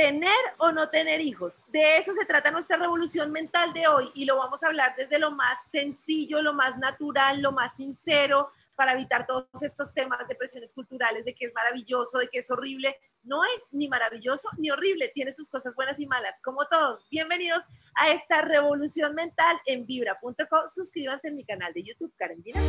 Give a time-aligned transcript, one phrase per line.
[0.00, 1.60] tener o no tener hijos.
[1.68, 5.18] De eso se trata nuestra revolución mental de hoy y lo vamos a hablar desde
[5.18, 10.34] lo más sencillo, lo más natural, lo más sincero, para evitar todos estos temas de
[10.34, 12.96] presiones culturales, de que es maravilloso, de que es horrible.
[13.24, 17.04] No es ni maravilloso ni horrible, tiene sus cosas buenas y malas, como todos.
[17.10, 17.64] Bienvenidos
[17.94, 20.66] a esta revolución mental en vibra.com.
[20.66, 22.60] Suscríbanse en mi canal de YouTube, Karen Vina.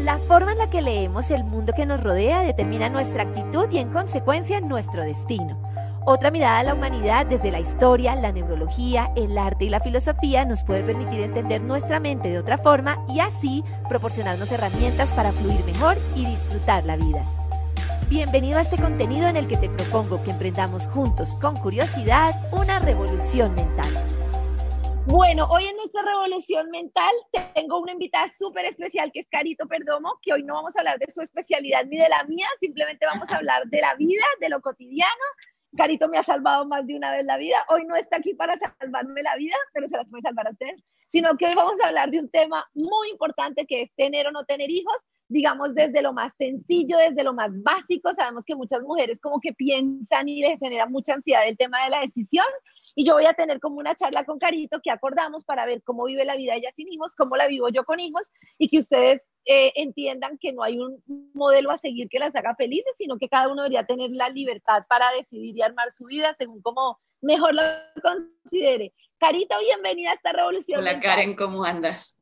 [0.00, 3.78] La forma en la que leemos el mundo que nos rodea determina nuestra actitud y
[3.78, 5.62] en consecuencia nuestro destino.
[6.04, 10.44] Otra mirada a la humanidad desde la historia, la neurología, el arte y la filosofía
[10.44, 15.64] nos puede permitir entender nuestra mente de otra forma y así proporcionarnos herramientas para fluir
[15.64, 17.22] mejor y disfrutar la vida.
[18.08, 22.80] Bienvenido a este contenido en el que te propongo que emprendamos juntos con curiosidad una
[22.80, 23.92] revolución mental.
[25.06, 27.12] Bueno, hoy en nuestra revolución mental
[27.54, 30.98] tengo una invitada súper especial que es Carito Perdomo, que hoy no vamos a hablar
[30.98, 34.48] de su especialidad ni de la mía, simplemente vamos a hablar de la vida, de
[34.48, 35.10] lo cotidiano,
[35.76, 37.64] Carito me ha salvado más de una vez la vida.
[37.68, 40.82] Hoy no está aquí para salvarme la vida, pero se las puede salvar a ustedes.
[41.10, 44.32] Sino que hoy vamos a hablar de un tema muy importante que es tener o
[44.32, 44.94] no tener hijos,
[45.28, 48.12] digamos desde lo más sencillo, desde lo más básico.
[48.12, 51.90] Sabemos que muchas mujeres como que piensan y les genera mucha ansiedad el tema de
[51.90, 52.46] la decisión.
[52.94, 56.04] Y yo voy a tener como una charla con Carito que acordamos para ver cómo
[56.04, 59.22] vive la vida ella sin hijos, cómo la vivo yo con hijos y que ustedes
[59.44, 61.02] eh, entiendan que no hay un
[61.34, 64.84] modelo a seguir que las haga felices, sino que cada uno debería tener la libertad
[64.88, 67.62] para decidir y armar su vida según como mejor lo
[68.02, 68.92] considere.
[69.18, 70.80] Carito, bienvenida a esta revolución.
[70.80, 72.18] Hola Karen, ¿cómo andas?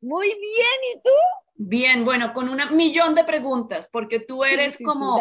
[0.00, 1.10] Muy bien, ¿y tú?
[1.54, 5.20] Bien, bueno, con un millón de preguntas, porque tú eres como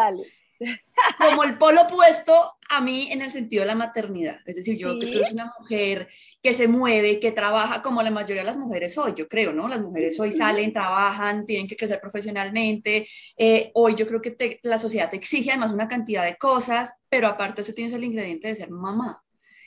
[1.17, 4.39] como el polo opuesto a mí en el sentido de la maternidad.
[4.45, 5.13] Es decir, yo ¿Sí?
[5.13, 6.07] soy una mujer
[6.41, 9.67] que se mueve, que trabaja como la mayoría de las mujeres hoy, yo creo, ¿no?
[9.67, 13.07] Las mujeres hoy salen, trabajan, tienen que crecer profesionalmente.
[13.37, 17.27] Eh, hoy yo creo que la sociedad te exige además una cantidad de cosas, pero
[17.27, 19.21] aparte eso tienes el ingrediente de ser mamá.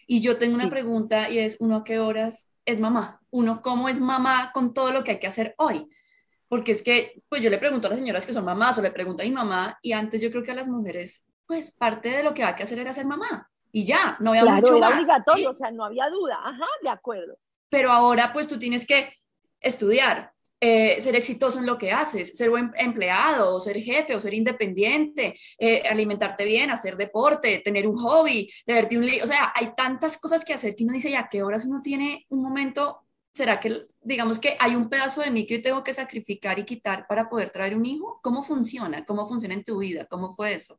[0.06, 3.20] Y yo tengo una pregunta y es, ¿uno a qué horas es mamá?
[3.30, 5.86] ¿Uno cómo es mamá con todo lo que hay que hacer hoy?
[6.48, 8.90] Porque es que, pues yo le pregunto a las señoras que son mamás o le
[8.90, 12.22] pregunto a mi mamá y antes yo creo que a las mujeres, pues parte de
[12.22, 14.90] lo que había que hacer era ser mamá y ya, no había claro, mucho era
[14.90, 14.98] más.
[14.98, 17.38] obligatorio, o sea, no había duda, ajá, de acuerdo.
[17.68, 19.12] Pero ahora pues tú tienes que
[19.60, 24.20] estudiar, eh, ser exitoso en lo que haces, ser buen empleado, o ser jefe, o
[24.20, 29.52] ser independiente, eh, alimentarte bien, hacer deporte, tener un hobby, leerte un libro, o sea,
[29.54, 33.04] hay tantas cosas que hacer que uno dice, ¿ya qué horas uno tiene un momento
[33.34, 36.64] ¿Será que, digamos que hay un pedazo de mí que yo tengo que sacrificar y
[36.64, 38.20] quitar para poder traer un hijo?
[38.22, 39.04] ¿Cómo funciona?
[39.04, 40.06] ¿Cómo funciona en tu vida?
[40.06, 40.78] ¿Cómo fue eso?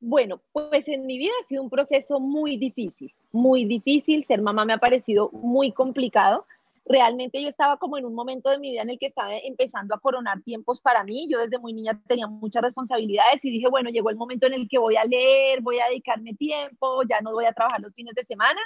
[0.00, 4.24] Bueno, pues en mi vida ha sido un proceso muy difícil, muy difícil.
[4.24, 6.46] Ser mamá me ha parecido muy complicado.
[6.84, 9.94] Realmente yo estaba como en un momento de mi vida en el que estaba empezando
[9.94, 11.26] a coronar tiempos para mí.
[11.28, 14.68] Yo desde muy niña tenía muchas responsabilidades y dije, bueno, llegó el momento en el
[14.68, 18.14] que voy a leer, voy a dedicarme tiempo, ya no voy a trabajar los fines
[18.14, 18.60] de semana.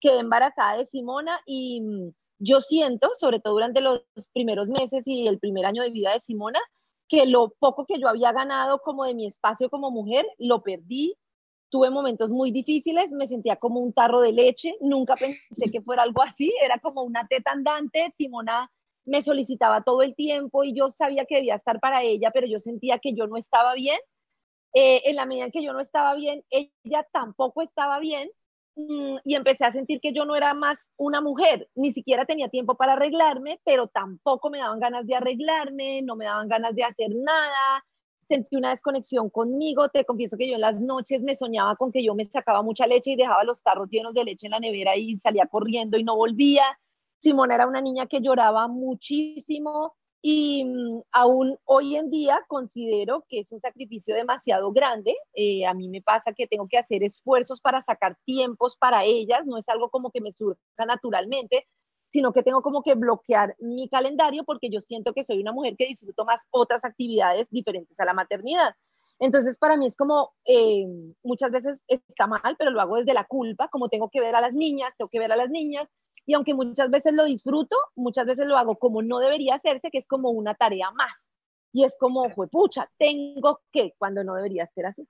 [0.00, 1.82] Quedé embarazada de Simona y
[2.38, 4.02] yo siento, sobre todo durante los
[4.32, 6.60] primeros meses y el primer año de vida de Simona,
[7.08, 11.16] que lo poco que yo había ganado como de mi espacio como mujer, lo perdí.
[11.68, 16.02] Tuve momentos muy difíciles, me sentía como un tarro de leche, nunca pensé que fuera
[16.02, 18.70] algo así, era como una teta andante, Simona
[19.04, 22.58] me solicitaba todo el tiempo y yo sabía que debía estar para ella, pero yo
[22.58, 23.98] sentía que yo no estaba bien.
[24.74, 28.28] Eh, en la medida en que yo no estaba bien, ella tampoco estaba bien
[28.76, 32.74] y empecé a sentir que yo no era más una mujer, ni siquiera tenía tiempo
[32.74, 37.10] para arreglarme, pero tampoco me daban ganas de arreglarme, no me daban ganas de hacer
[37.14, 37.84] nada,
[38.28, 42.04] sentí una desconexión conmigo, te confieso que yo en las noches me soñaba con que
[42.04, 44.96] yo me sacaba mucha leche y dejaba los tarros llenos de leche en la nevera
[44.96, 46.64] y salía corriendo y no volvía.
[47.22, 49.94] Simona era una niña que lloraba muchísimo,
[50.28, 55.14] y mm, aún hoy en día considero que es un sacrificio demasiado grande.
[55.34, 59.46] Eh, a mí me pasa que tengo que hacer esfuerzos para sacar tiempos para ellas,
[59.46, 61.68] no es algo como que me surja naturalmente,
[62.10, 65.76] sino que tengo como que bloquear mi calendario porque yo siento que soy una mujer
[65.78, 68.74] que disfruto más otras actividades diferentes a la maternidad.
[69.20, 70.86] Entonces, para mí es como, eh,
[71.22, 74.40] muchas veces está mal, pero lo hago desde la culpa, como tengo que ver a
[74.40, 75.88] las niñas, tengo que ver a las niñas,
[76.26, 79.98] y aunque muchas veces lo disfruto, muchas veces lo hago como no debería hacerse, que
[79.98, 81.30] es como una tarea más.
[81.72, 85.06] Y es como, pucha, tengo que, cuando no debería ser así.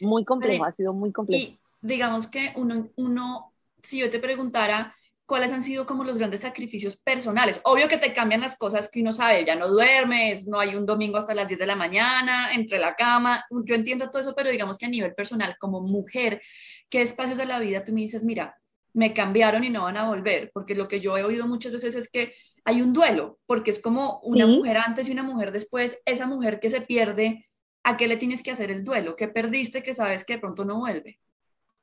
[0.00, 1.52] Muy complejo, ha sido muy complejo.
[1.52, 3.52] Y digamos que uno, uno,
[3.82, 4.94] si yo te preguntara,
[5.26, 7.60] ¿cuáles han sido como los grandes sacrificios personales?
[7.62, 10.86] Obvio que te cambian las cosas que uno sabe, ya no duermes, no hay un
[10.86, 14.50] domingo hasta las 10 de la mañana, entre la cama, yo entiendo todo eso, pero
[14.50, 16.40] digamos que a nivel personal, como mujer,
[16.88, 18.56] ¿qué espacios de la vida tú me dices, mira,
[18.96, 21.94] me cambiaron y no van a volver, porque lo que yo he oído muchas veces
[21.94, 22.32] es que
[22.64, 26.58] hay un duelo, porque es como una mujer antes y una mujer después, esa mujer
[26.58, 27.46] que se pierde,
[27.84, 29.14] ¿a qué le tienes que hacer el duelo?
[29.14, 31.20] ¿Qué perdiste que sabes que de pronto no vuelve?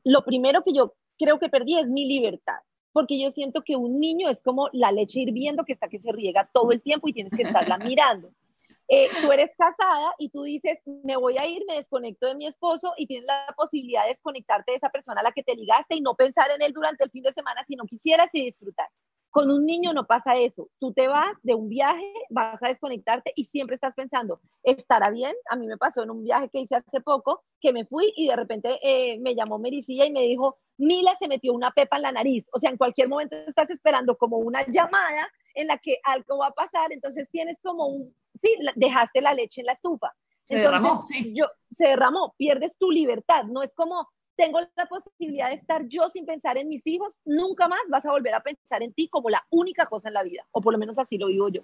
[0.03, 2.59] lo primero que yo creo que perdí es mi libertad,
[2.91, 6.11] porque yo siento que un niño es como la leche hirviendo que está que se
[6.11, 8.31] riega todo el tiempo y tienes que estarla mirando.
[8.95, 12.45] Eh, tú eres casada y tú dices, me voy a ir, me desconecto de mi
[12.45, 15.95] esposo y tienes la posibilidad de desconectarte de esa persona a la que te ligaste
[15.95, 18.87] y no pensar en él durante el fin de semana si no quisieras y disfrutar.
[19.31, 20.69] Con un niño no pasa eso.
[20.79, 25.33] Tú te vas de un viaje, vas a desconectarte y siempre estás pensando, ¿estará bien?
[25.49, 28.27] A mí me pasó en un viaje que hice hace poco, que me fui y
[28.27, 32.03] de repente eh, me llamó Mericilla y me dijo, Mila se metió una pepa en
[32.03, 32.45] la nariz.
[32.53, 36.47] O sea, en cualquier momento estás esperando como una llamada en la que algo va
[36.47, 40.13] a pasar, entonces tienes como un, sí, dejaste la leche en la estufa.
[40.43, 41.33] Se derramó, sí.
[41.33, 46.09] Yo, se derramó, pierdes tu libertad, no es como tengo la posibilidad de estar yo
[46.09, 49.29] sin pensar en mis hijos, nunca más vas a volver a pensar en ti como
[49.29, 51.63] la única cosa en la vida, o por lo menos así lo digo yo.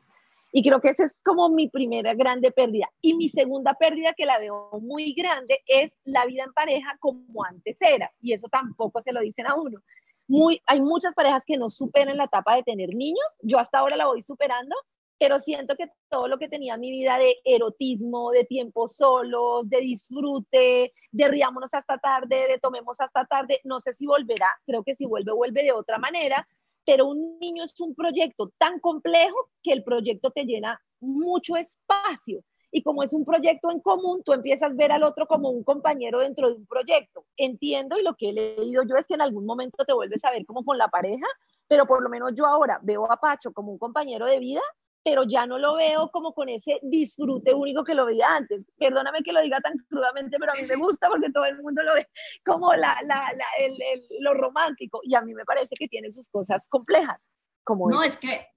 [0.52, 2.90] Y creo que esa es como mi primera grande pérdida.
[3.02, 7.44] Y mi segunda pérdida que la veo muy grande es la vida en pareja como
[7.44, 8.12] antes era.
[8.20, 9.80] Y eso tampoco se lo dicen a uno.
[10.28, 13.26] Muy, hay muchas parejas que no superan la etapa de tener niños.
[13.42, 14.76] Yo hasta ahora la voy superando,
[15.20, 19.82] pero siento que todo lo que tenía mi vida de erotismo, de tiempo solos, de
[19.82, 24.96] disfrute, de riámonos hasta tarde, de tomemos hasta tarde, no sé si volverá, creo que
[24.96, 26.48] si vuelve, vuelve de otra manera,
[26.86, 32.42] pero un niño es un proyecto tan complejo que el proyecto te llena mucho espacio.
[32.72, 35.64] Y como es un proyecto en común, tú empiezas a ver al otro como un
[35.64, 37.26] compañero dentro de un proyecto.
[37.36, 40.32] Entiendo y lo que he leído yo es que en algún momento te vuelves a
[40.32, 41.26] ver como con la pareja,
[41.68, 44.62] pero por lo menos yo ahora veo a Pacho como un compañero de vida
[45.04, 48.66] pero ya no lo veo como con ese disfrute único que lo veía antes.
[48.78, 51.82] Perdóname que lo diga tan crudamente, pero a mí me gusta porque todo el mundo
[51.84, 52.08] lo ve
[52.46, 53.76] como la, la, la, el,
[54.20, 57.20] lo romántico y a mí me parece que tiene sus cosas complejas.
[57.64, 58.48] Como no, es que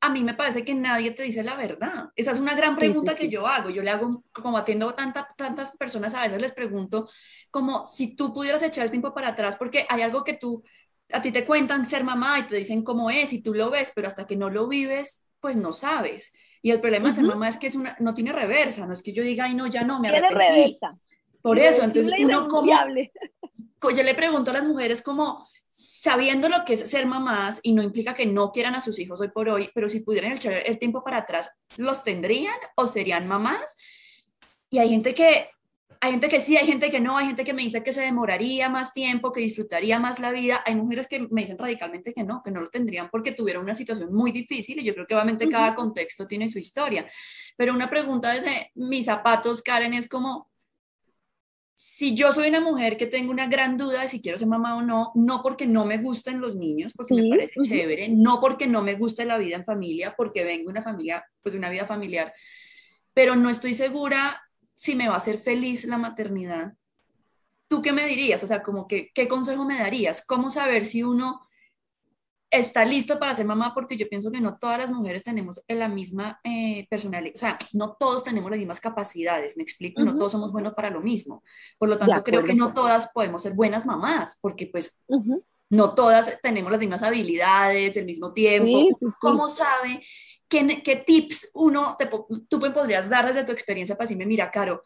[0.00, 2.10] a mí me parece que nadie te dice la verdad.
[2.14, 3.70] Esa es una gran pregunta que yo hago.
[3.70, 7.08] Yo le hago, como atiendo a tanta, tantas personas, a veces les pregunto
[7.50, 10.62] como si tú pudieras echar el tiempo para atrás, porque hay algo que tú,
[11.10, 13.92] a ti te cuentan ser mamá y te dicen cómo es y tú lo ves,
[13.94, 16.34] pero hasta que no lo vives, pues no sabes.
[16.60, 19.00] Y el problema de ser mamá es que es una, no tiene reversa, no es
[19.00, 20.34] que yo diga, ay, no, ya no, me arrepentí.
[20.34, 20.98] Reversa.
[21.40, 26.74] Por eso, entonces uno como, yo le pregunto a las mujeres como, sabiendo lo que
[26.74, 29.70] es ser mamás, y no implica que no quieran a sus hijos hoy por hoy,
[29.72, 33.76] pero si pudieran echar el tiempo para atrás, ¿los tendrían o serían mamás?
[34.68, 35.48] Y hay gente que
[36.00, 38.00] hay gente que sí, hay gente que no, hay gente que me dice que se
[38.00, 40.62] demoraría más tiempo, que disfrutaría más la vida.
[40.66, 43.74] Hay mujeres que me dicen radicalmente que no, que no lo tendrían porque tuvieron una
[43.74, 47.10] situación muy difícil y yo creo que obviamente cada contexto tiene su historia.
[47.56, 50.50] Pero una pregunta desde mis zapatos, Karen, es como,
[51.74, 54.76] si yo soy una mujer que tengo una gran duda de si quiero ser mamá
[54.76, 58.66] o no, no porque no me gusten los niños, porque me parece chévere, no porque
[58.66, 61.70] no me guste la vida en familia, porque vengo de una familia, pues de una
[61.70, 62.32] vida familiar,
[63.12, 64.45] pero no estoy segura
[64.76, 66.74] si me va a hacer feliz la maternidad,
[67.68, 68.42] ¿tú qué me dirías?
[68.44, 70.24] O sea, como que, ¿qué consejo me darías?
[70.24, 71.40] ¿Cómo saber si uno
[72.50, 73.72] está listo para ser mamá?
[73.74, 77.58] Porque yo pienso que no todas las mujeres tenemos la misma eh, personalidad, o sea,
[77.72, 81.42] no todos tenemos las mismas capacidades, me explico, no todos somos buenos para lo mismo.
[81.78, 85.02] Por lo tanto, creo que no todas podemos ser buenas mamás, porque pues...
[85.68, 88.96] No todas tenemos las mismas habilidades, el mismo tiempo.
[89.20, 90.00] ¿Cómo sabe
[90.48, 92.08] ¿qué, tips uno te,
[92.48, 94.82] tú podrías dar desde tu experiencia para decirme, mira, Caro,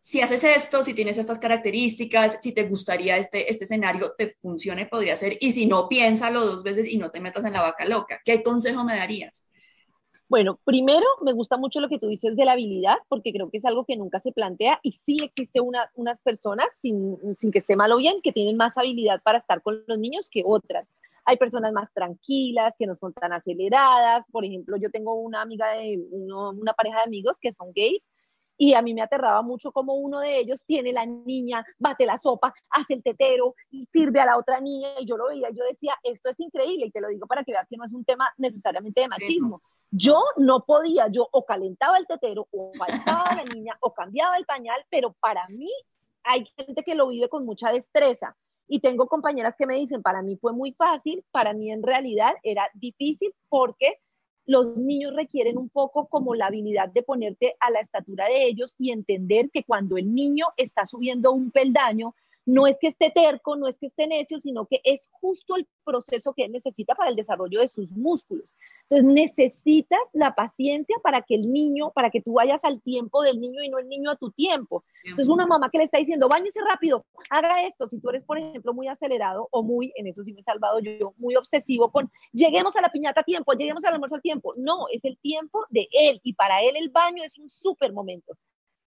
[0.00, 4.86] si haces esto, si tienes estas características, si te gustaría este, este escenario, te funcione,
[4.86, 7.84] podría ser, y si no, piénsalo dos veces y no te metas en la vaca
[7.84, 8.20] loca.
[8.24, 9.46] ¿Qué consejo me darías?
[10.28, 13.58] Bueno, primero me gusta mucho lo que tú dices de la habilidad, porque creo que
[13.58, 17.58] es algo que nunca se plantea y sí existe una, unas personas, sin, sin que
[17.58, 20.86] esté mal o bien, que tienen más habilidad para estar con los niños que otras.
[21.28, 24.24] Hay personas más tranquilas, que no son tan aceleradas.
[24.32, 28.02] Por ejemplo, yo tengo una amiga de una pareja de amigos que son gays
[28.56, 32.16] y a mí me aterraba mucho como uno de ellos tiene la niña, bate la
[32.16, 35.64] sopa, hace el tetero, y sirve a la otra niña y yo lo veía, yo
[35.64, 38.06] decía, esto es increíble y te lo digo para que veas que no es un
[38.06, 39.62] tema necesariamente de machismo.
[39.90, 44.38] Yo no podía, yo o calentaba el tetero o faltaba a la niña o cambiaba
[44.38, 45.70] el pañal, pero para mí
[46.24, 48.34] hay gente que lo vive con mucha destreza.
[48.68, 52.32] Y tengo compañeras que me dicen, para mí fue muy fácil, para mí en realidad
[52.42, 53.96] era difícil porque
[54.44, 58.74] los niños requieren un poco como la habilidad de ponerte a la estatura de ellos
[58.78, 62.14] y entender que cuando el niño está subiendo un peldaño,
[62.48, 65.68] no es que esté terco, no es que esté necio, sino que es justo el
[65.84, 68.54] proceso que él necesita para el desarrollo de sus músculos.
[68.88, 73.38] Entonces necesitas la paciencia para que el niño, para que tú vayas al tiempo del
[73.38, 74.82] niño y no el niño a tu tiempo.
[75.04, 78.38] Entonces una mamá que le está diciendo, bañese rápido, haga esto, si tú eres, por
[78.38, 82.10] ejemplo, muy acelerado o muy, en eso sí me he salvado yo, muy obsesivo con,
[82.32, 84.54] lleguemos a la piñata a tiempo, lleguemos al almuerzo a tiempo.
[84.56, 88.38] No, es el tiempo de él y para él el baño es un súper momento.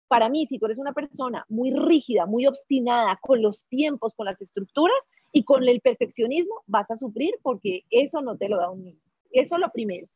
[0.07, 4.25] Para mí, si tú eres una persona muy rígida, muy obstinada con los tiempos, con
[4.25, 4.97] las estructuras
[5.31, 9.01] y con el perfeccionismo, vas a sufrir porque eso no te lo da un niño.
[9.31, 10.07] Eso es lo primero.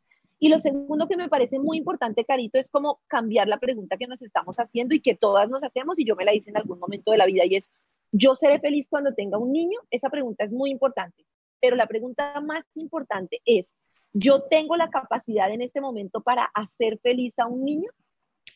[0.41, 4.07] Y lo segundo que me parece muy importante, Carito, es como cambiar la pregunta que
[4.07, 6.79] nos estamos haciendo y que todas nos hacemos, y yo me la hice en algún
[6.79, 7.69] momento de la vida, y es,
[8.13, 9.79] ¿yo seré feliz cuando tenga un niño?
[9.91, 11.25] Esa pregunta es muy importante,
[11.59, 13.75] pero la pregunta más importante es,
[14.13, 17.91] ¿yo tengo la capacidad en este momento para hacer feliz a un niño?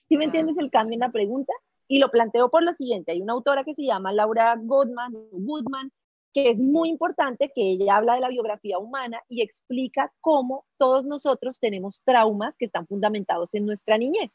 [0.07, 1.53] ¿Sí me entiendes el cambio en la pregunta?
[1.87, 5.91] Y lo planteo por lo siguiente, hay una autora que se llama Laura Goodman, Goodman
[6.33, 11.05] que es muy importante que ella habla de la biografía humana y explica cómo todos
[11.05, 14.31] nosotros tenemos traumas que están fundamentados en nuestra niñez,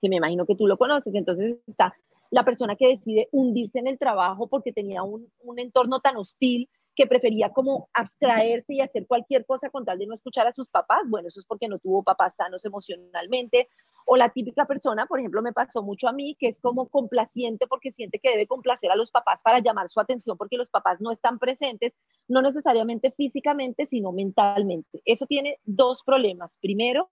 [0.00, 1.12] que me imagino que tú lo conoces.
[1.14, 1.94] Entonces está
[2.30, 6.68] la persona que decide hundirse en el trabajo porque tenía un, un entorno tan hostil
[6.94, 10.68] que prefería como abstraerse y hacer cualquier cosa con tal de no escuchar a sus
[10.68, 11.02] papás.
[11.08, 13.68] Bueno, eso es porque no tuvo papás sanos emocionalmente
[14.08, 17.66] o la típica persona, por ejemplo, me pasó mucho a mí, que es como complaciente
[17.66, 21.00] porque siente que debe complacer a los papás para llamar su atención porque los papás
[21.00, 21.92] no están presentes,
[22.28, 25.02] no necesariamente físicamente, sino mentalmente.
[25.04, 26.56] Eso tiene dos problemas.
[26.62, 27.08] Primero,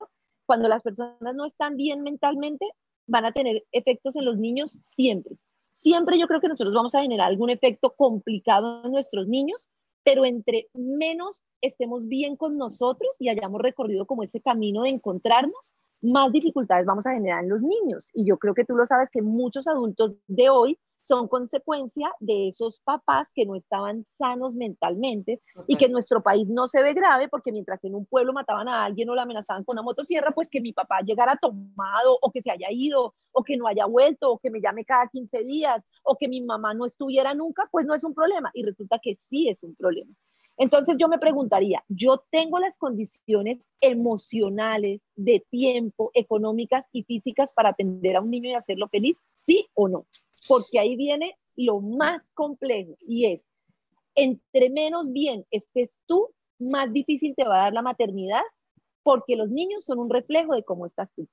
[0.46, 2.64] cuando las personas no están bien mentalmente,
[3.06, 5.36] van a tener efectos en los niños siempre.
[5.72, 9.68] Siempre yo creo que nosotros vamos a generar algún efecto complicado en nuestros niños,
[10.04, 15.72] pero entre menos estemos bien con nosotros y hayamos recorrido como ese camino de encontrarnos,
[16.04, 18.11] más dificultades vamos a generar en los niños.
[18.14, 22.49] Y yo creo que tú lo sabes que muchos adultos de hoy son consecuencia de
[22.49, 26.94] esos papás que no estaban sanos mentalmente y que en nuestro país no se ve
[26.94, 30.32] grave porque mientras en un pueblo mataban a alguien o la amenazaban con una motosierra,
[30.32, 33.84] pues que mi papá llegara tomado o que se haya ido o que no haya
[33.84, 37.68] vuelto o que me llame cada 15 días o que mi mamá no estuviera nunca,
[37.70, 40.14] pues no es un problema y resulta que sí es un problema.
[40.56, 47.70] Entonces yo me preguntaría, ¿yo tengo las condiciones emocionales, de tiempo, económicas y físicas para
[47.70, 49.18] atender a un niño y hacerlo feliz?
[49.34, 50.06] ¿Sí o no?
[50.46, 53.46] Porque ahí viene lo más complejo y es,
[54.14, 58.42] entre menos bien estés tú, más difícil te va a dar la maternidad
[59.02, 61.28] porque los niños son un reflejo de cómo estás tú.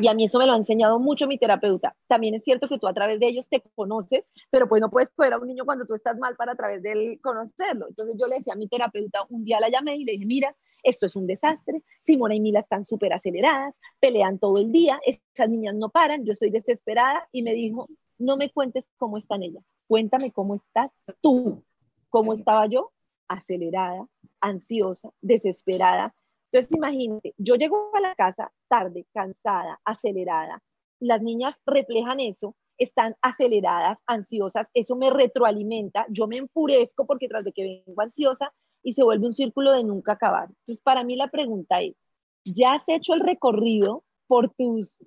[0.00, 1.96] Y a mí eso me lo ha enseñado mucho mi terapeuta.
[2.06, 5.10] También es cierto que tú a través de ellos te conoces, pero pues no puedes
[5.10, 7.86] poder a un niño cuando tú estás mal para a través de él conocerlo.
[7.88, 10.56] Entonces yo le decía a mi terapeuta, un día la llamé y le dije, mira,
[10.82, 15.48] esto es un desastre, Simona y Mila están súper aceleradas, pelean todo el día, esas
[15.48, 19.74] niñas no paran, yo estoy desesperada y me dijo, no me cuentes cómo están ellas,
[19.86, 21.64] cuéntame cómo estás tú,
[22.08, 22.92] cómo estaba yo,
[23.28, 24.06] acelerada,
[24.40, 26.14] ansiosa, desesperada,
[26.50, 30.62] entonces, imagínate, yo llego a la casa tarde, cansada, acelerada.
[30.98, 37.44] Las niñas reflejan eso, están aceleradas, ansiosas, eso me retroalimenta, yo me enfurezco porque tras
[37.44, 38.52] de que vengo ansiosa
[38.82, 40.48] y se vuelve un círculo de nunca acabar.
[40.48, 41.94] Entonces, para mí la pregunta es,
[42.44, 44.98] ¿ya has hecho el recorrido por tus,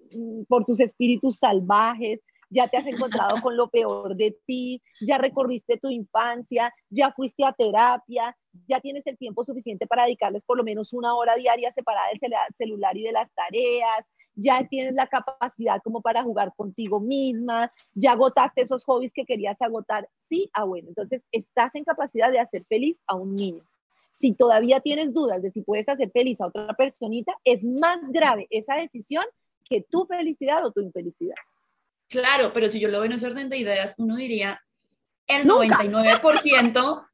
[0.47, 2.19] por tus espíritus salvajes,
[2.51, 7.45] ya te has encontrado con lo peor de ti, ya recorriste tu infancia, ya fuiste
[7.45, 11.71] a terapia, ya tienes el tiempo suficiente para dedicarles por lo menos una hora diaria
[11.71, 14.05] separada del celular y de las tareas,
[14.35, 19.61] ya tienes la capacidad como para jugar contigo misma, ya agotaste esos hobbies que querías
[19.61, 20.09] agotar.
[20.29, 23.63] Sí, ah, bueno, entonces estás en capacidad de hacer feliz a un niño.
[24.11, 28.47] Si todavía tienes dudas de si puedes hacer feliz a otra personita, es más grave
[28.49, 29.23] esa decisión
[29.63, 31.35] que tu felicidad o tu infelicidad.
[32.11, 34.61] Claro, pero si yo lo veo en ese orden de ideas, uno diría,
[35.27, 37.05] el 99%,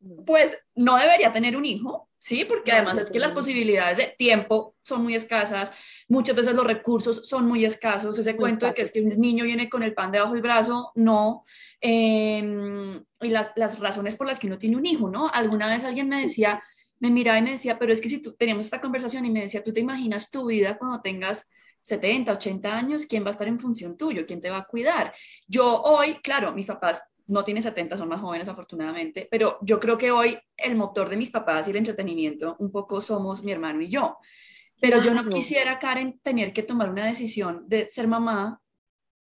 [0.26, 2.44] pues no debería tener un hijo, ¿sí?
[2.44, 5.72] Porque además es que las posibilidades de tiempo son muy escasas,
[6.08, 9.44] muchas veces los recursos son muy escasos, ese cuento de que es que un niño
[9.44, 11.44] viene con el pan debajo del brazo, no,
[11.80, 15.28] em, y las, las razones por las que uno tiene un hijo, ¿no?
[15.28, 16.62] Alguna vez alguien me decía,
[16.98, 19.42] me miraba y me decía, pero es que si tú teníamos esta conversación y me
[19.42, 21.50] decía, tú te imaginas tu vida cuando tengas
[21.86, 24.26] 70, 80 años, ¿quién va a estar en función tuyo?
[24.26, 25.14] ¿Quién te va a cuidar?
[25.46, 29.96] Yo hoy, claro, mis papás no tienen 70, son más jóvenes afortunadamente, pero yo creo
[29.96, 33.80] que hoy el motor de mis papás y el entretenimiento un poco somos mi hermano
[33.82, 34.18] y yo.
[34.80, 38.60] Pero yo no quisiera, Karen, tener que tomar una decisión de ser mamá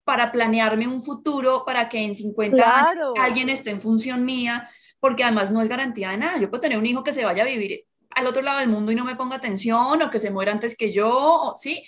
[0.03, 4.67] para planearme un futuro para que en 50 años alguien esté en función mía,
[4.99, 6.39] porque además no es garantía de nada.
[6.39, 8.91] Yo puedo tener un hijo que se vaya a vivir al otro lado del mundo
[8.91, 11.83] y no me ponga atención o que se muera antes que yo, ¿sí?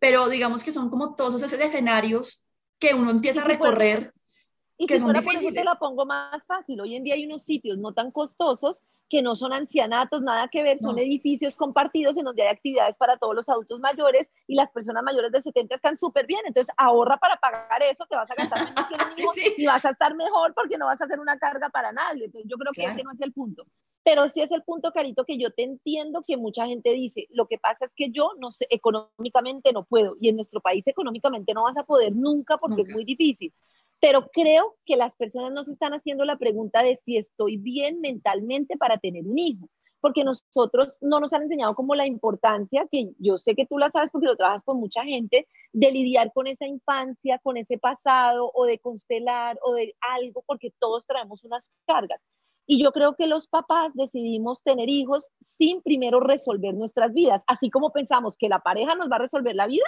[0.00, 2.44] Pero digamos que son como todos esos escenarios
[2.80, 4.12] que uno empieza a recorrer.
[4.76, 5.54] Y que son difíciles.
[5.54, 6.80] te la pongo más fácil.
[6.80, 8.80] Hoy en día hay unos sitios no tan costosos
[9.10, 13.18] que no son ancianatos, nada que ver, son edificios compartidos en donde hay actividades para
[13.18, 16.40] todos los adultos mayores y las personas mayores de 70 están súper bien.
[16.46, 18.94] Entonces ahorra para pagar eso, te vas a gastar menos que
[19.46, 22.26] el y vas a estar mejor porque no vas a hacer una carga para nadie.
[22.26, 23.66] Entonces yo creo que ese no es el punto.
[24.02, 27.46] Pero sí es el punto, Carito, que yo te entiendo que mucha gente dice, lo
[27.46, 31.52] que pasa es que yo no sé, económicamente no puedo, y en nuestro país económicamente
[31.52, 33.52] no vas a poder nunca porque es muy difícil.
[34.00, 38.00] Pero creo que las personas no se están haciendo la pregunta de si estoy bien
[38.00, 39.68] mentalmente para tener un hijo
[40.00, 43.90] porque nosotros no nos han enseñado como la importancia, que yo sé que tú la
[43.90, 48.50] sabes porque lo trabajas con mucha gente, de lidiar con esa infancia, con ese pasado
[48.54, 52.20] o de constelar o de algo, porque todos traemos unas cargas.
[52.70, 57.68] Y yo creo que los papás decidimos tener hijos sin primero resolver nuestras vidas, así
[57.68, 59.86] como pensamos que la pareja nos va a resolver la vida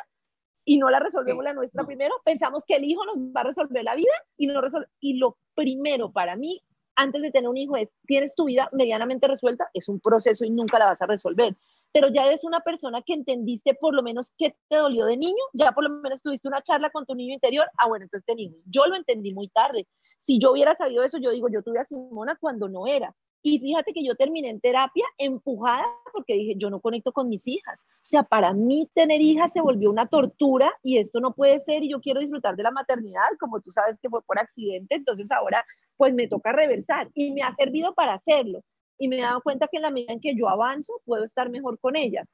[0.64, 3.84] y no la resolvemos la nuestra primero, pensamos que el hijo nos va a resolver
[3.84, 4.88] la vida y no resolve.
[4.98, 6.60] Y lo primero para mí
[6.96, 10.50] antes de tener un hijo es, tienes tu vida medianamente resuelta, es un proceso y
[10.50, 11.56] nunca la vas a resolver.
[11.92, 15.44] Pero ya eres una persona que entendiste por lo menos qué te dolió de niño,
[15.52, 18.58] ya por lo menos tuviste una charla con tu niño interior, ah, bueno, entonces tenemos.
[18.66, 19.86] Yo lo entendí muy tarde.
[20.24, 23.14] Si yo hubiera sabido eso, yo digo, yo tuve a Simona cuando no era.
[23.44, 27.48] Y fíjate que yo terminé en terapia empujada porque dije, yo no conecto con mis
[27.48, 27.84] hijas.
[27.88, 31.82] O sea, para mí tener hijas se volvió una tortura y esto no puede ser
[31.82, 35.32] y yo quiero disfrutar de la maternidad, como tú sabes que fue por accidente, entonces
[35.32, 35.64] ahora
[35.96, 38.62] pues me toca reversar y me ha servido para hacerlo.
[38.96, 41.50] Y me he dado cuenta que en la medida en que yo avanzo, puedo estar
[41.50, 42.28] mejor con ellas.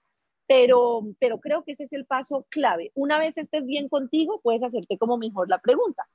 [0.47, 2.90] Pero, pero creo que ese es el paso clave.
[2.95, 6.07] Una vez estés bien contigo, puedes hacerte como mejor la pregunta.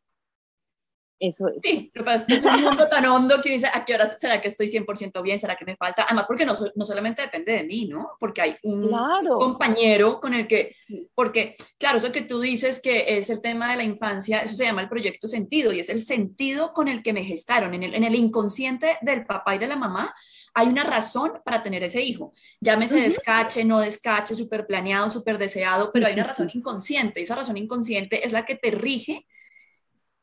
[1.23, 1.55] Eso es.
[1.63, 3.95] Sí, lo que pasa es que es un mundo tan hondo que dice, ¿a qué
[3.95, 5.39] hora será que estoy 100% bien?
[5.39, 6.03] ¿Será que me falta?
[6.03, 8.11] Además, porque no, no solamente depende de mí, ¿no?
[8.19, 8.91] Porque hay un
[9.25, 10.75] compañero con el que,
[11.15, 14.65] porque, claro, eso que tú dices que es el tema de la infancia, eso se
[14.65, 17.73] llama el proyecto sentido y es el sentido con el que me gestaron.
[17.73, 20.13] En el, en el inconsciente del papá y de la mamá
[20.53, 22.33] hay una razón para tener ese hijo.
[22.59, 27.21] Llámese descache, no descache, súper planeado, súper deseado, pero hay una razón inconsciente.
[27.21, 29.25] Y esa razón inconsciente es la que te rige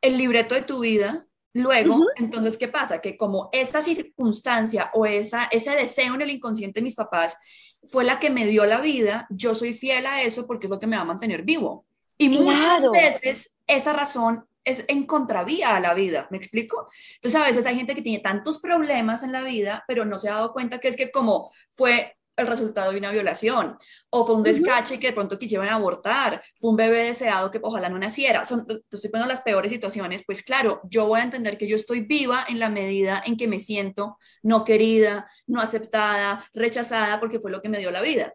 [0.00, 3.00] el libreto de tu vida, luego, entonces, ¿qué pasa?
[3.00, 7.36] Que como esta circunstancia o esa, ese deseo en el inconsciente de mis papás
[7.84, 10.78] fue la que me dio la vida, yo soy fiel a eso porque es lo
[10.78, 11.86] que me va a mantener vivo.
[12.18, 16.88] Y muchas veces esa razón es en contravía a la vida, ¿me explico?
[17.14, 20.28] Entonces a veces hay gente que tiene tantos problemas en la vida, pero no se
[20.28, 23.76] ha dado cuenta que es que como fue el resultado de una violación,
[24.08, 27.88] o fue un descache que de pronto quisieron abortar, fue un bebé deseado que ojalá
[27.88, 31.68] no naciera, son, estoy poniendo las peores situaciones, pues claro, yo voy a entender que
[31.68, 37.20] yo estoy viva en la medida en que me siento no querida, no aceptada, rechazada,
[37.20, 38.34] porque fue lo que me dio la vida.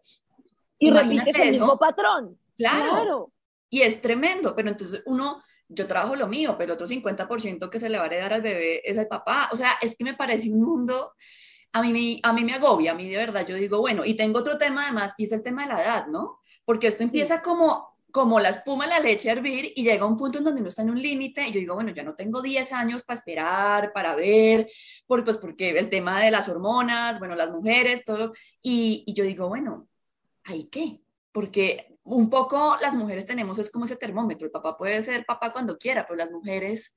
[0.78, 2.38] Y repites el mismo patrón.
[2.56, 3.32] Claro.
[3.70, 7.80] Y es tremendo, pero entonces uno yo trabajo lo mío, pero el otro 50% que
[7.80, 9.50] se le va a heredar al bebé es el papá.
[9.52, 11.14] O sea, es que me parece un mundo
[11.76, 14.14] a mí, me, a mí me agobia, a mí de verdad, yo digo, bueno, y
[14.14, 16.40] tengo otro tema además, y es el tema de la edad, ¿no?
[16.64, 20.16] Porque esto empieza como, como la espuma la leche a hervir y llega a un
[20.16, 22.42] punto en donde uno está en un límite y yo digo, bueno, ya no tengo
[22.42, 24.70] 10 años para esperar, para ver,
[25.06, 29.26] por, pues porque el tema de las hormonas, bueno, las mujeres, todo, y, y yo
[29.26, 29.90] digo, bueno,
[30.46, 31.02] ¿ahí qué?
[31.34, 35.52] Porque un poco las mujeres tenemos, es como ese termómetro, el papá puede ser papá
[35.52, 36.96] cuando quiera, pero las mujeres...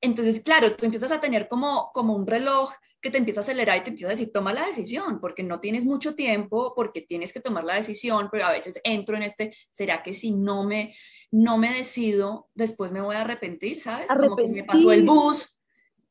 [0.00, 3.76] Entonces, claro, tú empiezas a tener como, como un reloj que te empieza a acelerar
[3.78, 7.32] y te empieza a decir, toma la decisión, porque no tienes mucho tiempo, porque tienes
[7.32, 10.94] que tomar la decisión, pero a veces entro en este, ¿será que si no me,
[11.32, 14.08] no me decido, después me voy a arrepentir, ¿sabes?
[14.08, 15.60] Como que me pasó el bus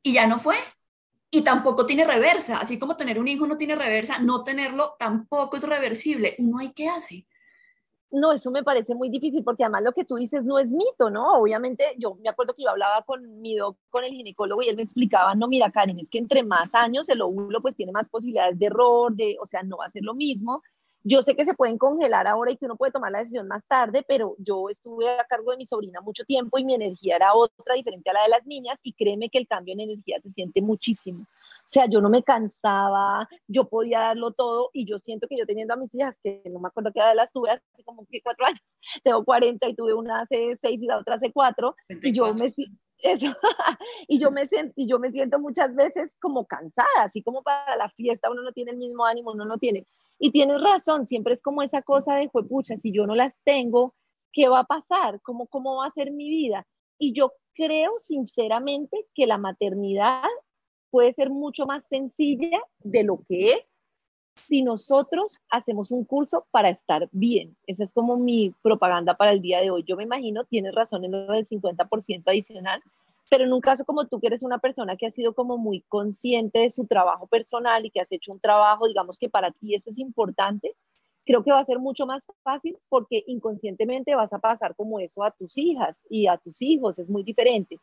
[0.03, 0.57] y ya no fue.
[1.31, 5.55] Y tampoco tiene reversa, así como tener un hijo no tiene reversa, no tenerlo tampoco
[5.55, 6.35] es reversible.
[6.39, 7.25] Uno hay que hace.
[8.13, 11.09] No, eso me parece muy difícil porque además lo que tú dices no es mito,
[11.09, 11.33] ¿no?
[11.35, 14.75] Obviamente, yo me acuerdo que yo hablaba con mi doc, con el ginecólogo y él
[14.75, 18.09] me explicaba, no, mira, Karen, es que entre más años el óvulo pues tiene más
[18.09, 20.61] posibilidades de error, de, o sea, no va a ser lo mismo.
[21.03, 23.65] Yo sé que se pueden congelar ahora y que uno puede tomar la decisión más
[23.65, 27.33] tarde, pero yo estuve a cargo de mi sobrina mucho tiempo y mi energía era
[27.33, 30.31] otra, diferente a la de las niñas, y créeme que el cambio en energía se
[30.31, 31.23] siente muchísimo.
[31.23, 35.45] O sea, yo no me cansaba, yo podía darlo todo y yo siento que yo
[35.45, 38.21] teniendo a mis hijas, que no me acuerdo qué edad las tuve, hace como que
[38.21, 38.61] cuatro años,
[39.03, 42.51] tengo 40 y tuve una hace seis y la otra hace cuatro, y yo me
[43.03, 43.25] eso,
[44.07, 47.89] y yo me y yo me siento muchas veces como cansada, así como para la
[47.89, 49.85] fiesta uno no tiene el mismo ánimo, uno no tiene.
[50.23, 53.95] Y tienes razón, siempre es como esa cosa de, pucha, si yo no las tengo,
[54.31, 55.19] ¿qué va a pasar?
[55.23, 56.67] ¿Cómo, cómo va a ser mi vida?
[56.99, 60.21] Y yo creo sinceramente que la maternidad
[60.91, 63.59] puede ser mucho más sencilla de lo que es
[64.35, 67.57] si nosotros hacemos un curso para estar bien.
[67.65, 69.83] Esa es como mi propaganda para el día de hoy.
[69.87, 72.83] Yo me imagino, tienes razón en lo del 50% adicional,
[73.31, 75.85] pero en un caso como tú, que eres una persona que ha sido como muy
[75.87, 79.73] consciente de su trabajo personal y que has hecho un trabajo, digamos que para ti
[79.73, 80.75] eso es importante,
[81.25, 85.23] creo que va a ser mucho más fácil porque inconscientemente vas a pasar como eso
[85.23, 87.79] a tus hijas y a tus hijos, es muy diferente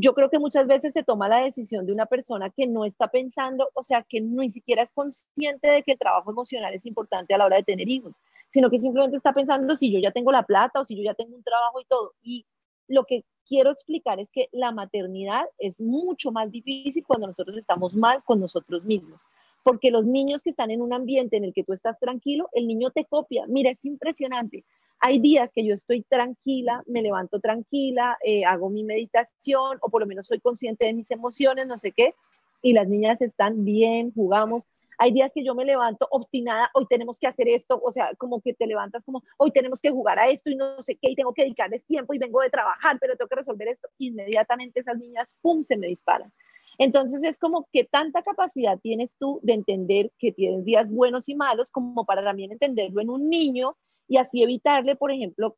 [0.00, 3.08] yo creo que muchas veces se toma la decisión de una persona que no está
[3.08, 7.34] pensando, o sea, que ni siquiera es consciente de que el trabajo emocional es importante
[7.34, 8.14] a la hora de tener hijos,
[8.52, 11.14] sino que simplemente está pensando si yo ya tengo la plata o si yo ya
[11.14, 12.14] tengo un trabajo y todo.
[12.22, 12.46] Y
[12.86, 17.94] lo que quiero explicar es que la maternidad es mucho más difícil cuando nosotros estamos
[17.94, 19.20] mal con nosotros mismos.
[19.64, 22.68] Porque los niños que están en un ambiente en el que tú estás tranquilo, el
[22.68, 23.44] niño te copia.
[23.48, 24.64] Mira, es impresionante.
[25.00, 30.02] Hay días que yo estoy tranquila, me levanto tranquila, eh, hago mi meditación o por
[30.02, 32.14] lo menos soy consciente de mis emociones, no sé qué,
[32.62, 34.64] y las niñas están bien, jugamos.
[34.98, 38.40] Hay días que yo me levanto obstinada, hoy tenemos que hacer esto, o sea, como
[38.40, 41.14] que te levantas como, hoy tenemos que jugar a esto y no sé qué, y
[41.14, 43.88] tengo que dedicarles tiempo y vengo de trabajar, pero tengo que resolver esto.
[43.98, 46.32] Inmediatamente esas niñas, ¡pum!, se me disparan.
[46.78, 51.34] Entonces es como que tanta capacidad tienes tú de entender que tienes días buenos y
[51.34, 53.76] malos como para también entenderlo en un niño
[54.08, 55.56] y así evitarle, por ejemplo,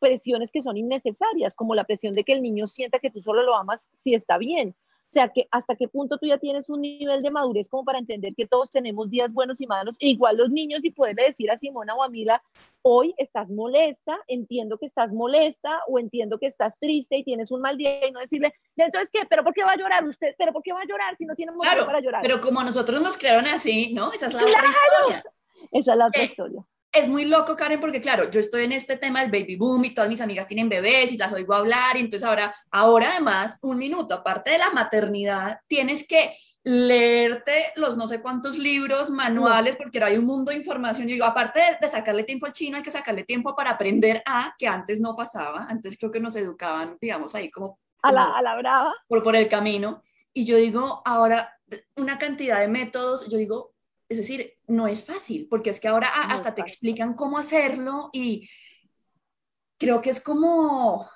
[0.00, 3.42] presiones que son innecesarias, como la presión de que el niño sienta que tú solo
[3.42, 4.74] lo amas si está bien.
[5.12, 7.98] O sea, que hasta qué punto tú ya tienes un nivel de madurez como para
[7.98, 11.50] entender que todos tenemos días buenos y malos, e igual los niños, y poderle decir
[11.50, 12.42] a Simona o a Mila,
[12.80, 17.60] hoy estás molesta, entiendo que estás molesta, o entiendo que estás triste y tienes un
[17.60, 19.26] mal día, y no decirle, entonces, ¿qué?
[19.28, 20.34] ¿Pero por qué va a llorar usted?
[20.38, 22.22] ¿Pero por qué va a llorar si no tiene motivo para llorar?
[22.22, 24.14] Pero como nosotros nos crearon así, ¿no?
[24.14, 25.24] Esa es la otra historia.
[25.72, 28.98] Esa es la otra historia es muy loco, Karen, porque claro, yo estoy en este
[28.98, 32.00] tema del baby boom y todas mis amigas tienen bebés y las oigo hablar y
[32.00, 38.06] entonces ahora, ahora además, un minuto, aparte de la maternidad, tienes que leerte los no
[38.06, 41.08] sé cuántos libros, manuales, porque ahora hay un mundo de información.
[41.08, 44.54] Yo digo, aparte de, sacarle tiempo al chino, hay que sacarle tiempo para aprender a,
[44.58, 47.78] que antes no pasaba, antes creo que nos educaban, digamos, ahí como...
[48.02, 48.94] a, la, a la brava.
[49.08, 50.02] Por, por el camino.
[50.34, 51.58] Y yo digo, ahora,
[51.96, 53.71] una cantidad de métodos, yo digo,
[54.12, 58.48] es decir, no es fácil, porque es que ahora hasta te explican cómo hacerlo y
[59.78, 61.08] creo que es como,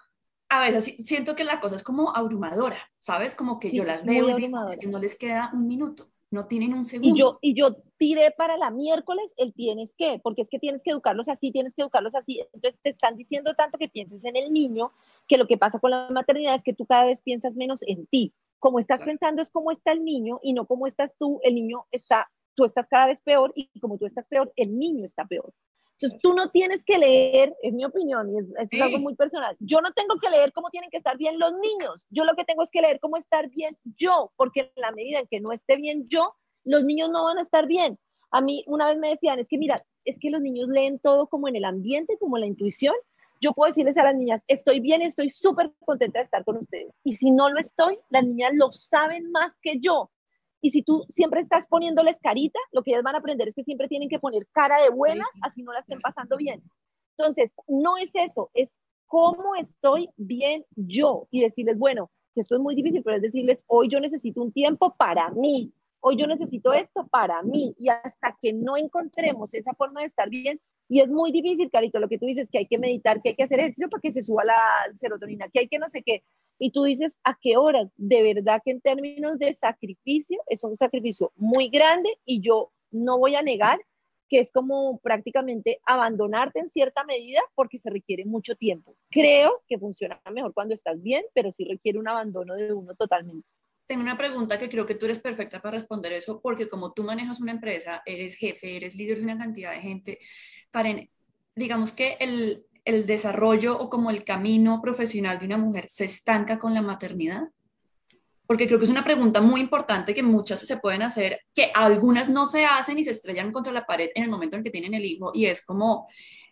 [0.48, 3.34] a veces siento que la cosa es como abrumadora, ¿sabes?
[3.34, 6.46] Como que yo las veo y digo, es que no les queda un minuto, no
[6.46, 7.14] tienen un segundo.
[7.14, 10.82] Y yo, y yo tiré para la miércoles el tienes que, porque es que tienes
[10.82, 12.40] que educarlos así, tienes que educarlos así.
[12.52, 14.92] Entonces te están diciendo tanto que pienses en el niño,
[15.28, 18.06] que lo que pasa con la maternidad es que tú cada vez piensas menos en
[18.06, 18.32] ti.
[18.58, 21.86] Como estás pensando es cómo está el niño y no cómo estás tú, el niño
[21.92, 25.52] está tú estás cada vez peor y como tú estás peor, el niño está peor.
[25.98, 29.80] Entonces tú no tienes que leer, es mi opinión y es, algo muy personal, yo
[29.80, 32.62] no tengo que leer cómo tienen que estar bien los niños, yo lo que tengo
[32.62, 35.76] es que leer cómo estar bien yo, porque en la medida en que no esté
[35.76, 37.98] bien yo, los niños no van a estar bien.
[38.30, 41.28] A mí una vez me decían, es que mira, es que los niños leen todo
[41.28, 42.94] como en el ambiente, como la intuición.
[43.40, 46.92] Yo puedo decirles a las niñas, estoy bien, estoy súper contenta de estar con ustedes.
[47.04, 50.10] Y si no lo estoy, las niñas lo saben más que yo.
[50.66, 53.62] Y si tú siempre estás poniéndoles carita, lo que ellas van a aprender es que
[53.62, 56.60] siempre tienen que poner cara de buenas, así no la estén pasando bien.
[57.16, 62.60] Entonces, no es eso, es cómo estoy bien yo y decirles, bueno, que esto es
[62.60, 66.72] muy difícil, pero es decirles, hoy yo necesito un tiempo para mí, hoy yo necesito
[66.72, 71.12] esto para mí y hasta que no encontremos esa forma de estar bien, y es
[71.12, 73.60] muy difícil, Carito, lo que tú dices, que hay que meditar, que hay que hacer
[73.60, 74.56] ejercicio para que se suba la
[74.94, 76.24] serotonina, que hay que no sé qué,
[76.58, 77.92] y tú dices, ¿a qué horas?
[77.96, 83.18] De verdad que en términos de sacrificio, es un sacrificio muy grande y yo no
[83.18, 83.78] voy a negar
[84.28, 88.96] que es como prácticamente abandonarte en cierta medida porque se requiere mucho tiempo.
[89.10, 93.46] Creo que funciona mejor cuando estás bien, pero sí requiere un abandono de uno totalmente.
[93.86, 97.04] Tengo una pregunta que creo que tú eres perfecta para responder eso, porque como tú
[97.04, 100.18] manejas una empresa, eres jefe, eres líder de una cantidad de gente,
[100.72, 101.08] Karen,
[101.54, 106.58] digamos que el, el desarrollo o como el camino profesional de una mujer se estanca
[106.58, 107.48] con la maternidad?
[108.46, 112.28] Porque creo que es una pregunta muy importante que muchas se pueden hacer, que algunas
[112.28, 114.94] no se hacen y se estrellan contra la pared en el momento en que tienen
[114.94, 116.06] el hijo y es como,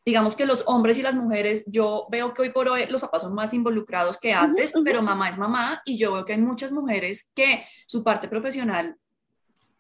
[0.05, 3.23] digamos que los hombres y las mujeres, yo veo que hoy por hoy los papás
[3.23, 6.73] son más involucrados que antes, pero mamá es mamá y yo veo que hay muchas
[6.73, 8.97] mujeres que su parte profesional,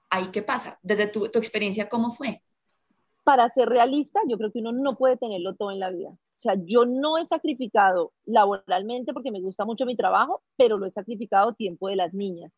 [0.08, 2.42] ahí qué pasa, desde tu, tu experiencia, ¿cómo fue?
[3.24, 6.10] Para ser realista, yo creo que uno no puede tenerlo todo en la vida.
[6.36, 10.86] O sea, yo no he sacrificado laboralmente porque me gusta mucho mi trabajo, pero lo
[10.86, 12.52] he sacrificado tiempo de las niñas.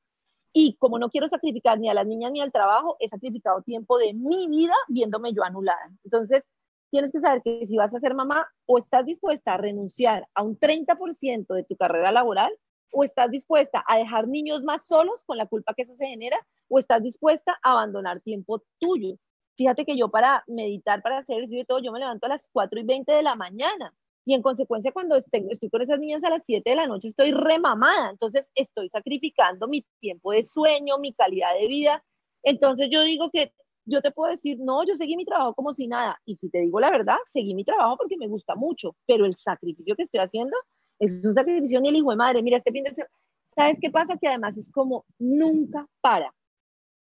[0.53, 3.99] Y como no quiero sacrificar ni a las niñas ni al trabajo, he sacrificado tiempo
[3.99, 5.91] de mi vida viéndome yo anulada.
[6.03, 6.49] Entonces,
[6.91, 10.43] tienes que saber que si vas a ser mamá, o estás dispuesta a renunciar a
[10.43, 12.51] un 30% de tu carrera laboral,
[12.91, 16.39] o estás dispuesta a dejar niños más solos con la culpa que eso se genera,
[16.69, 19.19] o estás dispuesta a abandonar tiempo tuyo.
[19.57, 22.49] Fíjate que yo para meditar, para hacer ejercicio y todo, yo me levanto a las
[22.53, 23.95] 4 y 20 de la mañana.
[24.25, 27.31] Y en consecuencia, cuando estoy, con esas niñas a las 7 de la noche, estoy
[27.31, 28.11] remamada.
[28.11, 32.05] Entonces, estoy sacrificando mi tiempo de sueño, mi calidad de vida.
[32.43, 33.53] Entonces, yo digo que
[33.85, 36.21] yo te puedo decir, no, yo seguí mi trabajo como si nada.
[36.25, 38.97] Y si te digo la verdad, seguí mi trabajo porque me gusta mucho.
[39.07, 40.57] Pero el sacrificio que estoy haciendo
[40.99, 42.43] es un sacrificio ni el hijo de madre.
[42.43, 43.11] Mira, este fin de semana
[43.57, 44.19] ¿Sabes qué pasa?
[44.19, 46.35] Que además es como nunca para.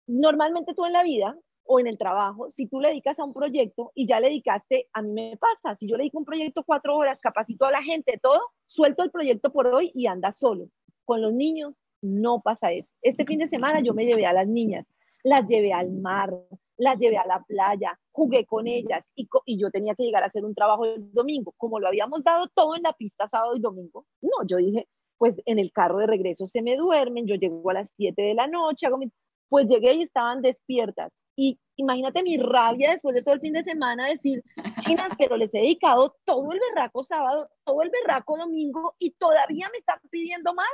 [0.08, 1.38] Normalmente tú en la vida
[1.72, 4.88] o en el trabajo, si tú le dedicas a un proyecto y ya le dedicaste,
[4.92, 7.84] a mí me pasa, si yo le dedico un proyecto cuatro horas, capacito a la
[7.84, 10.68] gente, todo, suelto el proyecto por hoy y anda solo.
[11.06, 12.92] Con los niños no pasa eso.
[13.04, 14.88] Este fin de semana yo me llevé a las niñas,
[15.24, 16.36] las llevé al mar,
[16.78, 20.28] las llevé a la playa, jugué con ellas y, y, yo tenía que llegar a
[20.28, 21.54] hacer un trabajo el domingo.
[21.56, 24.88] Como lo habíamos dado todo en la pista sábado y domingo, no, yo dije,
[25.20, 28.34] pues en el carro de regreso se me duermen, yo llego a las 7 de
[28.34, 29.12] la noche, hago mi
[29.50, 31.26] pues llegué y estaban despiertas.
[31.36, 34.44] Y imagínate mi rabia después de todo el fin de semana decir,
[34.86, 39.70] chinas, pero les he dedicado todo el berraco sábado, todo el berraco domingo y todavía
[39.72, 40.68] me están pidiendo más.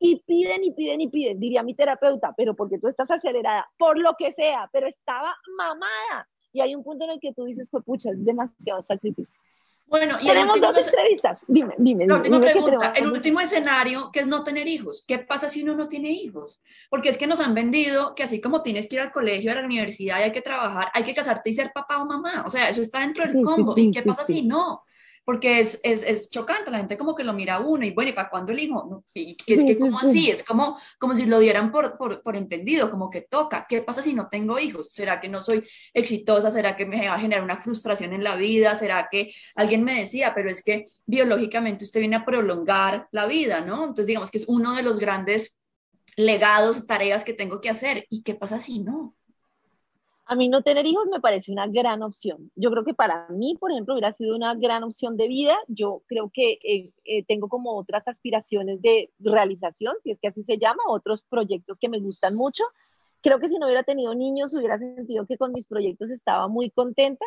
[0.00, 3.98] Y piden y piden y piden, diría mi terapeuta, pero porque tú estás acelerada, por
[3.98, 6.28] lo que sea, pero estaba mamada.
[6.52, 9.40] Y hay un punto en el que tú dices, pues pucha, es demasiado sacrificio.
[9.88, 11.40] Bueno, y tenemos dos entrevistas.
[11.46, 12.06] Dime, dime.
[12.06, 12.92] La última pregunta.
[12.94, 15.04] El último escenario, que es no tener hijos.
[15.06, 16.60] ¿Qué pasa si uno no tiene hijos?
[16.90, 19.54] Porque es que nos han vendido que así como tienes que ir al colegio, a
[19.54, 22.44] la universidad y hay que trabajar, hay que casarte y ser papá o mamá.
[22.46, 23.74] O sea, eso está dentro del combo.
[23.76, 24.82] ¿Y qué pasa si no?
[25.28, 28.08] Porque es, es, es, chocante, la gente como que lo mira a uno y bueno,
[28.08, 29.04] ¿y para cuándo el hijo?
[29.12, 32.90] Y es que como así, es como, como si lo dieran por, por, por, entendido,
[32.90, 34.90] como que toca, ¿qué pasa si no tengo hijos?
[34.90, 35.62] ¿Será que no soy
[35.92, 36.50] exitosa?
[36.50, 38.74] ¿Será que me va a generar una frustración en la vida?
[38.74, 43.60] ¿Será que alguien me decía, pero es que biológicamente usted viene a prolongar la vida,
[43.60, 43.80] ¿no?
[43.80, 45.60] Entonces digamos que es uno de los grandes
[46.16, 48.06] legados, tareas que tengo que hacer.
[48.08, 49.14] ¿Y qué pasa si no?
[50.30, 52.50] A mí no tener hijos me parece una gran opción.
[52.54, 55.56] Yo creo que para mí, por ejemplo, hubiera sido una gran opción de vida.
[55.68, 60.44] Yo creo que eh, eh, tengo como otras aspiraciones de realización, si es que así
[60.44, 62.62] se llama, otros proyectos que me gustan mucho.
[63.22, 66.68] Creo que si no hubiera tenido niños, hubiera sentido que con mis proyectos estaba muy
[66.68, 67.24] contenta.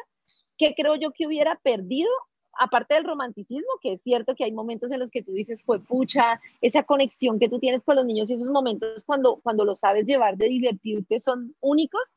[0.55, 2.11] ¿Qué creo yo que hubiera perdido?
[2.53, 5.79] Aparte del romanticismo, que es cierto que hay momentos en los que tú dices, fue
[5.79, 9.73] pucha, esa conexión que tú tienes con los niños y esos momentos cuando, cuando lo
[9.73, 12.13] sabes llevar de divertirte son únicos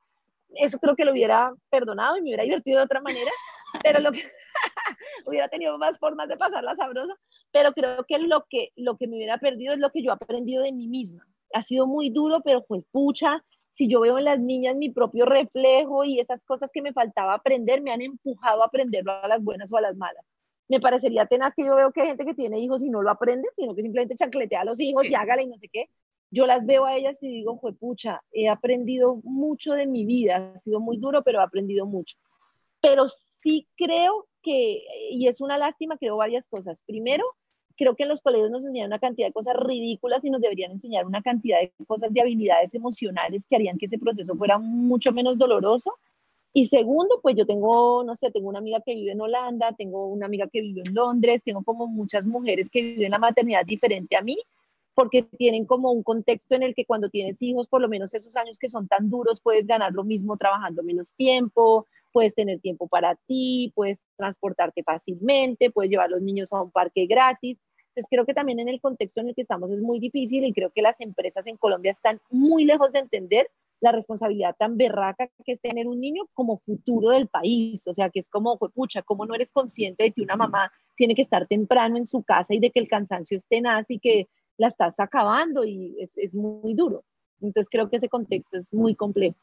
[0.56, 3.30] eso creo que lo hubiera perdonado y me hubiera divertido de otra manera,
[3.82, 4.22] pero lo que
[5.26, 7.14] hubiera tenido más formas de pasarla sabrosa,
[7.52, 10.14] pero creo que lo que lo que me hubiera perdido es lo que yo he
[10.14, 11.26] aprendido de mí misma.
[11.52, 13.44] Ha sido muy duro, pero fue pucha.
[13.72, 17.34] Si yo veo en las niñas mi propio reflejo y esas cosas que me faltaba
[17.34, 20.24] aprender, me han empujado a aprenderlo a las buenas o a las malas.
[20.68, 23.10] Me parecería tenaz que yo veo que hay gente que tiene hijos y no lo
[23.10, 25.88] aprende, sino que simplemente chancletea a los hijos y hágale y no sé qué
[26.34, 30.58] yo las veo a ellas y digo, pucha, he aprendido mucho de mi vida, ha
[30.58, 32.16] sido muy duro, pero he aprendido mucho.
[32.80, 33.06] Pero
[33.40, 36.82] sí creo que, y es una lástima, creo varias cosas.
[36.86, 37.24] Primero,
[37.76, 40.72] creo que en los colegios nos enseñan una cantidad de cosas ridículas y nos deberían
[40.72, 45.12] enseñar una cantidad de cosas de habilidades emocionales que harían que ese proceso fuera mucho
[45.12, 45.94] menos doloroso.
[46.52, 50.06] Y segundo, pues yo tengo, no sé, tengo una amiga que vive en Holanda, tengo
[50.06, 54.16] una amiga que vive en Londres, tengo como muchas mujeres que viven la maternidad diferente
[54.16, 54.38] a mí
[54.94, 58.36] porque tienen como un contexto en el que cuando tienes hijos, por lo menos esos
[58.36, 62.86] años que son tan duros, puedes ganar lo mismo trabajando menos tiempo, puedes tener tiempo
[62.86, 67.60] para ti, puedes transportarte fácilmente, puedes llevar a los niños a un parque gratis.
[67.88, 70.52] Entonces creo que también en el contexto en el que estamos es muy difícil y
[70.52, 73.48] creo que las empresas en Colombia están muy lejos de entender
[73.80, 77.86] la responsabilidad tan berraca que es tener un niño como futuro del país.
[77.86, 81.14] O sea, que es como, pucha, ¿cómo no eres consciente de que una mamá tiene
[81.14, 84.28] que estar temprano en su casa y de que el cansancio es tenaz y que
[84.56, 87.04] la estás acabando y es, es muy duro.
[87.40, 89.36] Entonces creo que ese contexto es muy complejo.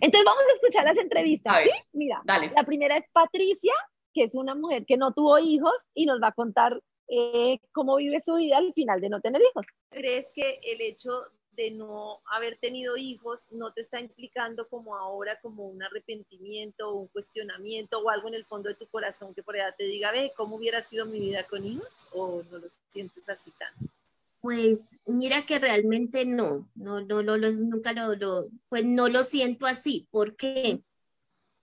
[0.00, 1.56] Entonces vamos a escuchar las entrevistas.
[1.92, 3.72] Mira, la primera es Patricia,
[4.12, 7.96] que es una mujer que no tuvo hijos y nos va a contar eh, cómo
[7.96, 9.66] vive su vida al final de no tener hijos.
[9.90, 11.10] ¿Crees que el hecho
[11.56, 16.94] de no haber tenido hijos no te está implicando como ahora como un arrepentimiento o
[16.94, 20.12] un cuestionamiento o algo en el fondo de tu corazón que por allá te diga,
[20.12, 22.06] ve, ¿cómo hubiera sido mi vida con hijos?
[22.12, 23.92] ¿O no lo sientes así tanto?
[24.40, 29.66] Pues mira que realmente no, no, no, no, nunca lo, lo, pues no lo siento
[29.66, 30.06] así.
[30.10, 30.82] ¿Por qué?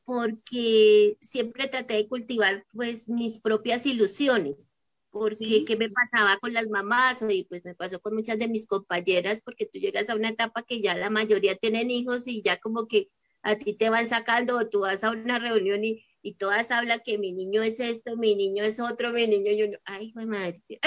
[0.03, 4.72] Porque siempre traté de cultivar pues mis propias ilusiones
[5.13, 8.65] porque qué me pasaba con las mamás y pues me pasó con muchas de mis
[8.65, 12.58] compañeras porque tú llegas a una etapa que ya la mayoría tienen hijos y ya
[12.58, 13.10] como que
[13.43, 17.02] a ti te van sacando o tú vas a una reunión y, y todas hablan
[17.06, 20.19] que mi niño es esto, mi niño es otro, mi niño, yo no, ay, hijo
[20.21, 20.80] de madre, yo,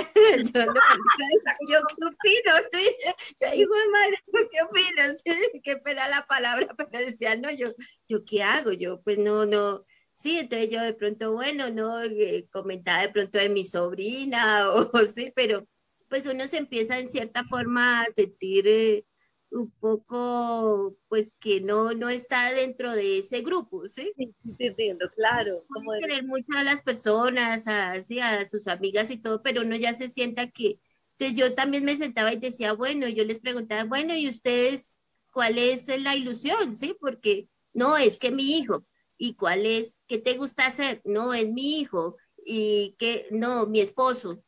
[1.69, 2.97] yo qué opino, ¿sí?
[3.41, 4.19] yo, hijo de madre,
[4.51, 5.03] qué opino,
[5.63, 7.75] qué pena la palabra, pero decía, no, yo,
[8.09, 9.85] yo qué hago, yo pues no, no,
[10.17, 14.91] Sí, entonces yo de pronto, bueno, no eh, comentaba de pronto de mi sobrina o
[15.15, 15.67] sí, pero
[16.09, 19.05] pues uno se empieza en cierta forma a sentir eh,
[19.51, 24.13] un poco, pues que no, no está dentro de ese grupo, ¿sí?
[24.43, 25.65] Sí, entiendo, claro.
[25.69, 29.95] Como querer mucho a las personas, a, a sus amigas y todo, pero uno ya
[29.95, 30.81] se sienta que,
[31.19, 35.01] Entonces yo también me sentaba y decía, bueno, yo les preguntaba, bueno, ¿y ustedes
[35.33, 36.75] cuál es la ilusión?
[36.75, 36.97] ¿Sí?
[37.01, 38.87] Porque no, es que mi hijo.
[39.19, 40.01] ¿Y cuál es?
[40.07, 41.01] ¿Qué te gusta hacer?
[41.05, 42.17] No, es mi hijo.
[42.45, 44.43] ¿Y que No, mi esposo.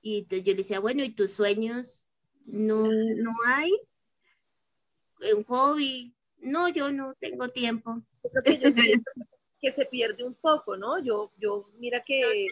[0.00, 2.04] Y entonces yo le decía, bueno, ¿y tus sueños?
[2.44, 3.72] No, no hay
[5.34, 6.14] un hobby.
[6.38, 8.02] No, yo no tengo tiempo.
[8.44, 8.60] Que,
[9.60, 10.98] que se pierde un poco, ¿no?
[11.02, 12.46] Yo, yo, mira que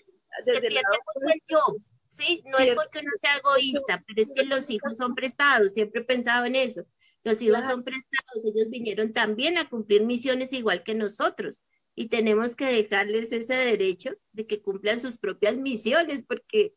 [0.45, 0.83] desde se pierde
[1.15, 1.77] mucho el yo
[2.15, 2.43] ¿sí?
[2.47, 6.05] No es porque uno sea egoísta, pero es que los hijos son prestados, siempre he
[6.05, 6.85] pensado en eso.
[7.25, 11.63] Los hijos son prestados, ellos vinieron también a cumplir misiones igual que nosotros
[11.95, 16.75] y tenemos que dejarles ese derecho de que cumplan sus propias misiones porque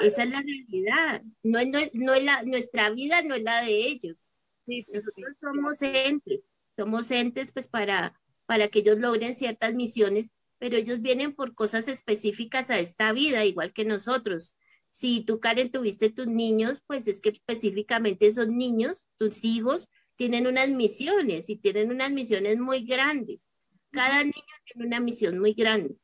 [0.00, 1.22] esa es la realidad.
[1.42, 4.30] No, no, no es la, nuestra vida no es la de ellos.
[4.66, 6.44] nosotros somos entes,
[6.76, 11.88] somos entes pues para, para que ellos logren ciertas misiones, pero ellos vienen por cosas
[11.88, 14.54] específicas a esta vida, igual que nosotros.
[14.92, 20.48] Si tú, Karen, tuviste tus niños, pues es que específicamente esos niños, tus hijos, tienen
[20.48, 23.52] unas misiones y tienen unas misiones muy grandes.
[23.92, 24.34] Cada niño
[24.66, 25.96] tiene una misión muy grande.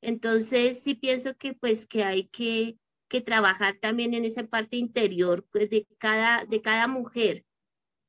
[0.00, 2.78] Entonces, sí pienso que pues que hay que,
[3.08, 7.44] que trabajar también en esa parte interior pues, de, cada, de cada mujer.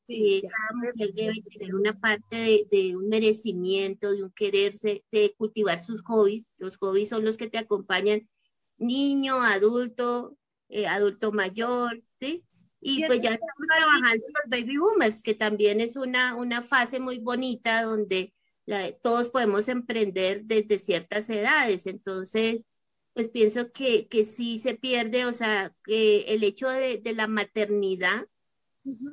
[0.05, 5.33] Sí, cada mujer debe tener una parte de, de, un merecimiento, de un quererse, de
[5.37, 6.53] cultivar sus hobbies.
[6.57, 8.29] Los hobbies son los que te acompañan
[8.81, 10.37] niño, adulto,
[10.69, 12.43] eh, adulto mayor, ¿sí?
[12.81, 17.19] Y pues ya estamos trabajando los baby boomers, que también es una, una fase muy
[17.19, 18.33] bonita donde
[19.01, 21.85] todos podemos emprender desde ciertas edades.
[21.85, 22.69] Entonces,
[23.13, 27.27] pues pienso que, que sí se pierde, o sea, que el hecho de, de la
[27.27, 28.27] maternidad,
[28.83, 29.11] no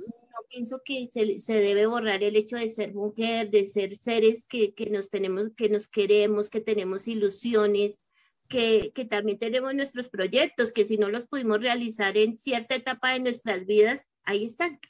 [0.48, 4.72] pienso que se, se, debe borrar el hecho de ser mujer, de ser seres que,
[4.72, 8.00] que nos tenemos, que nos queremos, que tenemos ilusiones,
[8.48, 13.12] que, que, también tenemos nuestros proyectos, que si no los pudimos realizar en cierta etapa
[13.12, 14.80] de nuestras vidas, ahí están.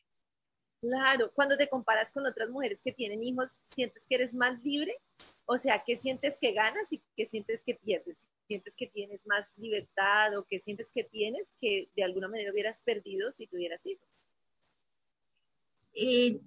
[0.81, 4.97] Claro, cuando te comparas con otras mujeres que tienen hijos, ¿sientes que eres más libre?
[5.45, 8.31] O sea, ¿qué sientes que ganas y qué sientes que pierdes?
[8.47, 12.81] ¿Sientes que tienes más libertad o qué sientes que tienes que de alguna manera hubieras
[12.83, 14.09] perdido si tuvieras hijos?
[15.95, 16.39] Eh,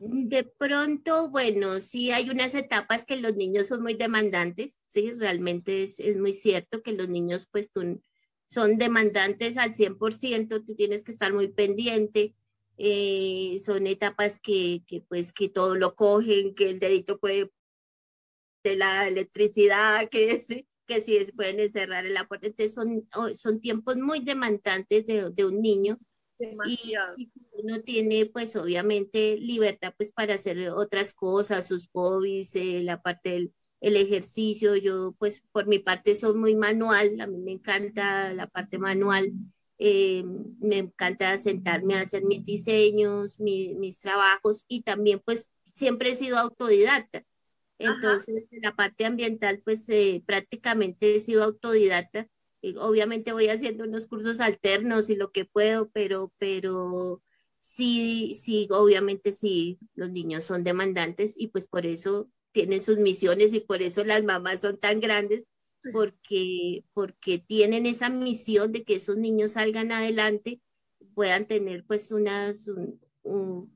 [0.00, 5.82] de pronto, bueno, sí hay unas etapas que los niños son muy demandantes, sí, realmente
[5.82, 7.70] es, es muy cierto que los niños pues
[8.48, 12.34] son demandantes al 100%, tú tienes que estar muy pendiente,
[12.78, 17.50] eh, son etapas que, que, pues que todo lo cogen, que el dedito puede
[18.64, 20.42] de la electricidad, que,
[20.86, 25.30] que si sí, pueden encerrar en la puerta, entonces son, son tiempos muy demandantes de,
[25.30, 25.98] de un niño
[26.66, 26.94] y,
[27.52, 33.30] uno tiene pues obviamente libertad pues para hacer otras cosas, sus hobbies, eh, la parte
[33.30, 34.76] del el ejercicio.
[34.76, 39.32] Yo pues por mi parte soy muy manual, a mí me encanta la parte manual.
[39.78, 40.24] Eh,
[40.60, 46.38] me encanta sentarme a hacer mis diseños, mis trabajos y también pues siempre he sido
[46.38, 47.24] autodidacta.
[47.78, 52.28] Entonces, la parte ambiental, pues eh, prácticamente he sido autodidacta
[52.78, 57.22] obviamente voy haciendo unos cursos alternos y lo que puedo, pero, pero
[57.60, 63.52] sí, sí, obviamente sí, los niños son demandantes y pues por eso tienen sus misiones
[63.52, 65.46] y por eso las mamás son tan grandes,
[65.92, 70.60] porque, porque tienen esa misión de que esos niños salgan adelante,
[71.14, 72.70] puedan tener pues unas,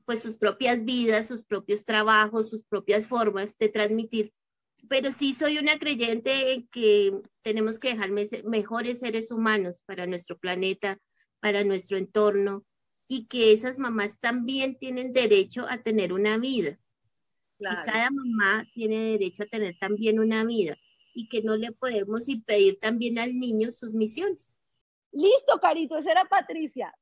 [0.05, 4.33] pues sus propias vidas, sus propios trabajos, sus propias formas de transmitir
[4.89, 10.37] pero sí soy una creyente en que tenemos que dejar mejores seres humanos para nuestro
[10.37, 10.99] planeta,
[11.39, 12.65] para nuestro entorno,
[13.07, 16.77] y que esas mamás también tienen derecho a tener una vida.
[17.59, 20.77] cada mamá tiene derecho a tener también una vida
[21.13, 24.57] y que no le podemos impedir también al niño sus misiones.
[25.11, 26.93] Listo, Carito, esa era Patricia.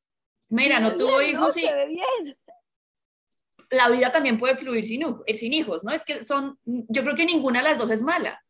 [0.50, 2.38] Mira, no tuvo hijos y, bien
[3.74, 5.92] la vida también puede fluir sin, eh, sin hijos, ¿no?
[5.92, 8.42] Es que son, yo creo que ninguna de las dos es mala.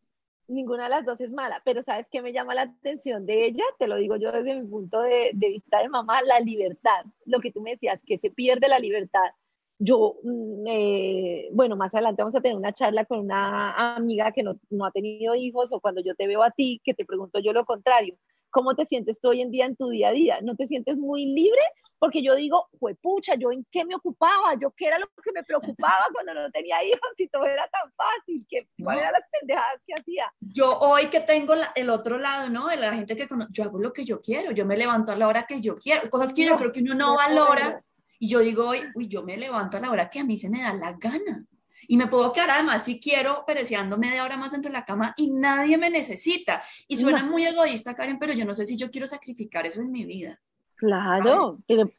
[0.47, 3.63] Ninguna de las dos es mala, pero ¿sabes qué me llama la atención de ella?
[3.79, 7.05] Te lo digo yo desde mi punto de, vista de mamá, la libertad.
[7.25, 9.31] Lo que tú me decías, que se pierde la libertad.
[9.79, 14.43] Yo, mm, eh, bueno, más adelante vamos a tener una charla con una amiga que
[14.43, 17.39] no, no ha tenido hijos o cuando yo te veo a ti, que te pregunto
[17.39, 18.17] yo lo contrario
[18.53, 20.39] ¿Cómo te sientes tú hoy en día en tu día a día?
[20.43, 21.59] ¿No te sientes muy libre?
[21.97, 24.53] Porque yo digo, fue pucha, ¿yo en qué me ocupaba?
[24.61, 27.91] ¿Yo qué era lo que me preocupaba cuando no tenía hijos y todo era tan
[27.93, 28.45] fácil?
[28.47, 30.31] ¿Qué, ¿Cuáles eran las pendejadas que hacía?
[30.39, 32.67] Yo hoy que tengo el otro lado, ¿no?
[32.67, 35.15] De la gente que conoce, yo hago lo que yo quiero, yo me levanto a
[35.15, 37.83] la hora que yo quiero, cosas que yo creo que uno no valora.
[38.19, 40.61] Y yo digo, uy, yo me levanto a la hora que a mí se me
[40.61, 41.43] da la gana.
[41.87, 45.13] Y me puedo quedar además si quiero pereciando media hora más dentro de la cama
[45.17, 46.63] y nadie me necesita.
[46.87, 49.91] Y suena muy egoísta, Karen, pero yo no sé si yo quiero sacrificar eso en
[49.91, 50.41] mi vida.
[50.83, 51.89] Claro, pero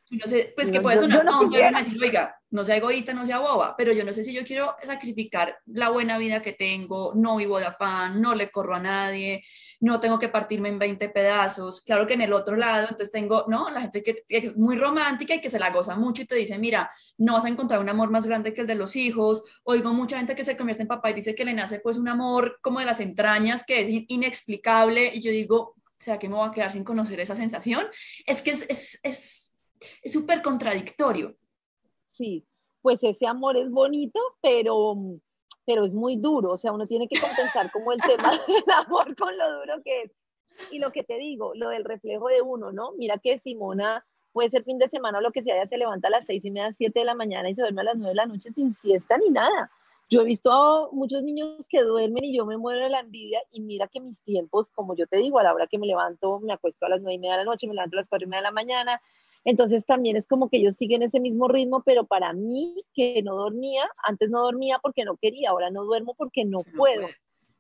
[0.55, 4.05] pues que puede sonar no, decir, oiga, no sea egoísta, no sea boba, pero yo
[4.05, 8.21] no sé si yo quiero sacrificar la buena vida que tengo, no vivo de afán,
[8.21, 9.43] no le corro a nadie,
[9.81, 11.81] no tengo que partirme en 20 pedazos.
[11.81, 15.35] Claro que en el otro lado, entonces tengo, no, la gente que, es muy romántica
[15.35, 17.89] y que se la goza mucho y te dice, mira, no vas a encontrar un
[17.89, 19.45] amor más grande que el de los hijos.
[19.63, 22.09] Oigo mucha gente que se convierte en papá y dice que le nace pues un
[22.09, 25.75] amor como de las entrañas que es inexplicable y yo digo,
[26.05, 27.87] ¿será que me voy a quedar sin conocer esa sensación?
[28.27, 29.01] Es que es
[30.05, 31.37] súper es, contradictorio.
[32.09, 32.47] Sí,
[32.83, 34.95] pues ese amor es bonito, pero,
[35.65, 39.17] pero es muy duro, o sea, uno tiene que compensar como el tema del amor
[39.17, 40.13] con lo duro que es.
[40.71, 42.93] Y lo que te digo, lo del reflejo de uno, ¿no?
[42.93, 46.09] Mira que Simona puede ser fin de semana o lo que sea, ella se levanta
[46.09, 48.11] a las seis y media, siete de la mañana y se duerme a las nueve
[48.11, 49.71] de la noche sin siesta ni nada.
[50.11, 53.41] Yo he visto a muchos niños que duermen y yo me muero de la envidia
[53.51, 56.41] y mira que mis tiempos, como yo te digo, a la hora que me levanto,
[56.41, 58.27] me acuesto a las nueve y media de la noche, me levanto a las cuatro
[58.27, 59.01] y media de la mañana,
[59.45, 63.37] entonces también es como que ellos siguen ese mismo ritmo, pero para mí que no
[63.37, 67.07] dormía, antes no dormía porque no quería, ahora no duermo porque no, puedo.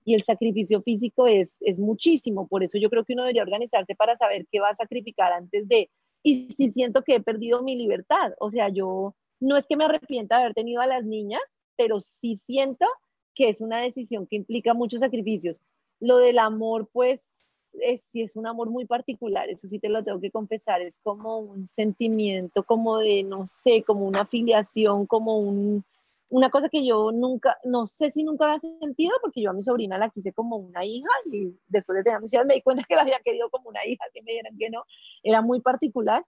[0.06, 3.94] Y el sacrificio físico es, es muchísimo, por eso yo creo que uno debería organizarse
[3.94, 5.90] para saber qué va a sacrificar antes de,
[6.22, 9.84] y si siento que he perdido mi libertad, o sea, yo no es que me
[9.84, 11.40] arrepienta de haber tenido a las niñas,
[11.76, 12.86] pero sí siento
[13.34, 15.60] que es una decisión que implica muchos sacrificios.
[16.00, 20.04] Lo del amor, pues, es, sí es un amor muy particular, eso sí te lo
[20.04, 25.38] tengo que confesar, es como un sentimiento, como de, no sé, como una afiliación, como
[25.38, 25.84] un,
[26.28, 29.62] una cosa que yo nunca, no sé si nunca había sentido, porque yo a mi
[29.62, 32.84] sobrina la quise como una hija y después de tener mis hijas me di cuenta
[32.88, 34.84] que la había querido como una hija, que me dieran que no,
[35.22, 36.24] era muy particular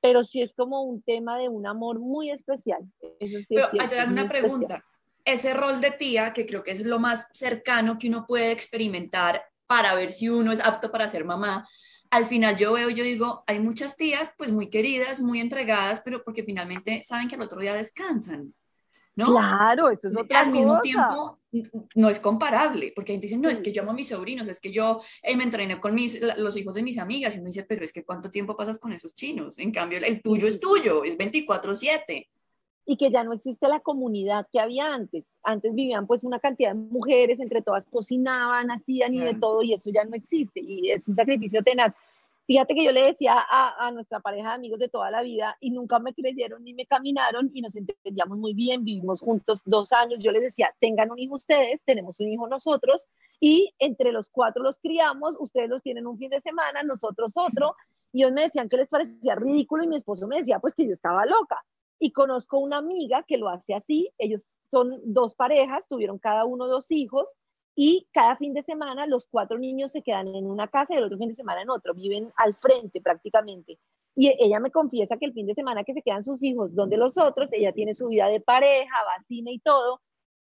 [0.00, 2.80] pero sí es como un tema de un amor muy especial.
[3.18, 4.84] Eso sí pero dar una pregunta.
[5.24, 9.44] Ese rol de tía, que creo que es lo más cercano que uno puede experimentar
[9.66, 11.68] para ver si uno es apto para ser mamá,
[12.10, 16.24] al final yo veo, yo digo, hay muchas tías pues muy queridas, muy entregadas, pero
[16.24, 18.52] porque finalmente saben que al otro día descansan.
[19.26, 21.38] Claro, eso es otra Al mismo tiempo,
[21.94, 24.60] no es comparable, porque gente dice, no, es que yo amo a mis sobrinos, es
[24.60, 27.64] que yo eh, me entrené con mis, los hijos de mis amigas, y uno dice,
[27.64, 29.58] pero es que ¿cuánto tiempo pasas con esos chinos?
[29.58, 32.28] En cambio, el tuyo es tuyo, es 24/7.
[32.86, 35.24] Y que ya no existe la comunidad que había antes.
[35.42, 39.74] Antes vivían pues una cantidad de mujeres, entre todas cocinaban, hacían y de todo, y
[39.74, 41.94] eso ya no existe, y es un sacrificio tenaz.
[42.50, 45.56] Fíjate que yo le decía a, a, nuestra pareja de amigos de toda la vida
[45.60, 49.92] y nunca me creyeron ni me caminaron y nos entendíamos muy bien, vivimos juntos dos
[49.92, 50.18] años.
[50.20, 53.06] Yo les decía, tengan un hijo ustedes, tenemos un hijo nosotros
[53.38, 57.76] y entre los cuatro los criamos, ustedes los tienen un fin de semana, nosotros otro.
[58.12, 60.84] Y ellos me decían que les parecía ridículo y mi esposo me decía pues que
[60.88, 61.64] yo estaba loca.
[62.00, 66.66] Y conozco una amiga que lo hace así, ellos son dos parejas, tuvieron cada uno
[66.66, 67.32] dos hijos
[67.74, 71.04] y cada fin de semana los cuatro niños se quedan en una casa y el
[71.04, 73.78] otro fin de semana en otro, viven al frente prácticamente.
[74.16, 76.96] Y ella me confiesa que el fin de semana que se quedan sus hijos donde
[76.96, 80.00] los otros, ella tiene su vida de pareja, va cine y todo,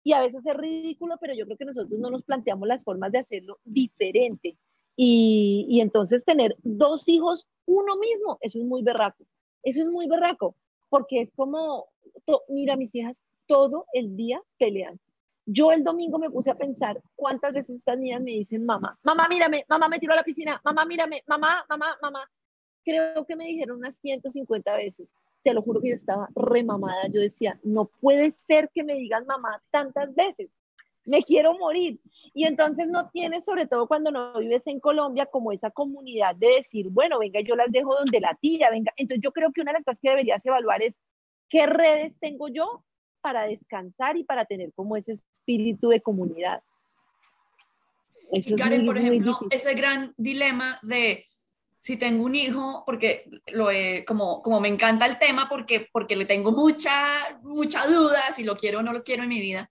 [0.04, 3.12] y a veces es ridículo, pero yo creo que nosotros no nos planteamos las formas
[3.12, 4.58] de hacerlo diferente.
[4.96, 9.24] Y, y entonces tener dos hijos uno mismo, eso es muy berraco,
[9.64, 10.56] eso es muy berraco,
[10.90, 11.88] porque es como,
[12.50, 15.00] mira, mis hijas todo el día pelean
[15.52, 19.28] yo el domingo me puse a pensar cuántas veces estas niñas me dicen, mamá, mamá,
[19.28, 22.30] mírame, mamá, me tiró a la piscina, mamá, mírame, mamá, mamá, mamá.
[22.86, 25.12] Creo que me dijeron unas 150 veces.
[25.42, 27.08] Te lo juro que yo estaba remamada.
[27.08, 30.52] Yo decía, no puede ser que me digan mamá tantas veces.
[31.06, 32.00] Me quiero morir.
[32.36, 36.58] Y entonces no tienes, sobre todo cuando no vives en Colombia, como esa comunidad de
[36.58, 38.94] decir, bueno, venga, yo las dejo donde la tía, venga.
[38.98, 41.00] Entonces yo creo que una de las cosas que deberías evaluar es
[41.50, 42.84] qué redes tengo yo
[43.22, 46.62] para descansar y para tener como ese espíritu de comunidad.
[48.32, 51.26] y Karen, por ejemplo, ese gran dilema de
[51.82, 53.70] si tengo un hijo, porque lo
[54.06, 58.58] como, como me encanta el tema, porque, porque le tengo mucha, mucha duda si lo
[58.58, 59.70] quiero o no lo quiero en mi vida.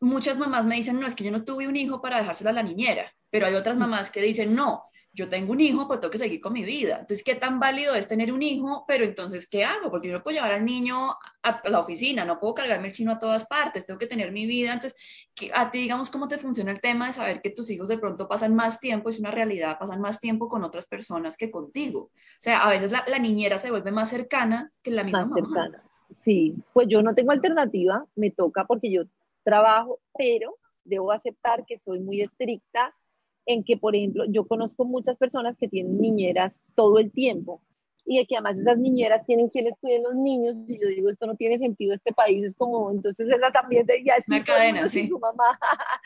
[0.00, 2.52] Muchas mamás me dicen, no, es que yo no tuve un hijo para dejárselo a
[2.52, 4.84] la niñera, pero hay otras mamás que dicen, no,
[5.18, 6.98] yo tengo un hijo, pues tengo que seguir con mi vida.
[7.00, 8.84] Entonces, ¿qué tan válido es tener un hijo?
[8.86, 9.90] Pero entonces, ¿qué hago?
[9.90, 11.10] Porque yo no puedo llevar al niño
[11.42, 14.46] a la oficina, no puedo cargarme el chino a todas partes, tengo que tener mi
[14.46, 14.72] vida.
[14.72, 14.96] Entonces,
[15.52, 18.28] a ti, digamos, ¿cómo te funciona el tema de saber que tus hijos de pronto
[18.28, 22.00] pasan más tiempo, es una realidad, pasan más tiempo con otras personas que contigo?
[22.00, 25.82] O sea, a veces la, niñera se vuelve más cercana que la misma más cercana.
[26.10, 29.02] Sí, pues yo no tengo alternativa, me toca porque yo
[29.42, 30.54] trabajo, pero
[30.84, 32.94] debo aceptar que soy muy estricta
[33.48, 37.62] en que, por ejemplo, yo conozco muchas personas que tienen niñeras todo el tiempo
[38.04, 41.34] y que además esas niñeras tienen quienes cuiden los niños y yo digo, esto no
[41.34, 45.06] tiene sentido, este país es como, entonces ella también ya es una cadena, sí.
[45.06, 45.58] su mamá.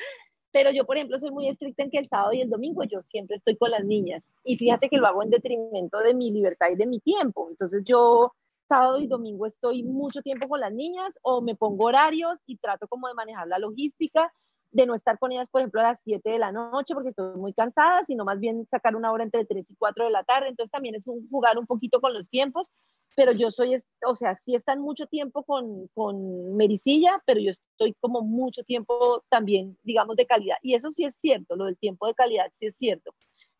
[0.52, 3.02] Pero yo, por ejemplo, soy muy estricta en que el sábado y el domingo yo
[3.02, 4.28] siempre estoy con las niñas.
[4.44, 7.48] Y fíjate que lo hago en detrimento de mi libertad y de mi tiempo.
[7.50, 8.32] Entonces yo
[8.68, 12.86] sábado y domingo estoy mucho tiempo con las niñas o me pongo horarios y trato
[12.86, 14.32] como de manejar la logística
[14.72, 17.36] de no estar con ellas, por ejemplo, a las 7 de la noche porque estoy
[17.36, 20.48] muy cansada, sino más bien sacar una hora entre 3 y 4 de la tarde.
[20.48, 22.70] Entonces también es un, jugar un poquito con los tiempos,
[23.14, 27.94] pero yo soy, o sea, sí están mucho tiempo con, con Mericilla, pero yo estoy
[28.00, 30.56] como mucho tiempo también, digamos, de calidad.
[30.62, 33.14] Y eso sí es cierto, lo del tiempo de calidad sí es cierto.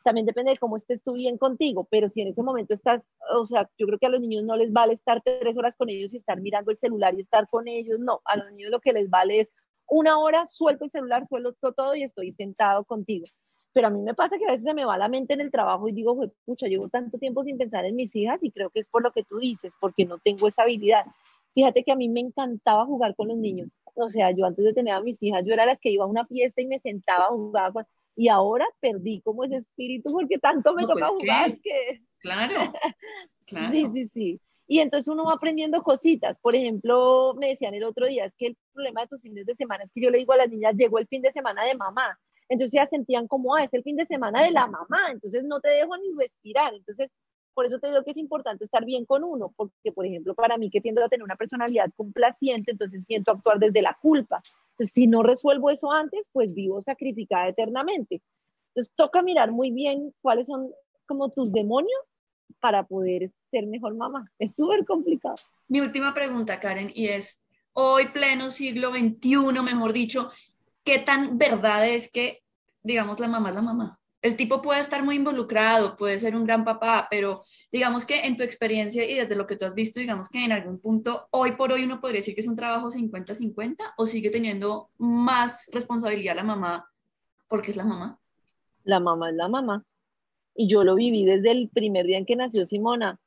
[0.04, 3.02] También depende de cómo estés tú bien contigo, pero si en ese momento estás,
[3.36, 5.90] o sea, yo creo que a los niños no les vale estar tres horas con
[5.90, 8.80] ellos y estar mirando el celular y estar con ellos, no, a los niños lo
[8.80, 9.52] que les vale es
[9.92, 13.26] una hora, suelto el celular, suelto todo y estoy sentado contigo.
[13.74, 15.50] Pero a mí me pasa que a veces se me va la mente en el
[15.50, 18.80] trabajo y digo, pucha, llevo tanto tiempo sin pensar en mis hijas y creo que
[18.80, 21.04] es por lo que tú dices, porque no tengo esa habilidad.
[21.54, 23.68] Fíjate que a mí me encantaba jugar con los niños.
[23.94, 26.08] O sea, yo antes de tener a mis hijas, yo era la que iba a
[26.08, 27.72] una fiesta y me sentaba a jugar.
[28.16, 32.02] Y ahora perdí como ese espíritu porque tanto me toca pues, jugar que...
[32.20, 32.54] Claro,
[33.46, 33.70] claro.
[33.70, 34.40] Sí, sí, sí.
[34.72, 36.38] Y entonces uno va aprendiendo cositas.
[36.38, 39.54] Por ejemplo, me decían el otro día, es que el problema de tus fines de
[39.54, 41.74] semana es que yo le digo a las niñas, llegó el fin de semana de
[41.74, 42.18] mamá.
[42.48, 45.60] Entonces ya sentían como, ah, es el fin de semana de la mamá, entonces no
[45.60, 46.72] te dejo ni respirar.
[46.72, 47.14] Entonces,
[47.52, 50.56] por eso te digo que es importante estar bien con uno, porque, por ejemplo, para
[50.56, 54.40] mí que tiendo a tener una personalidad complaciente, entonces siento actuar desde la culpa.
[54.70, 58.22] Entonces, si no resuelvo eso antes, pues vivo sacrificada eternamente.
[58.68, 60.72] Entonces, toca mirar muy bien cuáles son
[61.04, 62.00] como tus demonios
[62.60, 64.30] para poder ser mejor mamá.
[64.38, 65.36] Es súper complicado.
[65.68, 67.42] Mi última pregunta, Karen, y es,
[67.72, 70.30] hoy pleno siglo XXI, mejor dicho,
[70.84, 72.42] ¿qué tan verdad es que,
[72.82, 73.98] digamos, la mamá es la mamá?
[74.20, 77.42] El tipo puede estar muy involucrado, puede ser un gran papá, pero
[77.72, 80.52] digamos que en tu experiencia y desde lo que tú has visto, digamos que en
[80.52, 84.30] algún punto, hoy por hoy uno podría decir que es un trabajo 50-50 o sigue
[84.30, 86.88] teniendo más responsabilidad la mamá
[87.48, 88.20] porque es la mamá.
[88.84, 89.84] La mamá es la mamá
[90.54, 93.18] y yo lo viví desde el primer día en que nació Simona.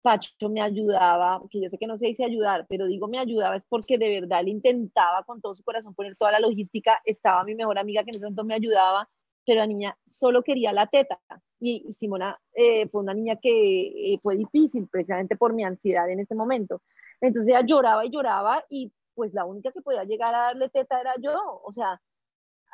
[0.00, 3.56] Pacho me ayudaba, que yo sé que no se dice ayudar, pero digo me ayudaba
[3.56, 7.00] es porque de verdad él intentaba con todo su corazón poner toda la logística.
[7.04, 9.08] Estaba mi mejor amiga que en ese momento me ayudaba,
[9.44, 11.18] pero la niña solo quería la teta.
[11.60, 16.20] Y Simona eh, fue una niña que eh, fue difícil precisamente por mi ansiedad en
[16.20, 16.80] ese momento.
[17.20, 21.00] Entonces ella lloraba y lloraba y pues la única que podía llegar a darle teta
[21.00, 21.60] era yo.
[21.64, 22.00] O sea,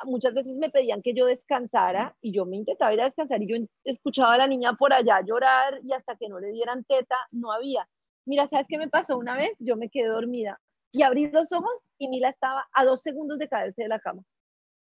[0.04, 3.46] muchas veces me pedían que yo descansara y yo me intentaba ir a descansar y
[3.46, 7.16] yo escuchaba a la niña por allá llorar y hasta que no le dieran teta
[7.30, 7.88] no había.
[8.24, 9.52] Mira, ¿sabes qué me pasó una vez?
[9.58, 10.60] Yo me quedé dormida
[10.92, 14.22] y abrí los ojos y Mila estaba a dos segundos de caerse de la cama.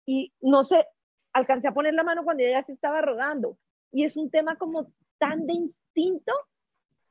[0.06, 0.86] Y no sé,
[1.32, 3.56] alcancé a poner la mano cuando ella se estaba rodando.
[3.92, 6.32] Y es un tema como tan de instinto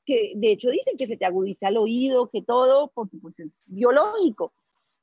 [0.06, 3.64] que de hecho dicen que se te agudiza el oído, que todo, porque pues es
[3.68, 4.54] biológico.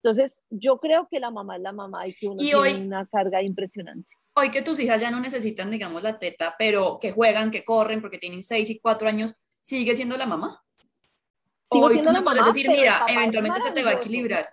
[0.07, 3.43] Entonces, yo creo que la mamá es la mamá y que uno tiene una carga
[3.43, 4.13] impresionante.
[4.37, 8.01] Hoy que tus hijas ya no necesitan, digamos, la teta, pero que juegan, que corren,
[8.01, 10.63] porque tienen 6 y 4 años, ¿sigue siendo la mamá?
[11.65, 14.49] Sigo siendo la mamá, decir, mira, eventualmente se te va a equilibrar.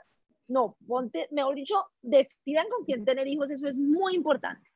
[0.47, 4.68] No, ponte, mejor dicho, decidan con quién tener hijos, eso es muy importante.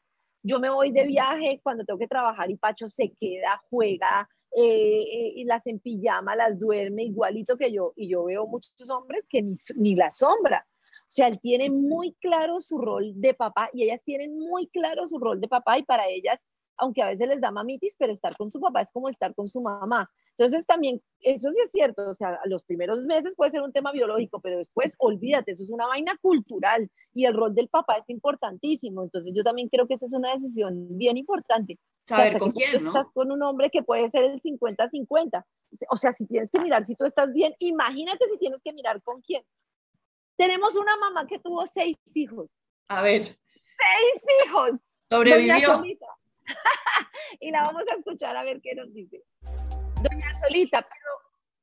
[0.44, 5.34] Yo me voy de viaje cuando tengo que trabajar y Pacho se queda, juega, eh,
[5.36, 7.94] y las en pijama, las duerme igualito que yo.
[7.96, 10.66] Y yo veo muchos hombres que ni, ni la sombra.
[11.08, 15.08] O sea, él tiene muy claro su rol de papá y ellas tienen muy claro
[15.08, 16.46] su rol de papá y para ellas,
[16.78, 19.48] aunque a veces les da mamitis, pero estar con su papá es como estar con
[19.48, 20.10] su mamá.
[20.38, 23.92] Entonces también, eso sí es cierto, o sea, los primeros meses puede ser un tema
[23.92, 28.10] biológico, pero después olvídate, eso es una vaina cultural y el rol del papá es
[28.10, 29.04] importantísimo.
[29.04, 31.80] Entonces yo también creo que esa es una decisión bien importante.
[32.06, 32.92] Saber con quién, ¿no?
[32.92, 35.44] Estás con un hombre que puede ser el 50-50.
[35.90, 39.02] O sea, si tienes que mirar si tú estás bien, imagínate si tienes que mirar
[39.02, 39.44] con quién.
[40.38, 42.48] Tenemos una mamá que tuvo seis hijos.
[42.88, 43.24] A ver.
[43.24, 44.80] Seis hijos.
[45.10, 45.82] Sobrevivió.
[47.40, 49.24] y la vamos a escuchar a ver qué nos dice.
[50.02, 51.12] Doña Solita, pero,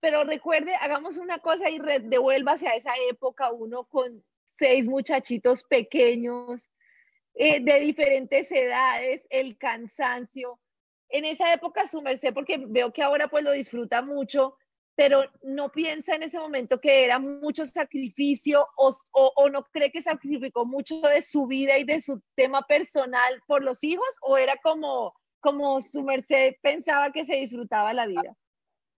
[0.00, 4.24] pero recuerde, hagamos una cosa y devuélvase a esa época uno con
[4.58, 6.68] seis muchachitos pequeños,
[7.34, 10.60] eh, de diferentes edades, el cansancio.
[11.08, 14.56] En esa época su merced, porque veo que ahora pues lo disfruta mucho,
[14.96, 20.00] pero no piensa en ese momento que era mucho sacrificio o, o, no cree que
[20.00, 24.56] sacrificó mucho de su vida y de su tema personal por los hijos o era
[24.62, 28.36] como, como su merced pensaba que se disfrutaba la vida.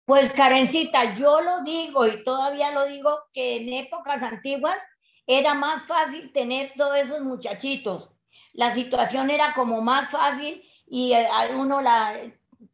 [0.06, 4.80] Pues Karencita, yo lo digo y todavía lo digo que en épocas antiguas
[5.26, 8.12] era más fácil tener todos esos muchachitos.
[8.54, 12.20] La situación era como más fácil y eh, uno, la,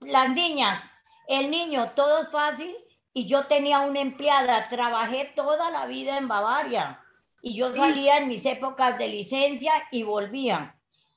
[0.02, 0.92] las niñas,
[1.28, 2.76] el niño, todo es fácil
[3.14, 7.00] y yo tenía una empleada, trabajé toda la vida en Bavaria.
[7.44, 10.76] y yo salía en mis épocas de licencia y volvía,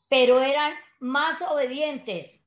[0.08, 2.40] pero eran más obedientes.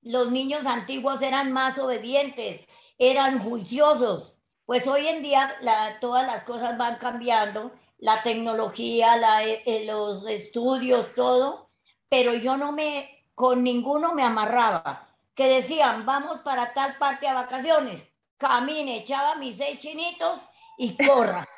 [0.00, 2.64] Los niños antiguos eran más obedientes,
[2.98, 4.38] eran juiciosos.
[4.64, 5.56] Pues hoy en día
[6.00, 11.70] todas las cosas van cambiando, la tecnología, eh, eh, los estudios, todo,
[12.08, 15.08] pero yo no me, con ninguno me amarraba.
[15.34, 18.02] Que decían, vamos para tal parte a vacaciones,
[18.36, 20.40] camine, echaba mis seis chinitos
[20.78, 21.46] y corra.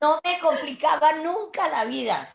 [0.00, 2.34] No me complicaba nunca la vida.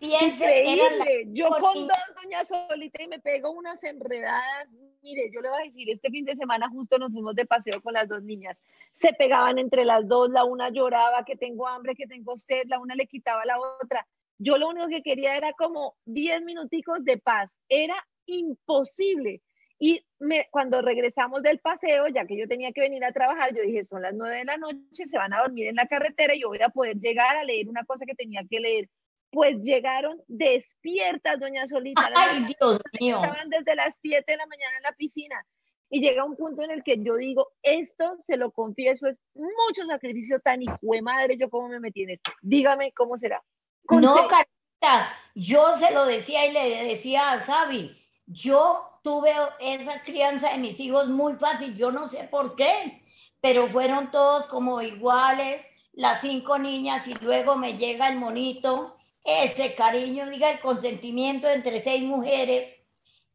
[0.00, 1.26] Increíble.
[1.28, 4.76] Yo con dos, doña Solita, y me pego unas enredadas.
[5.00, 7.80] Mire, yo le voy a decir, este fin de semana justo nos fuimos de paseo
[7.82, 8.58] con las dos niñas.
[8.90, 12.80] Se pegaban entre las dos, la una lloraba que tengo hambre, que tengo sed, la
[12.80, 14.06] una le quitaba a la otra.
[14.38, 17.50] Yo lo único que quería era como 10 minuticos de paz.
[17.68, 17.94] Era
[18.26, 19.40] imposible.
[19.78, 23.62] Y me, cuando regresamos del paseo, ya que yo tenía que venir a trabajar, yo
[23.62, 26.42] dije, son las nueve de la noche, se van a dormir en la carretera y
[26.42, 28.88] yo voy a poder llegar a leer una cosa que tenía que leer.
[29.30, 32.08] Pues llegaron despiertas, doña Solita.
[32.14, 33.16] Ay, Dios mío.
[33.16, 35.44] Estaban desde las siete de la mañana en la piscina.
[35.90, 39.86] Y llega un punto en el que yo digo, esto, se lo confieso, es mucho
[39.86, 42.32] sacrificio tan hijo de madre, yo cómo me metí en esto.
[42.42, 43.42] Dígame cómo será.
[43.90, 47.96] No, Carita, yo se lo decía y le decía a Sabi,
[48.26, 53.02] yo tuve esa crianza de mis hijos muy fácil, yo no sé por qué,
[53.42, 59.74] pero fueron todos como iguales, las cinco niñas y luego me llega el monito, ese
[59.74, 62.66] cariño, diga, el consentimiento entre seis mujeres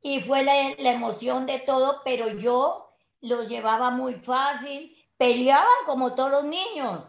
[0.02, 2.90] y fue la, la emoción de todo, pero yo
[3.22, 7.04] los llevaba muy fácil, peleaban como todos los niños,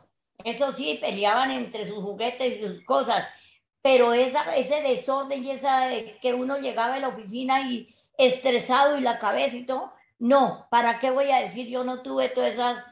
[0.45, 3.27] eso sí, peleaban entre sus juguetes y sus cosas,
[3.81, 5.89] pero esa, ese desorden y esa
[6.21, 7.95] que uno llegaba a la oficina y
[8.27, 11.69] estresado y la cabeza y todo, no, ¿para qué voy a decir?
[11.69, 12.87] Yo no tuve todas esas,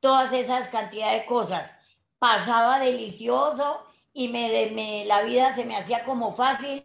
[0.00, 1.70] todas esas cantidades de cosas.
[2.18, 6.82] Pasaba delicioso y me, me, la vida se me hacía como fácil,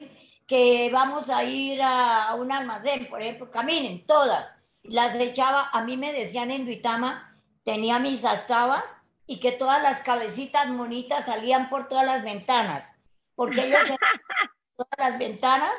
[0.48, 4.50] que vamos a ir a un almacén, por ejemplo, caminen todas.
[4.84, 8.84] Las echaba, a mí me decían en Duitama, tenía mis astaba
[9.26, 12.94] y que todas las cabecitas bonitas salían por todas las ventanas
[13.36, 13.80] porque ellos
[14.78, 15.74] todas las ventanas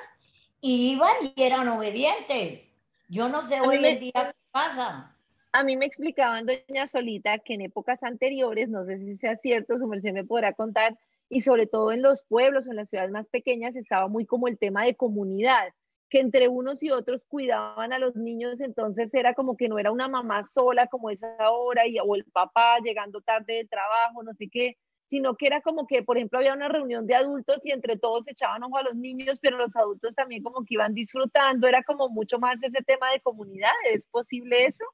[0.65, 2.73] iban y eran obedientes.
[3.09, 5.15] Yo no sé hoy en día qué pasa.
[5.53, 9.79] A mí me explicaban, doña Solita, que en épocas anteriores, no sé si sea cierto,
[9.79, 10.99] su merced me podrá contar,
[11.29, 14.49] y sobre todo en los pueblos o en las ciudades más pequeñas estaba muy como
[14.49, 15.69] el tema de comunidad,
[16.09, 19.93] que entre unos y otros cuidaban a los niños, entonces era como que no era
[19.93, 24.33] una mamá sola como es ahora, y, o el papá llegando tarde de trabajo, no
[24.35, 24.77] sé qué,
[25.11, 28.27] sino que era como que, por ejemplo, había una reunión de adultos y entre todos
[28.27, 32.09] echaban ojo a los niños, pero los adultos también como que iban disfrutando, era como
[32.09, 34.85] mucho más ese tema de comunidad, ¿es posible eso?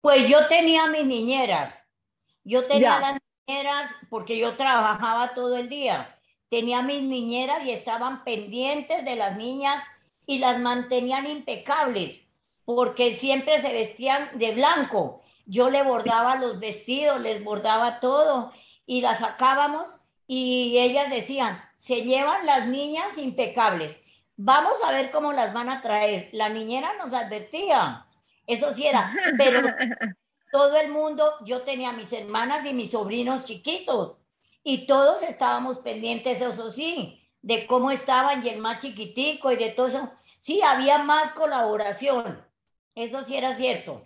[0.00, 1.74] Pues yo tenía mis niñeras,
[2.44, 6.18] yo tenía las niñeras porque yo trabajaba todo el día,
[6.50, 9.82] tenía mis niñeras y estaban pendientes de las niñas
[10.26, 12.20] y las mantenían impecables,
[12.64, 15.22] porque siempre se vestían de blanco.
[15.46, 18.52] Yo le bordaba los vestidos, les bordaba todo
[18.86, 19.88] y las sacábamos
[20.26, 24.00] y ellas decían, se llevan las niñas impecables.
[24.36, 26.30] Vamos a ver cómo las van a traer.
[26.32, 28.06] La niñera nos advertía.
[28.46, 29.60] Eso sí era, pero
[30.52, 34.16] todo el mundo, yo tenía mis hermanas y mis sobrinos chiquitos
[34.62, 39.70] y todos estábamos pendientes, eso sí, de cómo estaban y el más chiquitico y de
[39.70, 40.10] todo eso.
[40.38, 42.42] Sí, había más colaboración.
[42.94, 44.02] Eso sí era cierto.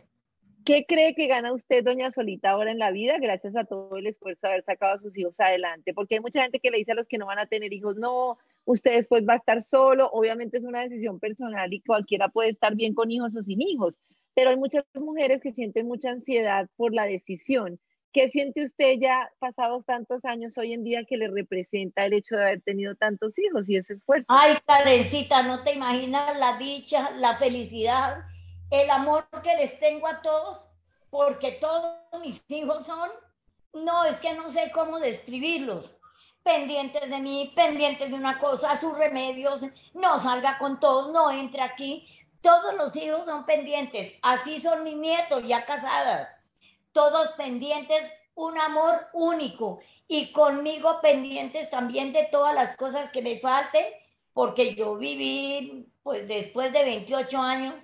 [0.68, 4.06] ¿Qué cree que gana usted, doña Solita, ahora en la vida gracias a todo el
[4.06, 5.94] esfuerzo de haber sacado a sus hijos adelante?
[5.94, 7.96] Porque hay mucha gente que le dice a los que no van a tener hijos,
[7.96, 10.10] no, usted después va a estar solo.
[10.12, 13.96] Obviamente es una decisión personal y cualquiera puede estar bien con hijos o sin hijos,
[14.34, 17.80] pero hay muchas mujeres que sienten mucha ansiedad por la decisión.
[18.12, 22.36] ¿Qué siente usted ya pasados tantos años hoy en día que le representa el hecho
[22.36, 24.26] de haber tenido tantos hijos y ese esfuerzo?
[24.28, 28.18] Ay, Karencita, no te imaginas la dicha, la felicidad
[28.70, 30.60] el amor que les tengo a todos,
[31.10, 33.10] porque todos mis hijos son,
[33.72, 35.98] no, es que no sé cómo describirlos,
[36.42, 39.60] pendientes de mí, pendientes de una cosa, sus remedios,
[39.94, 42.06] no salga con todos, no entre aquí.
[42.40, 46.28] Todos los hijos son pendientes, así son mis nietos ya casadas,
[46.92, 48.04] todos pendientes,
[48.34, 49.80] un amor único.
[50.06, 53.84] Y conmigo pendientes también de todas las cosas que me falten,
[54.32, 57.74] porque yo viví, pues después de 28 años,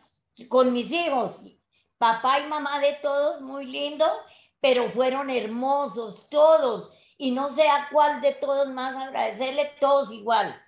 [0.48, 1.40] con mis hijos,
[1.98, 4.06] papá y mamá de todos, muy lindo,
[4.60, 6.90] pero fueron hermosos todos.
[7.16, 10.60] Y no sé a cuál de todos más agradecerle, todos igual,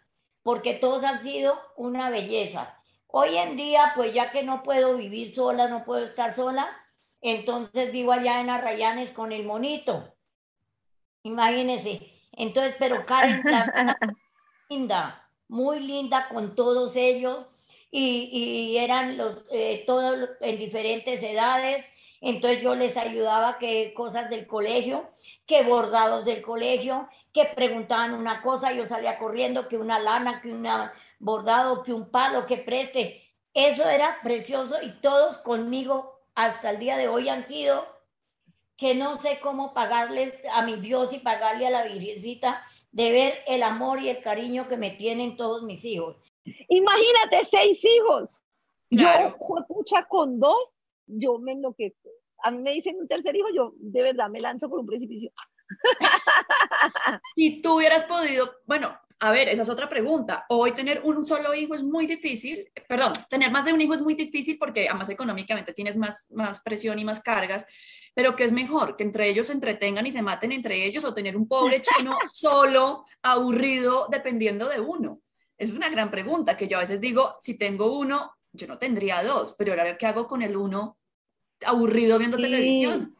[0.42, 2.72] porque todos han sido una belleza.
[3.08, 6.68] Hoy en día, pues ya que no puedo vivir sola, no puedo estar sola,
[7.20, 10.14] entonces vivo allá en Arrayanes con el monito.
[11.22, 13.98] Imagínense, Entonces, pero Karen, la
[14.68, 17.46] linda, muy linda con todos ellos
[17.98, 21.84] y, eran los, eh, todos en diferentes edades.
[22.20, 25.08] Entonces yo les ayudaba que cosas del colegio,
[25.46, 30.50] que bordados del colegio, que preguntaban una cosa, yo salía corriendo, que una lana, que
[30.50, 30.66] un
[31.18, 33.22] bordado, que un palo, que preste.
[33.54, 37.86] Eso era precioso y todos conmigo hasta el día de hoy han sido
[38.76, 43.34] que no sé cómo pagarles a mi Dios y pagarle a la Virgencita de ver
[43.46, 46.16] el amor y el cariño que me tienen todos mis hijos.
[46.68, 48.30] Imagínate, seis hijos.
[48.90, 49.08] Yo,
[49.66, 50.76] pucha, con dos,
[51.06, 52.10] yo me enloquezco.
[52.42, 55.32] A mí me dicen un tercer hijo, yo de verdad me lanzo por un precipicio.
[57.34, 60.44] si tú hubieras podido, bueno, a ver, esa es otra pregunta.
[60.50, 64.02] Hoy tener un solo hijo es muy difícil, perdón, tener más de un hijo es
[64.02, 67.64] muy difícil porque además económicamente tienes más, más presión y más cargas,
[68.14, 68.96] pero ¿qué es mejor?
[68.96, 72.18] ¿Que entre ellos se entretengan y se maten entre ellos o tener un pobre chino
[72.32, 75.20] solo, aburrido, dependiendo de uno?
[75.58, 79.22] Es una gran pregunta que yo a veces digo, si tengo uno, yo no tendría
[79.22, 80.98] dos, pero ahora qué hago con el uno
[81.64, 83.14] aburrido viendo televisión.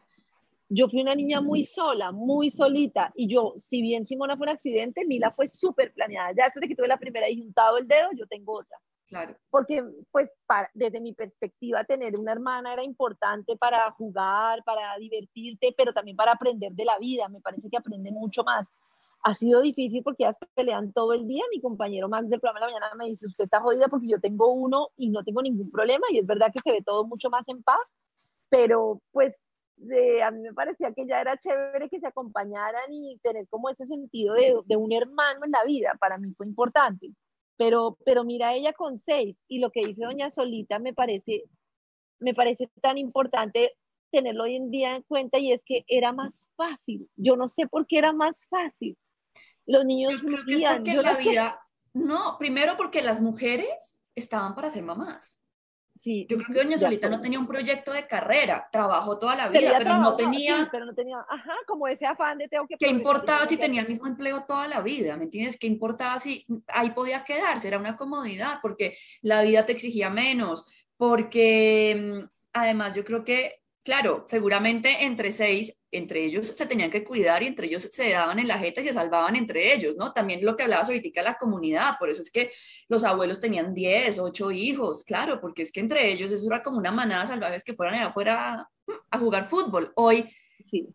[0.69, 4.53] Yo fui una niña muy sola, muy solita, y yo, si bien Simona fue un
[4.53, 6.33] accidente, Mila fue súper planeada.
[6.35, 8.77] Ya después de que tuve la primera y juntado el dedo, yo tengo otra.
[9.07, 9.37] Claro.
[9.49, 9.81] Porque,
[10.11, 10.33] pues,
[10.73, 16.33] desde mi perspectiva, tener una hermana era importante para jugar, para divertirte, pero también para
[16.33, 17.29] aprender de la vida.
[17.29, 18.69] Me parece que aprenden mucho más.
[19.27, 21.43] Ha sido difícil porque ellas pelean todo el día.
[21.51, 24.21] Mi compañero Max del programa de la mañana me dice, usted está jodida porque yo
[24.21, 26.07] tengo uno y no tengo ningún problema.
[26.11, 27.81] Y es verdad que se ve todo mucho más en paz,
[28.47, 29.51] pero pues
[30.23, 33.85] a mí me parecía que ya era chévere que se acompañaran y tener como ese
[33.85, 37.11] sentido de, de, un hermano en la vida, para mí fue importante.
[37.57, 41.43] Pero, pero mira ella con seis y lo que dice doña Solita me parece,
[42.19, 43.73] me parece tan importante
[44.09, 47.09] tenerlo hoy en día en cuenta y es que era más fácil.
[47.17, 48.97] Yo no sé por qué era más fácil.
[49.67, 51.61] Los niños yo creo que la vida,
[51.93, 55.43] no, primero porque las mujeres estaban para ser mamás.
[56.03, 59.75] Yo creo que Doña Solita no tenía un proyecto de carrera, trabajó toda la vida,
[59.77, 60.69] pero, no tenía...
[60.71, 62.77] pero no tenía, ajá, como ese afán de tengo que...
[62.77, 65.17] ¿Qué importaba si tenía el mismo empleo toda la vida?
[65.17, 65.57] ¿Me entiendes?
[65.59, 67.67] ¿Qué importaba si ahí podía quedarse?
[67.67, 73.61] Era una comodidad, porque la vida te exigía menos, porque mm, además yo creo que
[73.87, 78.37] claro, seguramente entre seis, entre ellos se tenían que cuidar y entre ellos se daban
[78.37, 80.11] en la jeta y se salvaban entre ellos, ¿no?
[80.11, 82.51] También lo que hablaba ahorita la comunidad, por eso es que
[82.89, 86.77] los abuelos tenían 10, 8 hijos, claro, porque es que entre ellos eso era como
[86.79, 89.93] una manada salvajes que fueran allá afuera mm, a jugar fútbol.
[89.95, 90.29] Hoy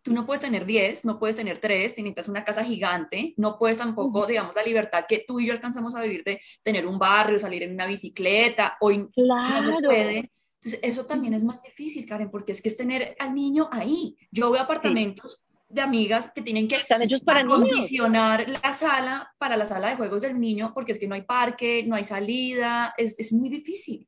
[0.03, 3.79] tú no puedes tener 10, no puedes tener 3, necesitas una casa gigante, no puedes
[3.79, 7.39] tampoco, digamos, la libertad que tú y yo alcanzamos a vivir de tener un barrio,
[7.39, 10.31] salir en una bicicleta, hoy no se puede
[10.65, 14.17] entonces, eso también es más difícil, Karen, porque es que es tener al niño ahí.
[14.31, 19.57] Yo veo apartamentos de amigas que tienen que Están hechos para acondicionar la sala para
[19.57, 22.95] la sala de juegos del niño, porque es que no hay parque, no hay salida,
[22.97, 24.07] es, es muy difícil.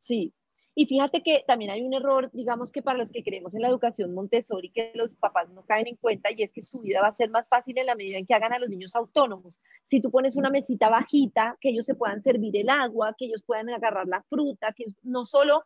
[0.00, 0.34] Sí,
[0.76, 3.68] y fíjate que también hay un error, digamos que para los que creemos en la
[3.68, 7.08] educación Montessori, que los papás no caen en cuenta, y es que su vida va
[7.08, 9.60] a ser más fácil en la medida en que hagan a los niños autónomos.
[9.84, 13.44] Si tú pones una mesita bajita, que ellos se puedan servir el agua, que ellos
[13.44, 15.62] puedan agarrar la fruta, que no solo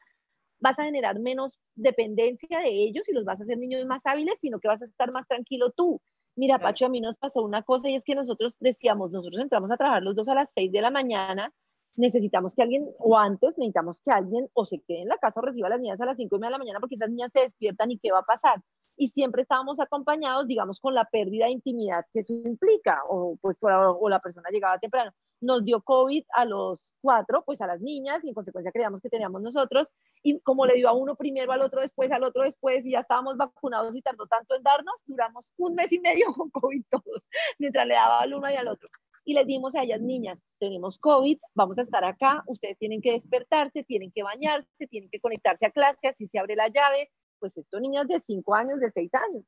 [0.61, 4.39] vas a generar menos dependencia de ellos y los vas a hacer niños más hábiles,
[4.41, 6.01] sino que vas a estar más tranquilo tú.
[6.37, 9.71] Mira, Pacho, a mí nos pasó una cosa y es que nosotros decíamos, nosotros entramos
[9.71, 11.53] a trabajar los dos a las seis de la mañana,
[11.97, 15.43] necesitamos que alguien, o antes necesitamos que alguien o se quede en la casa o
[15.43, 17.33] reciba a las niñas a las cinco y media de la mañana porque esas niñas
[17.33, 18.63] se despiertan y qué va a pasar.
[18.99, 23.59] Y siempre estábamos acompañados, digamos, con la pérdida de intimidad que eso implica, o pues
[23.63, 28.25] o la persona llegaba temprano nos dio COVID a los cuatro, pues a las niñas,
[28.25, 29.89] y en consecuencia creíamos que teníamos nosotros,
[30.23, 33.01] y como le dio a uno primero, al otro después, al otro después, y ya
[33.01, 37.29] estábamos vacunados y tardó tanto en darnos, duramos un mes y medio con COVID todos,
[37.59, 38.89] mientras le daba al uno y al otro.
[39.25, 43.13] Y les dimos a ellas, niñas, tenemos COVID, vamos a estar acá, ustedes tienen que
[43.13, 47.57] despertarse, tienen que bañarse, tienen que conectarse a clase, así se abre la llave, pues
[47.57, 49.45] estos niños de cinco años, de seis años.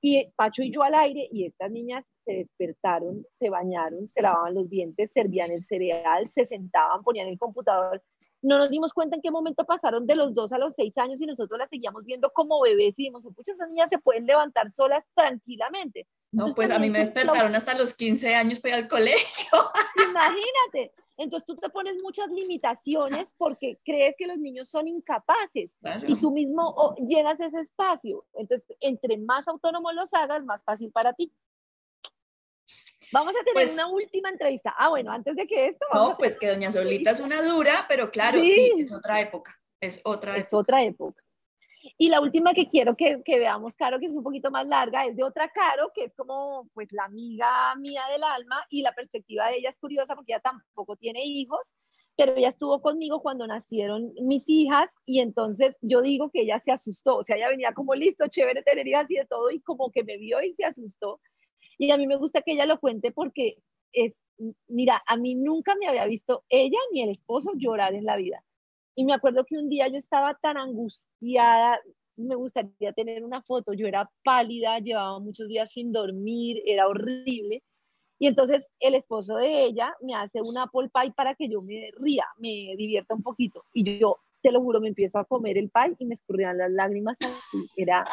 [0.00, 4.54] Y Pacho y yo al aire, y estas niñas se despertaron, se bañaron, se lavaban
[4.54, 8.02] los dientes, servían el cereal, se sentaban, ponían el computador.
[8.40, 11.20] No nos dimos cuenta en qué momento pasaron de los dos a los seis años
[11.20, 14.70] y nosotros las seguíamos viendo como bebés y dijimos, pucha, esas niñas se pueden levantar
[14.70, 16.06] solas tranquilamente.
[16.30, 19.48] No, pues a mí me despertaron hasta los 15 años para ir al colegio.
[20.10, 20.92] Imagínate.
[21.18, 26.30] Entonces tú te pones muchas limitaciones porque crees que los niños son incapaces y tú
[26.30, 28.24] mismo llenas ese espacio.
[28.34, 31.32] Entonces, entre más autónomos los hagas, más fácil para ti.
[33.12, 34.74] Vamos a tener pues una última entrevista.
[34.78, 35.86] Ah, bueno, antes de que esto.
[35.92, 38.74] No, pues que Doña Solita es una dura, pero claro, sí.
[38.78, 39.58] es otra época.
[39.80, 41.22] Es otra Es otra época.
[41.96, 45.16] Y la última que quiero que, veamos, Caro, que es un poquito más larga, es
[45.16, 49.48] de otra Caro, que es como pues la amiga mía del alma y la perspectiva
[49.48, 51.74] de ella es curiosa porque ella tampoco tiene hijos,
[52.16, 56.72] pero ella estuvo conmigo cuando nacieron mis hijas y entonces yo digo que ella se
[56.72, 59.90] asustó, o sea, ella venía como listo, chévere tener hijas y de todo y como
[59.90, 61.20] que me vio y se asustó.
[61.78, 63.58] Y a mí me gusta que ella lo cuente porque
[63.92, 64.20] es,
[64.66, 68.44] mira, a mí nunca me había visto ella ni el esposo llorar en la vida.
[68.98, 71.80] Y me acuerdo que un día yo estaba tan angustiada,
[72.16, 77.62] me gustaría tener una foto, yo era pálida, llevaba muchos días sin dormir, era horrible.
[78.18, 81.92] Y entonces el esposo de ella me hace una apple pie para que yo me
[81.96, 83.62] ría, me divierta un poquito.
[83.72, 86.72] Y yo, te lo juro, me empiezo a comer el pie y me escurrían las
[86.72, 87.18] lágrimas.
[87.76, 88.04] Era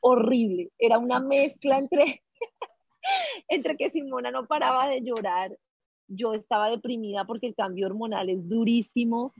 [0.00, 2.22] horrible, era una mezcla entre,
[3.48, 5.56] entre que Simona no paraba de llorar,
[6.08, 9.32] yo estaba deprimida porque el cambio hormonal es durísimo,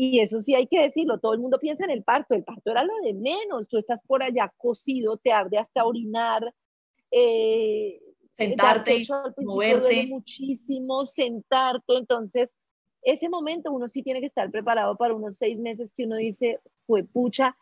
[0.00, 2.70] y eso sí hay que decirlo, todo el mundo piensa en el parto, el parto
[2.70, 6.54] era lo de menos, tú estás por allá cocido, te arde hasta orinar,
[7.10, 7.98] eh,
[8.36, 9.02] sentarte,
[9.38, 10.06] moverte.
[10.06, 12.48] muchísimo, sentarte, entonces
[13.02, 16.60] ese momento uno sí tiene que estar preparado para unos seis meses que uno dice,
[16.86, 17.56] fue pucha,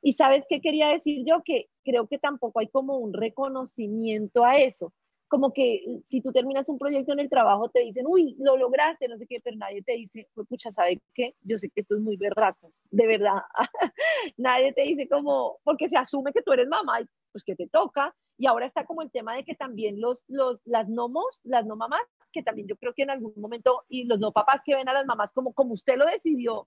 [0.00, 4.60] y sabes qué quería decir yo, que creo que tampoco hay como un reconocimiento a
[4.60, 4.92] eso
[5.30, 9.06] como que si tú terminas un proyecto en el trabajo, te dicen, uy, lo lograste,
[9.06, 11.36] no sé qué, pero nadie te dice, pues pucha, ¿sabe qué?
[11.42, 13.36] Yo sé que esto es muy berraco, de verdad.
[14.36, 17.68] nadie te dice como, porque se asume que tú eres mamá y pues que te
[17.68, 18.12] toca.
[18.38, 21.76] Y ahora está como el tema de que también los, los, las nomos, las no
[21.76, 22.02] mamás,
[22.32, 24.92] que también yo creo que en algún momento, y los no papás que ven a
[24.92, 26.66] las mamás como, como usted lo decidió,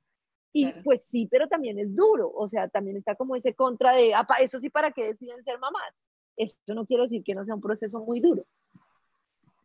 [0.54, 4.14] y pues sí, pero también es duro, o sea, también está como ese contra de,
[4.40, 5.94] eso sí, ¿para qué deciden ser mamás?
[6.36, 8.46] Esto no quiere decir que no sea un proceso muy duro.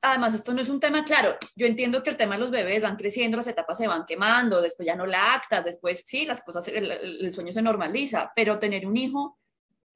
[0.00, 1.36] Además, esto no es un tema claro.
[1.56, 4.62] Yo entiendo que el tema de los bebés van creciendo, las etapas se van quemando,
[4.62, 8.96] después ya no lactas, después sí, las cosas, el sueño se normaliza, pero tener un
[8.96, 9.37] hijo,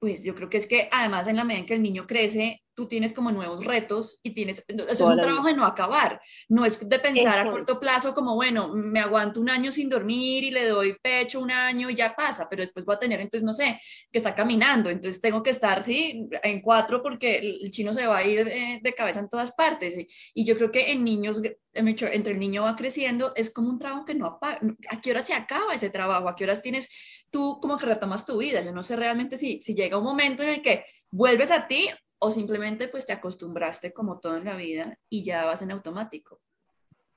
[0.03, 2.61] pues yo creo que es que además en la medida en que el niño crece,
[2.73, 6.65] tú tienes como nuevos retos y tienes, eso es un trabajo de no acabar, no
[6.65, 10.51] es de pensar a corto plazo como, bueno, me aguanto un año sin dormir y
[10.51, 13.53] le doy pecho un año y ya pasa, pero después voy a tener, entonces, no
[13.53, 13.79] sé,
[14.11, 18.17] que está caminando, entonces tengo que estar, sí, en cuatro porque el chino se va
[18.17, 19.95] a ir de, cabeza en todas partes.
[20.33, 21.41] Y yo creo que en niños,
[21.71, 25.33] entre el niño va creciendo, es como un trabajo que no, ¿a qué hora se
[25.33, 26.27] acaba ese trabajo?
[26.27, 26.89] ¿A qué horas tienes
[27.33, 28.61] tú como que retomas tu vida?
[28.61, 31.89] Yo no sé realmente si, si llega un momento en el que vuelves a ti
[32.19, 36.39] o simplemente pues te acostumbraste como todo en la vida y ya vas en automático.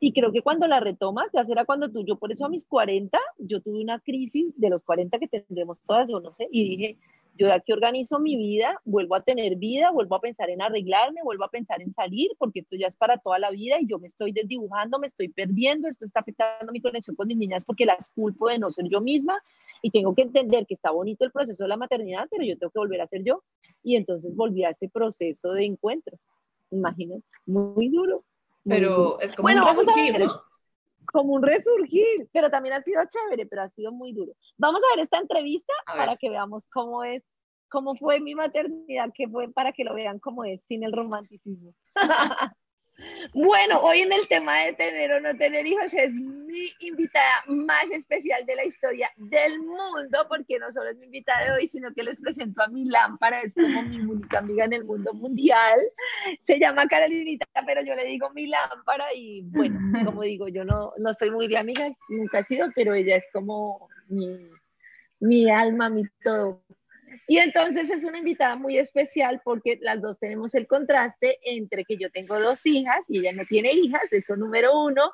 [0.01, 2.67] Y creo que cuando la retomas, ya será cuando tú, yo por eso a mis
[2.67, 6.69] 40, yo tuve una crisis de los 40 que tendremos todas, yo no sé, y
[6.69, 6.99] dije,
[7.39, 11.23] yo de aquí organizo mi vida, vuelvo a tener vida, vuelvo a pensar en arreglarme,
[11.23, 13.99] vuelvo a pensar en salir, porque esto ya es para toda la vida y yo
[13.99, 17.85] me estoy desdibujando, me estoy perdiendo, esto está afectando mi conexión con mis niñas porque
[17.85, 19.39] las culpo de no ser yo misma
[19.83, 22.71] y tengo que entender que está bonito el proceso de la maternidad, pero yo tengo
[22.71, 23.43] que volver a ser yo.
[23.83, 26.17] Y entonces volví a ese proceso de encuentro.
[26.71, 28.25] Imagínate, muy duro.
[28.65, 30.43] pero es como un resurgir, ¿no?
[31.13, 34.33] Como un resurgir, pero también ha sido chévere, pero ha sido muy duro.
[34.59, 37.23] Vamos a ver esta entrevista para que veamos cómo es,
[37.69, 41.75] cómo fue mi maternidad, que fue para que lo vean cómo es, sin el romanticismo.
[43.35, 47.91] Bueno, hoy en el tema de tener o no tener hijos es mi invitada más
[47.91, 51.93] especial de la historia del mundo, porque no solo es mi invitada de hoy, sino
[51.93, 55.79] que les presento a mi lámpara, es como mi única amiga en el mundo mundial.
[56.47, 60.93] Se llama Carolinita, pero yo le digo mi lámpara y bueno, como digo, yo no,
[60.97, 64.49] no soy muy de amigas, nunca he sido, pero ella es como mi,
[65.21, 66.63] mi alma, mi todo.
[67.27, 71.97] Y entonces es una invitada muy especial porque las dos tenemos el contraste entre que
[71.97, 75.13] yo tengo dos hijas y ella no tiene hijas, eso número uno.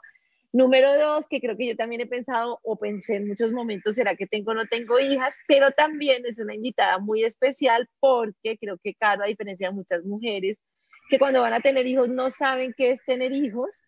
[0.54, 4.16] Número dos, que creo que yo también he pensado o pensé en muchos momentos, ¿será
[4.16, 5.38] que tengo o no tengo hijas?
[5.48, 10.58] Pero también es una invitada muy especial porque creo que Caro, diferencia de muchas mujeres,
[11.08, 13.82] que cuando van a tener hijos no saben qué es tener hijos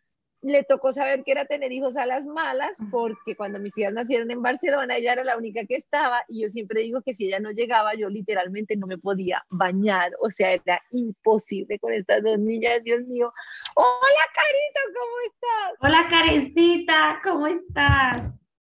[0.44, 4.30] le tocó saber que era tener hijos a las malas, porque cuando mis hijas nacieron
[4.30, 7.40] en Barcelona, ella era la única que estaba, y yo siempre digo que si ella
[7.40, 12.38] no llegaba, yo literalmente no me podía bañar, o sea, era imposible con estas dos
[12.38, 13.32] niñas, Dios mío.
[13.74, 15.72] Hola, Carito, ¿cómo estás?
[15.80, 18.22] Hola, Karencita, ¿cómo estás?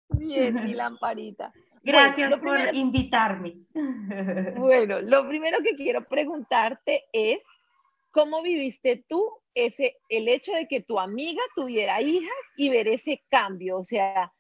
[0.09, 1.53] Bien, mi lamparita.
[1.83, 3.59] Gracias por invitarme.
[4.57, 7.39] Bueno, lo primero que quiero preguntarte es,
[8.17, 13.23] ¿cómo viviste tú ese, el hecho de que tu amiga tuviera hijas y ver ese
[13.29, 14.33] cambio, o sea,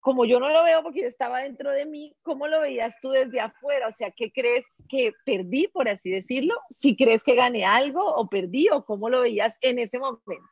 [0.00, 3.40] como yo no lo veo porque estaba dentro de mí, ¿cómo lo veías tú desde
[3.40, 3.88] afuera?
[3.88, 6.54] O sea, ¿qué crees que perdí, por así decirlo?
[6.68, 10.44] Si crees que gané algo o perdí o cómo lo veías en ese momento.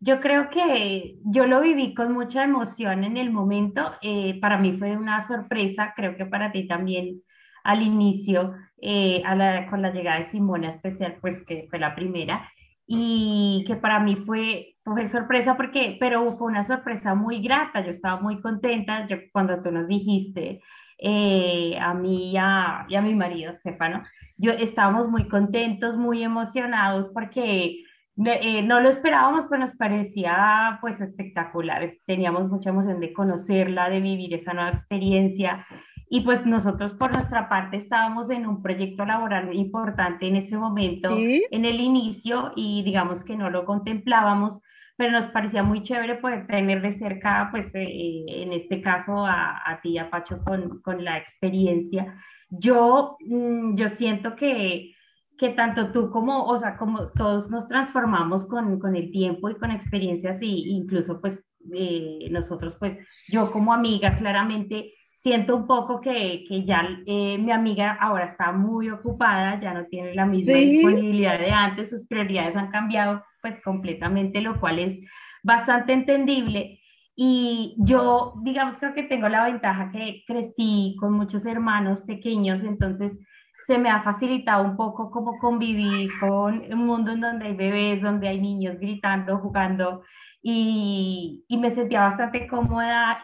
[0.00, 3.92] Yo creo que yo lo viví con mucha emoción en el momento.
[4.02, 7.22] Eh, para mí fue una sorpresa, creo que para ti también
[7.64, 9.22] al inicio, eh,
[9.70, 12.48] con la llegada de Simona especial, pues que fue la primera,
[12.86, 17.90] y que para mí fue, fue sorpresa porque, pero fue una sorpresa muy grata, yo
[17.90, 20.60] estaba muy contenta yo, cuando tú nos dijiste
[20.98, 24.02] eh, a mí y a, y a mi marido, Estefano,
[24.36, 27.84] yo estábamos muy contentos, muy emocionados porque
[28.24, 31.94] eh, no lo esperábamos, pero nos parecía pues espectacular.
[32.06, 35.66] Teníamos mucha emoción de conocerla, de vivir esa nueva experiencia.
[36.14, 41.08] Y pues nosotros por nuestra parte estábamos en un proyecto laboral importante en ese momento,
[41.10, 44.60] en el inicio, y digamos que no lo contemplábamos,
[44.98, 49.62] pero nos parecía muy chévere poder tener de cerca, pues eh, en este caso a,
[49.64, 52.14] a ti, a Pacho, con, con la experiencia.
[52.50, 54.94] Yo, mm, yo siento que
[55.38, 59.56] que tanto tú como, o sea, como todos nos transformamos con, con el tiempo y
[59.56, 61.42] con experiencias y incluso pues
[61.74, 62.98] eh, nosotros pues
[63.28, 68.52] yo como amiga claramente siento un poco que, que ya eh, mi amiga ahora está
[68.52, 73.62] muy ocupada, ya no tiene la misma disponibilidad de antes, sus prioridades han cambiado pues
[73.62, 74.98] completamente, lo cual es
[75.42, 76.80] bastante entendible.
[77.14, 83.18] Y yo, digamos, creo que tengo la ventaja que crecí con muchos hermanos pequeños, entonces
[83.66, 88.02] se me ha facilitado un poco como convivir con un mundo en donde hay bebés,
[88.02, 90.02] donde hay niños gritando, jugando,
[90.42, 93.22] y, y me sentía bastante cómoda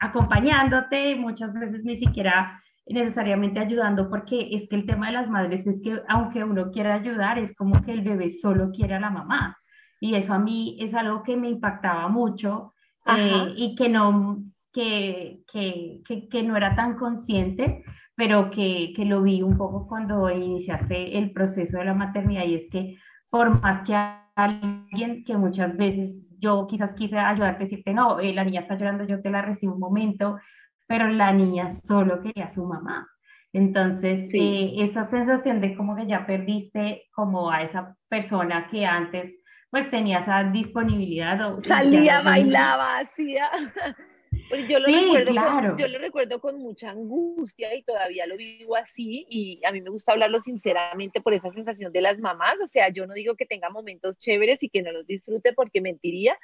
[0.00, 5.66] acompañándote, muchas veces ni siquiera necesariamente ayudando, porque es que el tema de las madres
[5.66, 9.10] es que aunque uno quiera ayudar, es como que el bebé solo quiere a la
[9.10, 9.56] mamá.
[10.00, 12.72] Y eso a mí es algo que me impactaba mucho
[13.06, 14.42] eh, y que no,
[14.72, 17.84] que, que, que, no era tan consciente,
[18.14, 22.54] pero que, que, lo vi un poco cuando iniciaste el proceso de la maternidad y
[22.54, 22.96] es que
[23.28, 23.94] por más que
[24.36, 29.04] alguien que muchas veces yo quizás quise ayudarte, decirte, no, eh, la niña está llorando,
[29.04, 30.38] yo te la recibo un momento,
[30.86, 33.08] pero la niña solo quería a su mamá.
[33.52, 39.34] Entonces, eh, esa sensación de como que ya perdiste como a esa persona que antes
[39.70, 41.56] pues tenía esa disponibilidad.
[41.58, 43.48] Salía, bailaba, hacía...
[44.50, 48.74] Pues yo lo, recuerdo con, yo lo recuerdo con mucha angustia y todavía lo vivo
[48.74, 52.66] así y a mí me gusta hablarlo sinceramente por esa sensación de las mamás, o
[52.66, 56.36] sea, yo no digo que tenga momentos chéveres y que no los disfrute porque mentiría,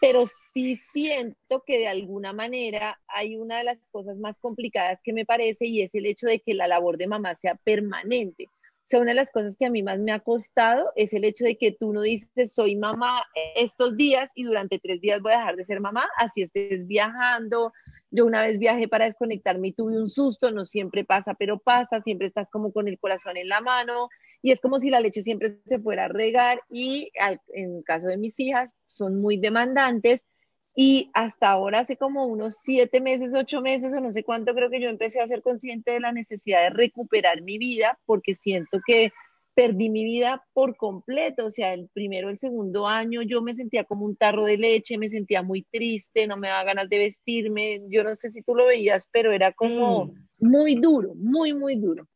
[0.00, 5.12] pero sí siento que de alguna manera hay una de las cosas más complicadas que
[5.12, 8.48] me parece y es el hecho de que la labor de mamá sea permanente.
[8.92, 11.46] Sea, una de las cosas que a mí más me ha costado es el hecho
[11.46, 13.22] de que tú no dices, soy mamá
[13.56, 17.72] estos días y durante tres días voy a dejar de ser mamá, así estés viajando.
[18.10, 22.00] Yo una vez viajé para desconectarme y tuve un susto, no siempre pasa, pero pasa,
[22.00, 24.10] siempre estás como con el corazón en la mano
[24.42, 27.10] y es como si la leche siempre se fuera a regar y
[27.54, 30.26] en caso de mis hijas son muy demandantes
[30.74, 34.70] y hasta ahora, hace como unos siete meses, ocho meses o no sé cuánto, creo
[34.70, 38.80] que yo empecé a ser consciente de la necesidad de recuperar mi vida porque siento
[38.86, 39.12] que
[39.54, 41.46] perdí mi vida por completo.
[41.46, 44.96] O sea, el primero, el segundo año yo me sentía como un tarro de leche,
[44.96, 47.82] me sentía muy triste, no me daba ganas de vestirme.
[47.88, 50.12] Yo no sé si tú lo veías, pero era como mm.
[50.38, 52.06] muy duro, muy, muy duro.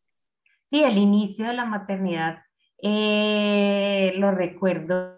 [0.64, 2.38] Sí, el inicio de la maternidad
[2.78, 5.16] eh, lo recuerdo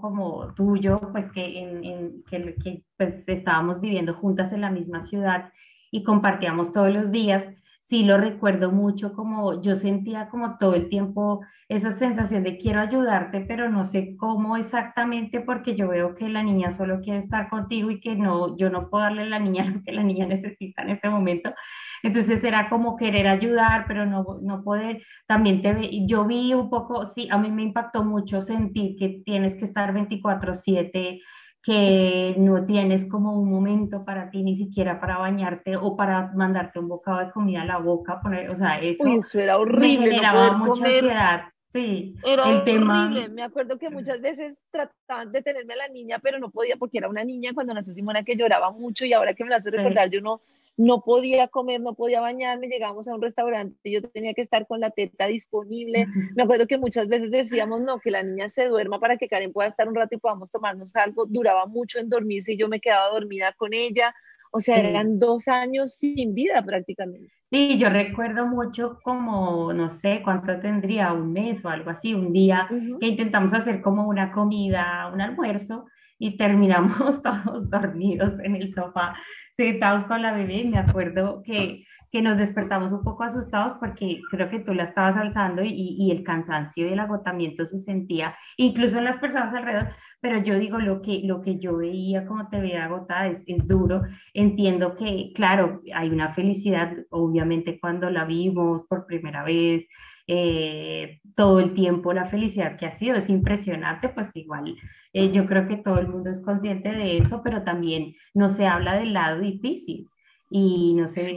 [0.00, 5.52] como tuyo, pues que, en, que, pues estábamos viviendo juntas en la misma ciudad
[5.90, 7.50] y compartíamos todos los días.
[7.88, 12.80] Sí, lo recuerdo mucho, como yo sentía como todo el tiempo esa sensación de quiero
[12.80, 17.48] ayudarte, pero no sé cómo exactamente porque yo veo que la niña solo quiere estar
[17.48, 20.26] contigo y que no, yo no puedo darle a la niña lo que la niña
[20.26, 21.54] necesita en este momento.
[22.02, 25.02] Entonces era como querer ayudar, pero no, no poder.
[25.26, 29.54] También te, yo vi un poco, sí, a mí me impactó mucho sentir que tienes
[29.54, 31.20] que estar 24/7
[31.68, 36.78] que no tienes como un momento para ti, ni siquiera para bañarte o para mandarte
[36.78, 40.06] un bocado de comida a la boca, poner, o sea, eso, eso era horrible, me
[40.06, 41.42] generaba mucha ansiedad.
[41.66, 43.10] Sí, era el tema...
[43.30, 46.96] Me acuerdo que muchas veces trataban de tenerme a la niña, pero no podía porque
[46.96, 49.70] era una niña cuando nació Simona que lloraba mucho y ahora que me la hace
[49.70, 50.40] recordar, yo no,
[50.78, 54.78] no podía comer, no podía bañarme, llegábamos a un restaurante, yo tenía que estar con
[54.78, 56.06] la teta disponible.
[56.36, 59.52] Me acuerdo que muchas veces decíamos, no, que la niña se duerma para que Karen
[59.52, 61.26] pueda estar un rato y podamos tomarnos algo.
[61.26, 64.14] Duraba mucho en dormirse y yo me quedaba dormida con ella.
[64.52, 67.28] O sea, eran dos años sin vida prácticamente.
[67.50, 72.32] Sí, yo recuerdo mucho como, no sé cuánto tendría, un mes o algo así, un
[72.32, 72.68] día
[73.00, 75.86] que intentamos hacer como una comida, un almuerzo,
[76.18, 79.14] y terminamos todos dormidos en el sofá,
[79.52, 80.64] sentados con la bebé.
[80.64, 85.16] Me acuerdo que, que nos despertamos un poco asustados porque creo que tú la estabas
[85.16, 89.88] alzando y, y, el cansancio y el agotamiento se sentía, incluso en las personas alrededor,
[90.20, 93.66] pero yo digo, lo que, lo que yo veía, como te veía agotada, es, es
[93.66, 94.02] duro.
[94.34, 99.86] Entiendo que, claro, hay una felicidad, obviamente, cuando la vimos por primera vez,
[100.28, 104.76] eh, todo el tiempo la felicidad que ha sido, es impresionante, pues igual
[105.14, 108.66] eh, yo creo que todo el mundo es consciente de eso, pero también no se
[108.66, 110.06] habla del lado difícil
[110.50, 111.34] y no se,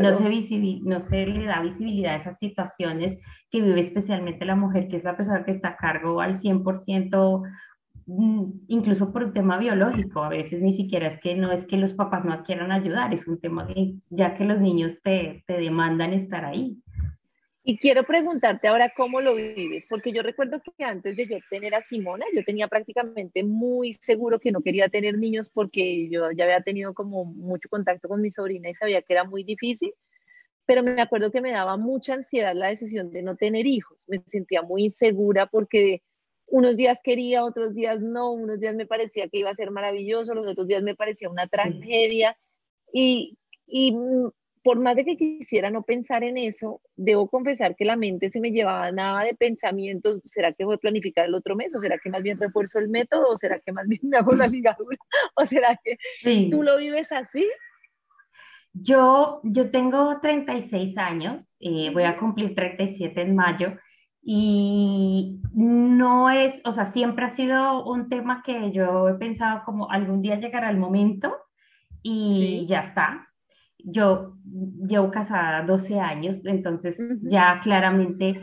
[0.00, 3.18] no, se no se le da visibilidad a esas situaciones
[3.50, 7.42] que vive especialmente la mujer, que es la persona que está a cargo al 100%,
[8.06, 10.22] mm, incluso por un tema biológico.
[10.22, 13.26] A veces ni siquiera es que no es que los papás no quieran ayudar, es
[13.26, 16.78] un tema que ya que los niños te, te demandan estar ahí.
[17.62, 21.74] Y quiero preguntarte ahora cómo lo vives, porque yo recuerdo que antes de yo tener
[21.74, 26.44] a Simona, yo tenía prácticamente muy seguro que no quería tener niños porque yo ya
[26.44, 29.92] había tenido como mucho contacto con mi sobrina y sabía que era muy difícil,
[30.64, 34.04] pero me acuerdo que me daba mucha ansiedad la decisión de no tener hijos.
[34.08, 36.02] Me sentía muy insegura porque
[36.46, 40.34] unos días quería, otros días no, unos días me parecía que iba a ser maravilloso,
[40.34, 42.38] los otros días me parecía una tragedia.
[42.92, 43.36] Y,
[43.66, 43.94] y
[44.62, 48.40] por más de que quisiera no pensar en eso, debo confesar que la mente se
[48.40, 51.74] me llevaba nada de pensamientos, ¿será que voy a planificar el otro mes?
[51.74, 53.28] ¿O será que más bien refuerzo el método?
[53.28, 54.98] ¿O será que más bien me hago la ligadura?
[55.34, 55.96] ¿O será que
[56.50, 57.48] tú lo vives así?
[58.72, 63.76] Yo, yo tengo 36 años, eh, voy a cumplir 37 en mayo
[64.22, 69.90] y no es, o sea, siempre ha sido un tema que yo he pensado como
[69.90, 71.34] algún día llegará el momento
[72.02, 73.29] y ya está,
[73.86, 74.36] yo
[74.86, 78.40] llevo casada 12 años, entonces ya claramente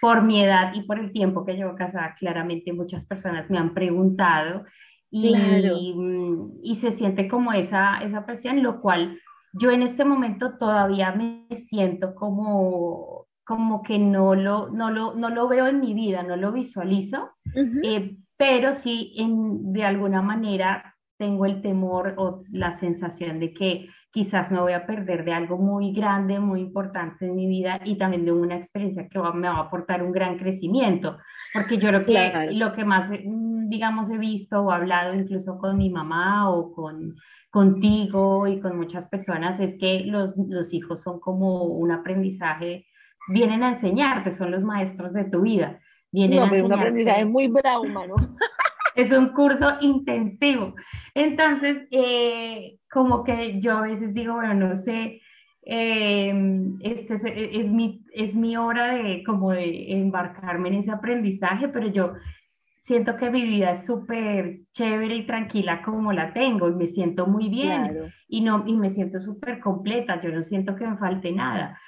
[0.00, 3.74] por mi edad y por el tiempo que llevo casada, claramente muchas personas me han
[3.74, 4.64] preguntado
[5.10, 5.34] y,
[6.62, 9.18] y, se siente como esa, esa presión, lo cual
[9.52, 15.28] yo en este momento todavía me siento como, como que no lo, no, lo, no
[15.30, 17.30] lo veo en mi vida, no lo visualizo,
[17.82, 23.88] eh, pero sí en, de alguna manera tengo el temor o la sensación de que
[24.12, 27.96] quizás me voy a perder de algo muy grande, muy importante en mi vida y
[27.96, 31.18] también de una experiencia que me va a aportar un gran crecimiento,
[31.54, 35.76] porque yo creo que lo que más, mm, digamos, he visto o hablado incluso con
[35.78, 37.14] mi mamá o con
[37.50, 42.86] contigo y con muchas personas es que los, los hijos son como un aprendizaje,
[43.28, 45.80] vienen a enseñarte, son los maestros de tu vida.
[46.12, 48.16] Vienen no, a un aprendizaje muy brauma, ¿no?
[49.00, 50.74] Es un curso intensivo.
[51.14, 55.20] Entonces, eh, como que yo a veces digo, bueno, no sé,
[55.62, 56.32] eh,
[56.80, 62.14] este es, mi, es mi hora de como de embarcarme en ese aprendizaje, pero yo
[62.78, 67.26] siento que mi vida es súper chévere y tranquila como la tengo y me siento
[67.26, 71.30] muy bien y, no, y me siento súper completa, yo no siento que me falte
[71.30, 71.78] nada.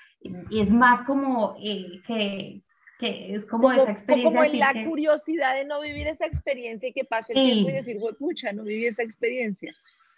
[0.50, 2.62] Y es más como eh, que,
[3.02, 4.30] que es como, esa experiencia.
[4.30, 7.72] Como en la curiosidad de no vivir esa experiencia y que pase el tiempo y
[7.72, 9.74] decir, pucha, no viví esa experiencia.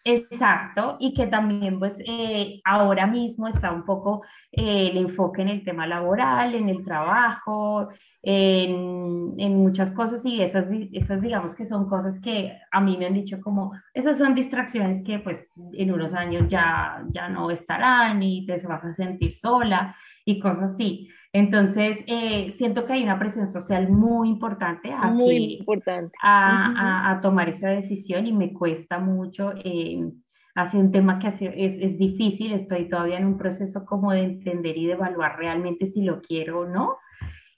[0.07, 4.23] Exacto, y que también pues eh, ahora mismo está un poco
[4.53, 7.89] eh, el enfoque en el tema laboral, en el trabajo,
[8.23, 13.07] en, en, muchas cosas y esas, esas digamos que son cosas que a mí me
[13.07, 18.23] han dicho como, esas son distracciones que pues en unos años ya, ya no estarán
[18.23, 21.09] y te vas a sentir sola y cosas así.
[21.35, 26.17] Entonces, eh, siento que hay una presión social muy importante, a, muy importante.
[26.23, 29.53] A, a, tomar esa decisión y me cuesta mucho.
[29.65, 30.13] Eh,
[30.55, 34.79] hace un tema que es, es, difícil, estoy todavía en un proceso como de entender
[34.79, 36.99] y de evaluar realmente si lo quiero o no.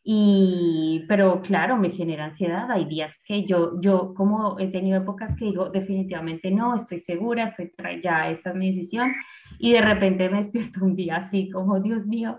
[0.09, 2.71] Y, pero claro, me genera ansiedad.
[2.71, 7.47] Hay días que yo, yo como he tenido épocas que digo definitivamente no, estoy segura,
[7.47, 7.73] estoy
[8.05, 9.13] ya, esta es mi decisión.
[9.59, 12.39] Y de repente me despierto un día así como, Dios mío,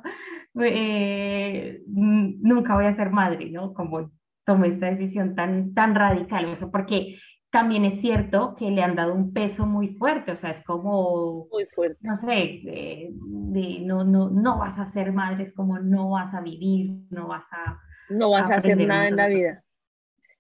[0.64, 3.74] eh, nunca voy a ser madre, ¿no?
[3.74, 4.12] Como
[4.46, 7.18] tomé esta decisión tan, tan radical, o sea, porque
[7.58, 11.48] también es cierto que le han dado un peso muy fuerte, o sea, es como,
[11.52, 11.98] muy fuerte.
[12.02, 16.42] no sé, de, no, no, no vas a ser madre, es como no vas a
[16.42, 17.80] vivir, no vas a...
[18.10, 19.60] No vas a, hacer nada en la vida.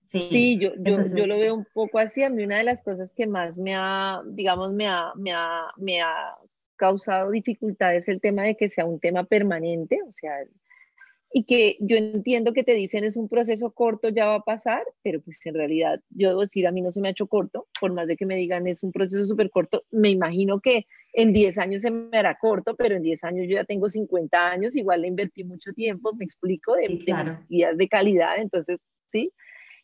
[0.05, 2.21] Sí, sí yo, yo, yo, lo veo un poco así.
[2.21, 5.69] A mí una de las cosas que más me ha, digamos, me ha, me ha,
[5.75, 6.35] me ha
[6.75, 10.33] causado dificultades el tema de que sea un tema permanente, o sea,
[11.31, 14.83] y que yo entiendo que te dicen es un proceso corto, ya va a pasar,
[15.03, 17.67] pero pues en realidad yo debo decir, a mí no se me ha hecho corto,
[17.79, 21.33] por más de que me digan es un proceso súper corto, me imagino que en
[21.33, 24.75] 10 años se me hará corto, pero en 10 años yo ya tengo 50 años,
[24.75, 28.79] igual le invertí mucho tiempo, me explico, de, días de calidad, entonces,
[29.11, 29.33] ¿sí?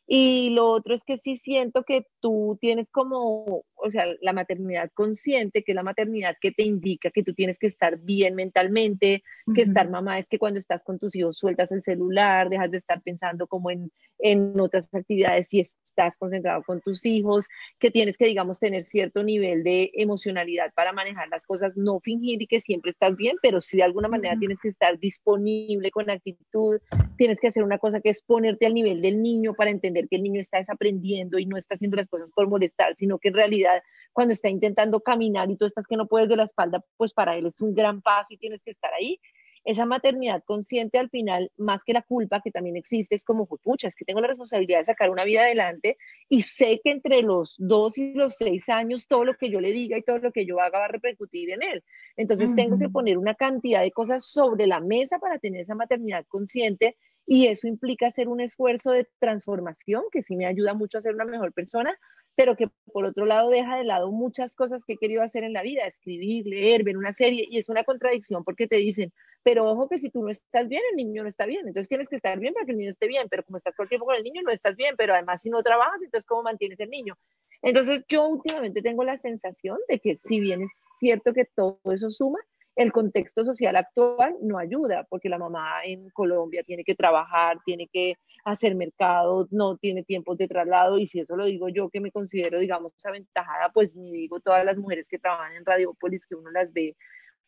[0.05, 4.91] Y lo otro es que sí siento que tú tienes como, o sea, la maternidad
[4.93, 9.23] consciente, que es la maternidad que te indica que tú tienes que estar bien mentalmente,
[9.55, 12.77] que estar mamá es que cuando estás con tus hijos sueltas el celular, dejas de
[12.79, 15.61] estar pensando como en, en otras actividades y
[15.93, 17.47] estás concentrado con tus hijos,
[17.79, 22.41] que tienes que, digamos, tener cierto nivel de emocionalidad para manejar las cosas, no fingir
[22.41, 26.09] y que siempre estás bien, pero sí de alguna manera tienes que estar disponible con
[26.09, 26.79] actitud,
[27.17, 30.15] tienes que hacer una cosa que es ponerte al nivel del niño para entender que
[30.15, 33.35] el niño está desaprendiendo y no está haciendo las cosas por molestar, sino que en
[33.35, 37.13] realidad cuando está intentando caminar y tú estás que no puedes de la espalda, pues
[37.13, 39.19] para él es un gran paso y tienes que estar ahí
[39.65, 43.87] esa maternidad consciente al final, más que la culpa que también existe, es como, pucha,
[43.87, 45.97] es que tengo la responsabilidad de sacar una vida adelante
[46.29, 49.71] y sé que entre los dos y los seis años todo lo que yo le
[49.71, 51.83] diga y todo lo que yo haga va a repercutir en él.
[52.17, 56.25] Entonces tengo que poner una cantidad de cosas sobre la mesa para tener esa maternidad
[56.27, 61.01] consciente y eso implica hacer un esfuerzo de transformación que sí me ayuda mucho a
[61.01, 61.97] ser una mejor persona,
[62.35, 65.53] pero que por otro lado deja de lado muchas cosas que he querido hacer en
[65.53, 69.69] la vida, escribir, leer, ver una serie, y es una contradicción porque te dicen, pero
[69.69, 72.15] ojo que si tú no estás bien, el niño no está bien, entonces tienes que
[72.15, 74.15] estar bien para que el niño esté bien, pero como estás todo el tiempo con
[74.15, 77.17] el niño, no estás bien, pero además si no trabajas, entonces ¿cómo mantienes el niño?
[77.61, 82.09] Entonces yo últimamente tengo la sensación de que si bien es cierto que todo eso
[82.09, 82.39] suma,
[82.75, 87.87] el contexto social actual no ayuda, porque la mamá en Colombia tiene que trabajar, tiene
[87.87, 92.01] que hacer mercado, no tiene tiempos de traslado, y si eso lo digo yo que
[92.01, 96.35] me considero, digamos, aventajada, pues ni digo todas las mujeres que trabajan en Radiopolis, que
[96.35, 96.95] uno las ve,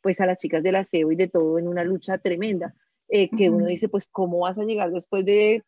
[0.02, 2.76] pues a las chicas del aseo y de todo en una lucha tremenda.
[3.08, 5.64] Eh, que uno dice, pues, ¿cómo vas a llegar después de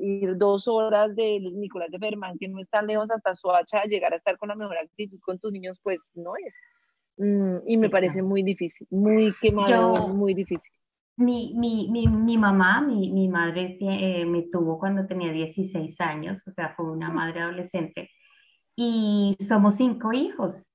[0.00, 3.86] ir dos horas de Nicolás de Fermán, que no es tan lejos hasta Soacha, a
[3.86, 5.80] llegar a estar con la mejor actitud con tus niños?
[5.82, 6.54] Pues no es.
[7.16, 10.70] Mm, y me parece muy difícil, muy quemado, muy difícil.
[11.16, 16.42] Mi, mi, mi, mi mamá, mi, mi madre eh, me tuvo cuando tenía 16 años,
[16.46, 18.10] o sea, fue una madre adolescente,
[18.76, 20.66] y somos cinco hijos.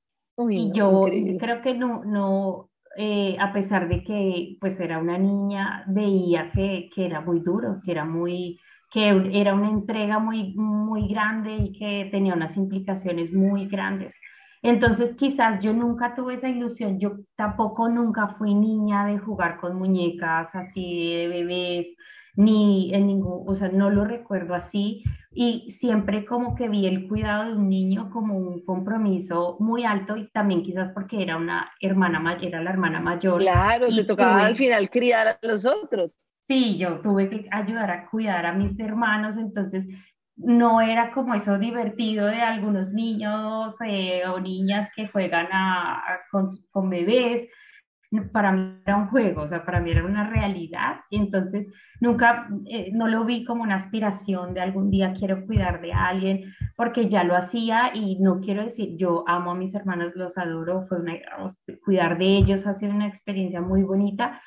[0.50, 1.06] y yo
[1.40, 6.90] creo que no, no eh, a pesar de que pues era una niña, veía que,
[6.94, 8.60] que era muy duro, que era muy,
[8.92, 14.16] que era una entrega muy, muy grande y que tenía unas implicaciones muy grandes.
[14.62, 19.78] Entonces quizás yo nunca tuve esa ilusión, yo tampoco nunca fui niña de jugar con
[19.78, 21.94] muñecas así de bebés,
[22.36, 27.08] ni en ningún, o sea, no lo recuerdo así y siempre como que vi el
[27.08, 31.72] cuidado de un niño como un compromiso muy alto y también quizás porque era una
[31.82, 33.42] hermana mayor, era la hermana mayor.
[33.42, 36.16] Claro, te tocaba al final criar a los otros.
[36.48, 39.88] Sí, yo tuve que ayudar a cuidar a mis hermanos, entonces
[40.38, 46.04] no era como eso divertido de algunos niños eh, o niñas que juegan a,
[46.72, 47.48] con, bebés.
[48.32, 51.02] Para mí era un juego, o sea, para mí era una realidad.
[51.12, 51.70] entonces
[52.00, 56.54] nunca, eh, no lo vi como una aspiración de algún día quiero cuidar de alguien,
[56.78, 60.86] porque ya lo hacía y no quiero decir, yo amo a mis hermanos, los adoro,
[60.88, 61.16] fue una,
[61.84, 64.40] cuidar de ellos ha sido una experiencia muy bonita,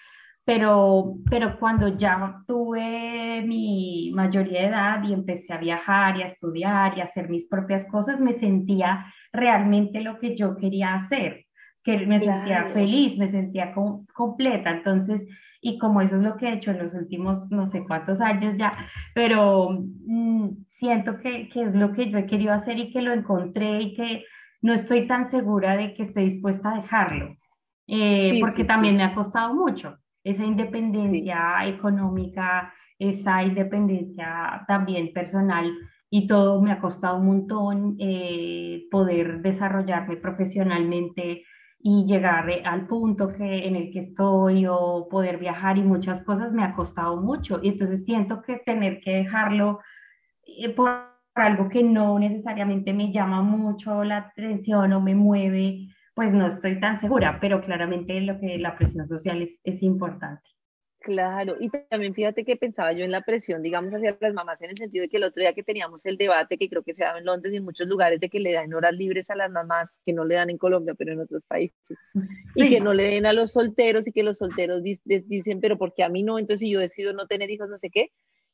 [0.44, 6.26] pero, pero cuando ya tuve mi mayoría de edad y empecé a viajar y a
[6.26, 11.46] estudiar y a hacer mis propias cosas, me sentía realmente lo que yo quería hacer,
[11.84, 13.74] que me sentía feliz, me sentía
[14.12, 14.70] completa.
[14.70, 15.26] Entonces,
[15.60, 18.56] y como eso es lo que he hecho en los últimos no sé cuántos años
[18.56, 18.76] ya,
[19.14, 23.12] pero mm, siento que, que, es lo que yo he querido hacer y que lo
[23.12, 24.24] encontré y que
[24.62, 27.36] no estoy tan segura de que esté dispuesta a dejarlo,
[27.86, 35.72] eh, porque también me ha costado mucho esa independencia económica, esa independencia también personal
[36.10, 41.44] y todo me ha costado un montón eh, poder desarrollarme profesionalmente
[41.82, 46.52] y llegar al punto que, en el que estoy o poder viajar y muchas cosas
[46.52, 47.60] me ha costado mucho.
[47.62, 49.80] Y entonces siento que tener que dejarlo
[50.44, 50.90] eh, por
[51.34, 56.80] algo que no necesariamente me llama mucho la atención o me mueve, pues no estoy
[56.80, 60.48] tan segura, pero claramente lo que la presión social es, es importante.
[61.02, 64.68] Claro, y también fíjate que pensaba yo en la presión, digamos, hacia las mamás, en
[64.68, 67.04] el sentido de que el otro día que teníamos el debate, que creo que se
[67.04, 69.50] dado en Londres y en muchos lugares, de que le dan horas libres a las
[69.50, 71.78] mamás, que no le dan en Colombia, pero en otros países,
[72.54, 76.04] y que no le den a los solteros y que los solteros dicen, pero porque
[76.04, 78.10] a mí no, entonces si yo decido no tener hijos, no sé qué,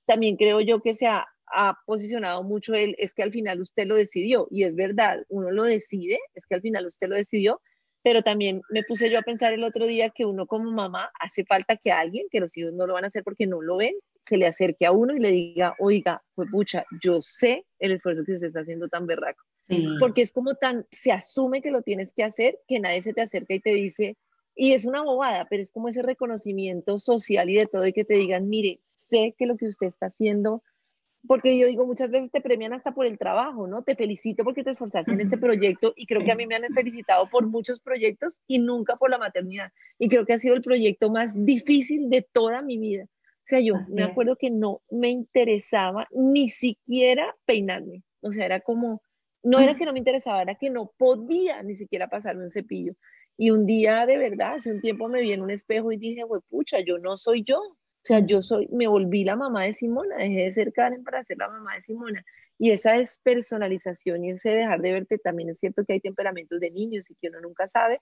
[0.06, 3.86] también creo yo que se ha, ha posicionado mucho él, es que al final usted
[3.86, 7.60] lo decidió, y es verdad, uno lo decide, es que al final usted lo decidió,
[8.02, 11.44] pero también me puse yo a pensar el otro día que uno como mamá hace
[11.44, 13.94] falta que alguien, que los hijos no lo van a hacer porque no lo ven,
[14.24, 18.22] se le acerque a uno y le diga, oiga, pues pucha, yo sé el esfuerzo
[18.24, 19.42] que usted está haciendo tan berraco.
[19.98, 23.22] Porque es como tan, se asume que lo tienes que hacer, que nadie se te
[23.22, 24.16] acerca y te dice,
[24.54, 28.04] y es una bobada, pero es como ese reconocimiento social y de todo, y que
[28.04, 30.62] te digan, mire, sé que lo que usted está haciendo
[31.26, 33.82] porque yo digo, muchas veces te premian hasta por el trabajo, ¿no?
[33.82, 36.72] Te felicito porque te esforzaste en este proyecto y creo que a mí me han
[36.74, 39.72] felicitado por muchos proyectos y nunca por la maternidad.
[39.98, 43.04] Y creo que ha sido el proyecto más difícil de toda mi vida.
[43.04, 48.02] O sea, yo me acuerdo que no me interesaba ni siquiera peinarme.
[48.20, 49.02] O sea, era como,
[49.44, 52.94] no era que no me interesaba, era que no podía ni siquiera pasarme un cepillo.
[53.36, 56.26] Y un día, de verdad, hace un tiempo me vi en un espejo y dije,
[56.26, 57.60] pues pucha, yo no soy yo.
[58.06, 61.24] O sea, yo soy, me volví la mamá de Simona, dejé de ser Karen para
[61.24, 62.24] ser la mamá de Simona.
[62.56, 66.70] Y esa despersonalización y ese dejar de verte, también es cierto que hay temperamentos de
[66.70, 68.00] niños y que uno nunca sabe,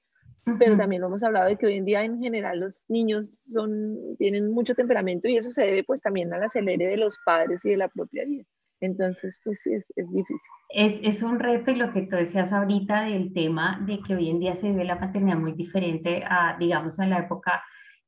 [0.59, 3.97] pero también lo hemos hablado de que hoy en día en general los niños son,
[4.19, 7.71] tienen mucho temperamento y eso se debe pues también al acelere de los padres y
[7.71, 8.45] de la propia vida.
[8.81, 10.51] Entonces, pues es, es difícil.
[10.69, 14.29] Es, es, un reto y lo que tú decías ahorita del tema de que hoy
[14.29, 17.63] en día se vive la paternidad muy diferente a, digamos, en la época,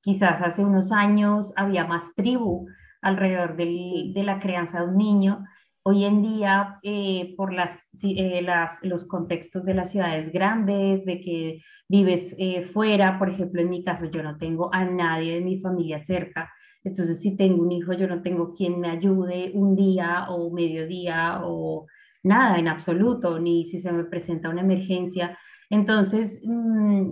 [0.06, 2.68] quizás hace unos años había más tribu
[3.02, 5.44] alrededor de la crianza de un niño.
[5.82, 8.46] Hoy en día, eh, por eh,
[8.82, 13.82] los contextos de las ciudades grandes, de que vives eh, fuera, por ejemplo, en mi
[13.82, 16.52] caso, yo no tengo a nadie de mi familia cerca,
[16.86, 21.40] entonces, si tengo un hijo, yo no tengo quien me ayude un día o mediodía
[21.42, 21.86] o
[22.22, 25.36] nada en absoluto, ni si se me presenta una emergencia.
[25.68, 27.10] Entonces, mm,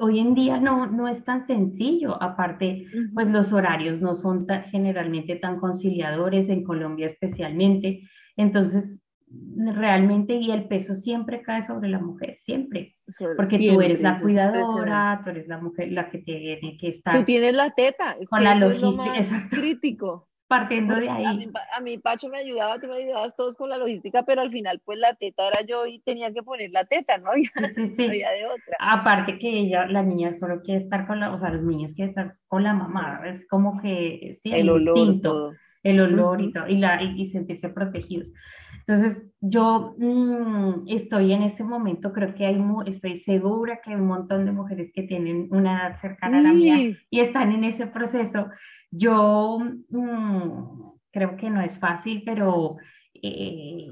[0.00, 2.20] hoy en día no, no es tan sencillo.
[2.22, 8.02] Aparte, pues los horarios no son generalmente tan conciliadores, en Colombia especialmente.
[8.36, 9.02] Entonces,
[9.74, 12.96] realmente y el peso siempre cae sobre la mujer, siempre.
[13.36, 17.14] Porque tú eres la cuidadora, tú eres la mujer la que tiene que estar.
[17.14, 20.29] Tú tienes la teta, con la logística, es crítico.
[20.50, 21.48] Partiendo de ahí.
[21.76, 24.80] A mí, Pacho me ayudaba, tú me ayudabas todos con la logística, pero al final
[24.84, 27.30] pues la teta era yo y tenía que poner la teta, ¿no?
[27.30, 28.76] Había, había de otra.
[28.80, 32.08] Aparte que ella, la niña solo quiere estar con la, o sea, los niños quieren
[32.08, 35.52] estar con la mamá, es como que, sí, el, instinto,
[35.82, 38.32] el olor y todo, y, la, y sentirse protegidos.
[38.80, 44.06] Entonces, yo mm, estoy en ese momento, creo que hay, estoy segura que hay un
[44.06, 47.86] montón de mujeres que tienen una edad cercana a la mía y están en ese
[47.86, 48.48] proceso.
[48.90, 49.58] Yo
[49.88, 52.76] mm, creo que no es fácil, pero
[53.14, 53.86] eh,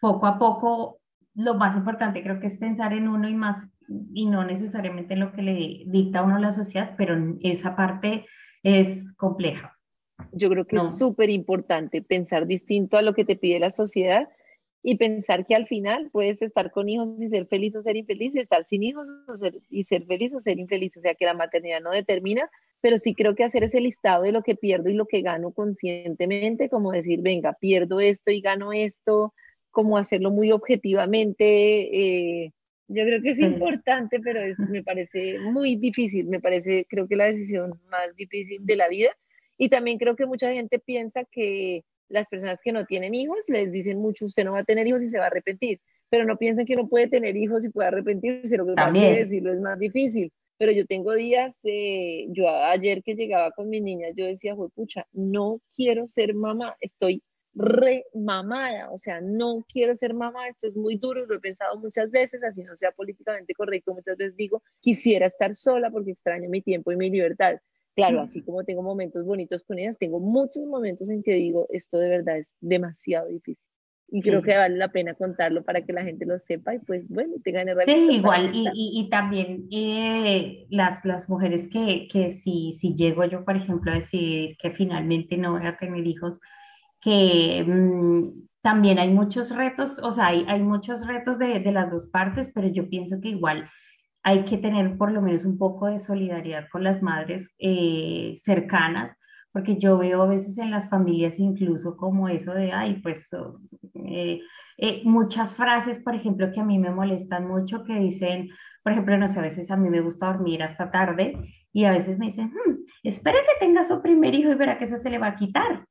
[0.00, 1.00] poco a poco
[1.34, 3.68] lo más importante creo que es pensar en uno y más
[4.14, 8.26] y no necesariamente en lo que le dicta a uno la sociedad, pero esa parte
[8.62, 9.76] es compleja.
[10.32, 14.28] Yo creo que es súper importante pensar distinto a lo que te pide la sociedad
[14.82, 18.34] y pensar que al final puedes estar con hijos y ser feliz o ser infeliz,
[18.34, 19.06] y estar sin hijos
[19.70, 20.96] y ser feliz o ser infeliz.
[20.98, 22.50] O sea, que la maternidad no determina,
[22.82, 25.52] pero sí creo que hacer ese listado de lo que pierdo y lo que gano
[25.52, 29.32] conscientemente, como decir, venga, pierdo esto y gano esto,
[29.70, 32.44] como hacerlo muy objetivamente.
[32.44, 32.52] Eh,
[32.88, 37.24] yo creo que es importante, pero me parece muy difícil, me parece, creo que la
[37.24, 39.16] decisión más difícil de la vida
[39.56, 43.72] y también creo que mucha gente piensa que las personas que no tienen hijos les
[43.72, 46.36] dicen mucho, usted no va a tener hijos y se va a arrepentir, pero no
[46.36, 49.52] piensan que uno puede tener hijos y puede arrepentirse, lo que pasa es que decirlo
[49.52, 50.32] es más difícil.
[50.56, 55.04] Pero yo tengo días, eh, yo ayer que llegaba con mis niñas, yo decía, pucha,
[55.12, 57.22] no quiero ser mamá, estoy
[57.54, 61.78] re mamada, o sea, no quiero ser mamá, esto es muy duro, lo he pensado
[61.78, 66.48] muchas veces, así no sea políticamente correcto, muchas veces digo, quisiera estar sola porque extraño
[66.48, 67.58] mi tiempo y mi libertad,
[67.94, 71.98] Claro, así como tengo momentos bonitos con ellas, tengo muchos momentos en que digo, esto
[71.98, 73.58] de verdad es demasiado difícil.
[74.08, 77.08] Y creo que vale la pena contarlo para que la gente lo sepa y pues
[77.08, 78.14] bueno, tengan herramientas.
[78.14, 83.44] Sí, igual, y, y, también eh, las, las mujeres que, que si, si llego yo,
[83.44, 86.38] por ejemplo, a decidir que finalmente no voy a tener hijos,
[87.00, 91.90] que mm, también hay muchos retos, o sea, hay, hay muchos retos de, de las
[91.90, 93.68] dos partes, pero yo pienso que igual
[94.24, 99.16] hay que tener por lo menos un poco de solidaridad con las madres eh, cercanas,
[99.52, 103.28] porque yo veo a veces en las familias incluso como eso de, ay, pues
[104.06, 104.40] eh,
[104.78, 108.48] eh, muchas frases, por ejemplo, que a mí me molestan mucho, que dicen,
[108.82, 111.38] por ejemplo, no sé, a veces a mí me gusta dormir hasta tarde
[111.72, 114.84] y a veces me dicen, hmm, espera que tenga su primer hijo y verá que
[114.84, 115.84] eso se le va a quitar.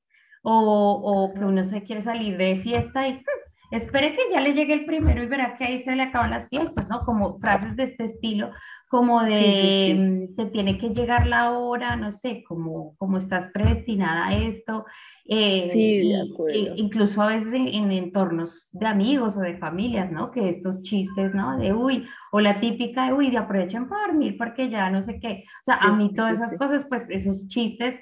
[0.45, 3.42] O, o que uno se quiere salir de fiesta y hmm,
[3.77, 6.47] espere que ya le llegue el primero y verá que ahí se le acaban las
[6.47, 7.03] fiestas, ¿no?
[7.05, 8.51] Como frases de este estilo,
[8.87, 14.33] como de te tiene que llegar la hora, no sé, como, como estás predestinada a
[14.33, 14.85] esto.
[15.25, 16.73] Eh, sí, de acuerdo.
[16.75, 20.29] incluso a veces en, entornos de amigos o de familias, ¿no?
[20.29, 21.57] Que estos chistes, ¿no?
[21.57, 25.19] De uy, o la típica de uy, de aprovechen para dormir porque ya no sé
[25.19, 25.43] qué.
[25.61, 27.99] O sea, a mí todas esas cosas, pues esos chistes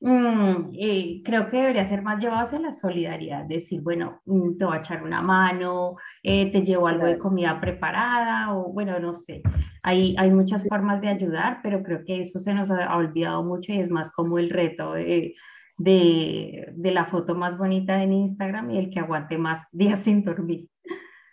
[0.00, 4.64] Mm, eh, creo que debería ser más llevado hacia la solidaridad, decir, bueno, mm, te
[4.66, 9.14] voy a echar una mano, eh, te llevo algo de comida preparada, o bueno, no
[9.14, 9.42] sé,
[9.82, 13.72] hay, hay muchas formas de ayudar, pero creo que eso se nos ha olvidado mucho
[13.72, 15.34] y es más como el reto de,
[15.78, 20.24] de, de la foto más bonita en Instagram y el que aguante más días sin
[20.24, 20.68] dormir.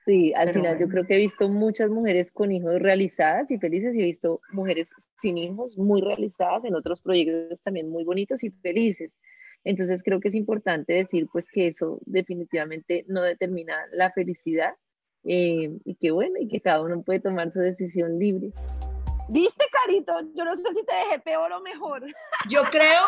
[0.06, 3.96] Sí, al final yo creo que he visto muchas mujeres con hijos realizadas y felices
[3.96, 8.50] y he visto mujeres sin hijos muy realizadas en otros proyectos también muy bonitos y
[8.50, 9.16] felices.
[9.64, 14.74] Entonces creo que es importante decir pues que eso definitivamente no determina la felicidad
[15.24, 18.52] eh, y que bueno, y que cada uno puede tomar su decisión libre.
[19.30, 20.20] ¿Viste, Carito?
[20.36, 22.04] Yo no sé si te dejé peor o mejor.
[22.50, 23.04] Yo creo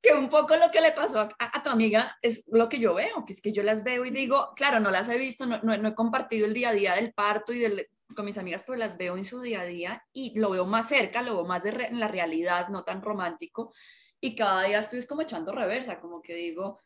[0.00, 3.24] que un poco lo que le pasó a, tu amiga es lo que yo veo,
[3.26, 5.88] que es que yo las veo y digo, claro, no las he visto, no, no,
[5.88, 8.96] he compartido el día a día del parto y del, con mis amigas, pero las
[8.96, 11.70] veo en su día a día y lo veo más cerca, lo veo más de
[11.70, 13.72] en la realidad, no tan romántico.
[14.20, 16.80] Y cada día estoy como echando reversa, como que digo,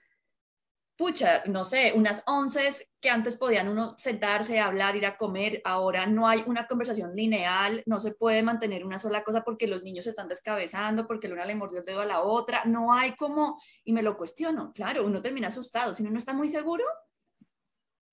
[0.97, 2.69] pucha, no sé, unas once
[3.01, 7.82] que antes podían uno sentarse, hablar, ir a comer, ahora no hay una conversación lineal,
[7.86, 11.35] no se puede mantener una sola cosa porque los niños se están descabezando, porque la
[11.35, 14.73] una le mordió el dedo a la otra, no hay como, y me lo cuestiono,
[14.73, 16.85] claro, uno termina asustado, si uno no está muy seguro,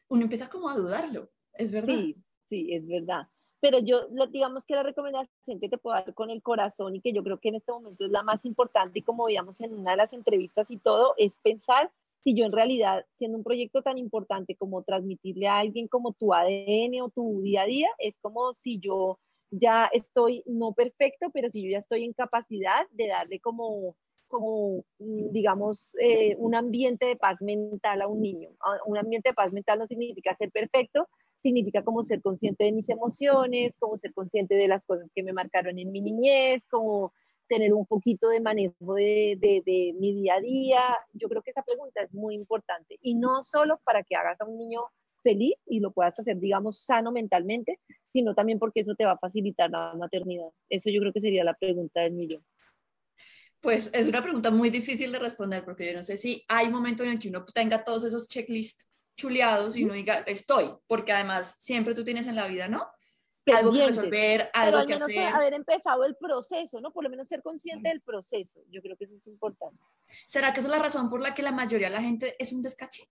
[0.09, 1.93] uno empieza como a dudarlo, es verdad.
[1.93, 2.15] Sí,
[2.49, 3.27] sí, es verdad.
[3.61, 7.11] Pero yo, digamos que la recomendación que te puedo dar con el corazón y que
[7.11, 9.91] yo creo que en este momento es la más importante y como veíamos en una
[9.91, 11.91] de las entrevistas y todo, es pensar
[12.23, 16.33] si yo en realidad, siendo un proyecto tan importante como transmitirle a alguien como tu
[16.33, 19.19] ADN o tu día a día, es como si yo
[19.51, 23.95] ya estoy no perfecto, pero si yo ya estoy en capacidad de darle como,
[24.27, 28.49] como mm, digamos, eh, un ambiente de paz mental a un niño.
[28.61, 31.07] Ah, un ambiente de paz mental no significa ser perfecto,
[31.41, 35.33] significa como ser consciente de mis emociones, como ser consciente de las cosas que me
[35.33, 37.13] marcaron en mi niñez, como
[37.49, 40.81] tener un poquito de manejo de, de, mi día a día.
[41.13, 44.45] Yo creo que esa pregunta es muy importante y no solo para que hagas a
[44.45, 44.81] un niño
[45.23, 47.79] feliz y lo puedas hacer, digamos, sano mentalmente,
[48.13, 50.47] sino también porque eso te va a facilitar la maternidad.
[50.69, 52.45] Eso yo creo que sería la pregunta del millón.
[53.59, 57.03] Pues es una pregunta muy difícil de responder porque yo no sé si hay momento
[57.03, 61.57] en el que uno tenga todos esos checklists chuleados y uno diga, estoy, porque además
[61.59, 62.87] siempre tú tienes en la vida, ¿no?
[63.47, 65.27] Algo que resolver, algo pero al que menos hacer.
[65.27, 66.91] haber empezado el proceso, ¿no?
[66.91, 68.61] Por lo menos ser consciente del proceso.
[68.69, 69.81] Yo creo que eso es importante.
[70.27, 72.51] ¿Será que esa es la razón por la que la mayoría de la gente es
[72.51, 73.09] un descache?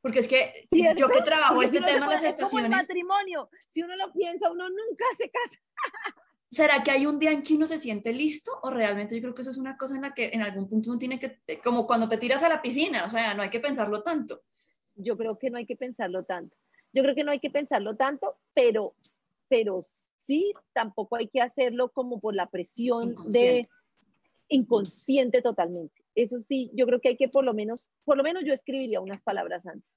[0.00, 2.50] Porque es que yo que trabajo este tema de las estaciones.
[2.50, 3.50] Como el matrimonio.
[3.66, 5.58] Si uno lo piensa, uno nunca se casa.
[6.50, 8.52] ¿Será que hay un día en que uno se siente listo?
[8.62, 10.90] O realmente yo creo que eso es una cosa en la que en algún punto
[10.90, 13.60] uno tiene que, como cuando te tiras a la piscina, o sea, no hay que
[13.60, 14.42] pensarlo tanto.
[14.94, 16.56] Yo creo que no hay que pensarlo tanto.
[16.92, 18.94] Yo creo que no hay que pensarlo tanto, pero
[19.48, 23.68] pero sí, tampoco hay que hacerlo como por la presión de
[24.48, 26.04] inconsciente totalmente.
[26.14, 29.00] Eso sí, yo creo que hay que por lo menos, por lo menos yo escribiría
[29.00, 29.88] unas palabras antes.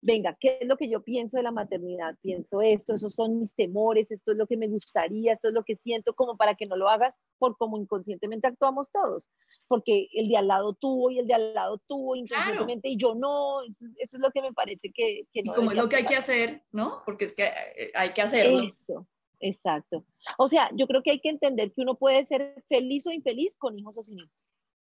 [0.00, 2.16] Venga, ¿qué es lo que yo pienso de la maternidad?
[2.22, 5.64] Pienso esto, esos son mis temores, esto es lo que me gustaría, esto es lo
[5.64, 9.28] que siento, como para que no lo hagas por como inconscientemente actuamos todos,
[9.66, 13.16] porque el de al lado tuvo y el de al lado tuvo inconscientemente y yo
[13.16, 13.62] no,
[13.96, 15.52] eso es lo que me parece que, que no.
[15.52, 17.02] Y como es lo que hay que hacer, ¿no?
[17.04, 18.62] Porque es que eh, hay que hacerlo.
[18.62, 19.06] Eso,
[19.40, 20.04] exacto.
[20.38, 23.56] O sea, yo creo que hay que entender que uno puede ser feliz o infeliz
[23.56, 24.32] con hijos o sin hijos.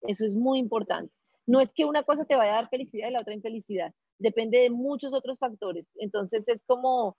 [0.02, 1.12] Eso es muy importante.
[1.46, 3.92] No es que una cosa te vaya a dar felicidad y la otra infelicidad.
[4.18, 5.86] Depende de muchos otros factores.
[5.96, 7.16] Entonces es como,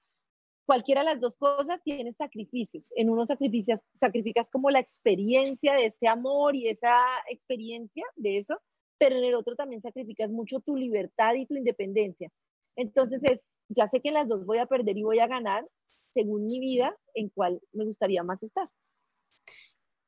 [0.65, 2.91] cualquiera de las dos cosas tiene sacrificios.
[2.95, 6.99] En uno sacrificas, sacrificas como la experiencia de ese amor y esa
[7.29, 8.59] experiencia de eso,
[8.97, 12.29] pero en el otro también sacrificas mucho tu libertad y tu independencia.
[12.75, 15.65] Entonces es, ya sé que en las dos voy a perder y voy a ganar,
[15.85, 18.69] según mi vida, en cuál me gustaría más estar.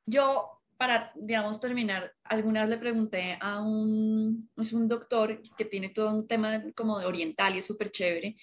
[0.06, 6.10] Yo, para, digamos, terminar, algunas le pregunté a un, es un doctor que tiene todo
[6.10, 8.34] un tema como de oriental y es súper chévere,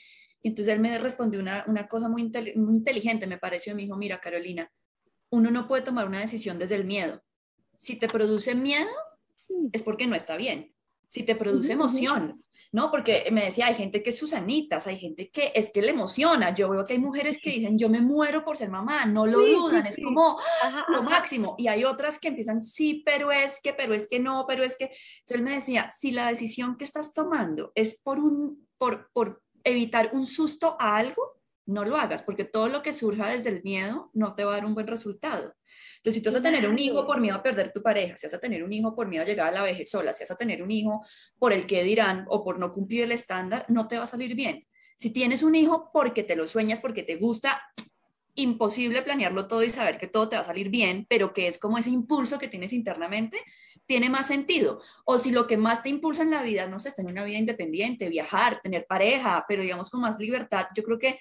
[0.44, 4.72] entonces él me respondió una, cosa muy, muy inteligente, me pareció, me dijo, mira Carolina,
[5.32, 7.24] uno no puede tomar una decisión desde el miedo.
[7.76, 8.88] Si te produce miedo,
[9.72, 10.76] es porque no está bien.
[11.10, 12.92] Si te produce emoción, ¿no?
[12.92, 15.82] Porque me decía, hay gente que es Susanita, o sea, hay gente que es que
[15.82, 16.54] le emociona.
[16.54, 19.40] Yo veo que hay mujeres que dicen, yo me muero por ser mamá, no lo
[19.40, 20.38] dudan, es como
[20.90, 21.56] lo máximo.
[21.58, 24.78] Y hay otras que empiezan, sí, pero es que, pero es que no, pero es
[24.78, 24.86] que.
[24.86, 29.42] Entonces él me decía, si la decisión que estás tomando es por un, por, por
[29.64, 31.37] evitar un susto a algo,
[31.68, 34.56] no lo hagas, porque todo lo que surja desde el miedo no te va a
[34.56, 35.54] dar un buen resultado.
[35.98, 38.26] Entonces, si tú vas a tener un hijo por miedo a perder tu pareja, si
[38.26, 40.32] vas a tener un hijo por miedo a llegar a la vejez sola, si vas
[40.32, 41.06] a tener un hijo
[41.38, 44.34] por el que dirán o por no cumplir el estándar, no te va a salir
[44.34, 44.66] bien.
[44.98, 47.62] Si tienes un hijo porque te lo sueñas, porque te gusta,
[48.38, 51.58] imposible planearlo todo y saber que todo te va a salir bien, pero que es
[51.58, 53.40] como ese impulso que tienes internamente,
[53.88, 54.80] tiene más sentido.
[55.06, 57.24] O si lo que más te impulsa en la vida, no sé, es tener una
[57.24, 61.20] vida independiente, viajar, tener pareja, pero digamos con más libertad, yo creo que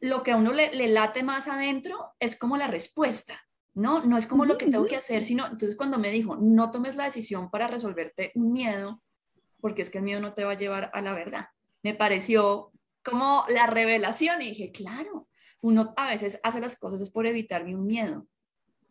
[0.00, 3.40] lo que a uno le, late más adentro es como la respuesta,
[3.74, 4.04] ¿no?
[4.04, 6.96] No es como lo que tengo que hacer, sino, entonces cuando me dijo, no tomes
[6.96, 9.02] la decisión para resolverte un miedo,
[9.60, 11.48] porque es que el miedo no te va a llevar a la verdad.
[11.82, 12.72] Me pareció
[13.02, 15.28] como la revelación y dije, claro,
[15.60, 18.26] uno a veces hace las cosas por evitarme un miedo.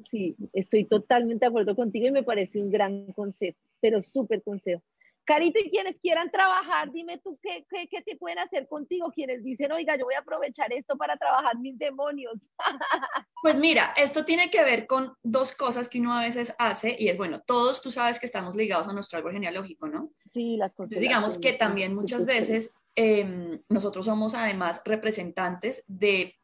[0.09, 4.84] Sí, estoy totalmente de acuerdo contigo y me parece un gran consejo, pero súper consejo.
[5.27, 9.11] Carito, y quienes quieran trabajar, dime tú qué, qué, qué, te pueden hacer contigo.
[9.13, 12.41] Quienes dicen, oiga, yo voy a aprovechar esto para trabajar mis demonios.
[13.43, 17.09] Pues mira, esto tiene que ver con dos cosas que uno a veces hace, y
[17.09, 20.09] es bueno, todos tú sabes que estamos ligados a nuestro árbol genealógico, ¿no?
[20.33, 20.99] Sí, las cosas.
[20.99, 26.35] digamos que también muchas veces eh, nosotros somos además representantes de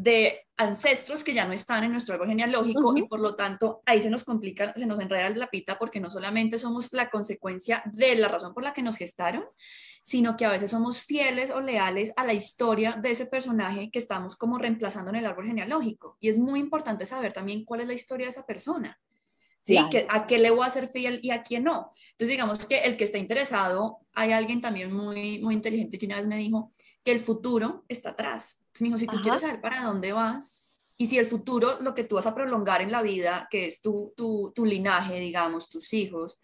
[0.00, 4.00] de ancestros que ya no están en nuestro árbol genealógico y por lo tanto ahí
[4.00, 8.14] se nos complica, se nos enreda la pita porque no solamente somos la consecuencia de
[8.14, 9.44] la razón por la que nos gestaron,
[10.02, 13.98] sino que a veces somos fieles o leales a la historia de ese personaje que
[13.98, 16.16] estamos como reemplazando en el árbol genealógico.
[16.18, 18.98] Y es muy importante saber también cuál es la historia de esa persona.
[19.62, 19.76] ¿Sí?
[19.76, 21.92] ¿A qué le voy a ser fiel y a quién no?
[22.12, 26.16] Entonces, digamos que el que está interesado, hay alguien también muy, muy inteligente que una
[26.16, 26.72] vez me dijo
[27.04, 28.60] que el futuro está atrás.
[28.60, 31.94] Entonces me dijo, si tú quieres saber para dónde vas y si el futuro, lo
[31.94, 35.68] que tú vas a prolongar en la vida, que es tu, tu, tu linaje, digamos,
[35.68, 36.40] tus hijos,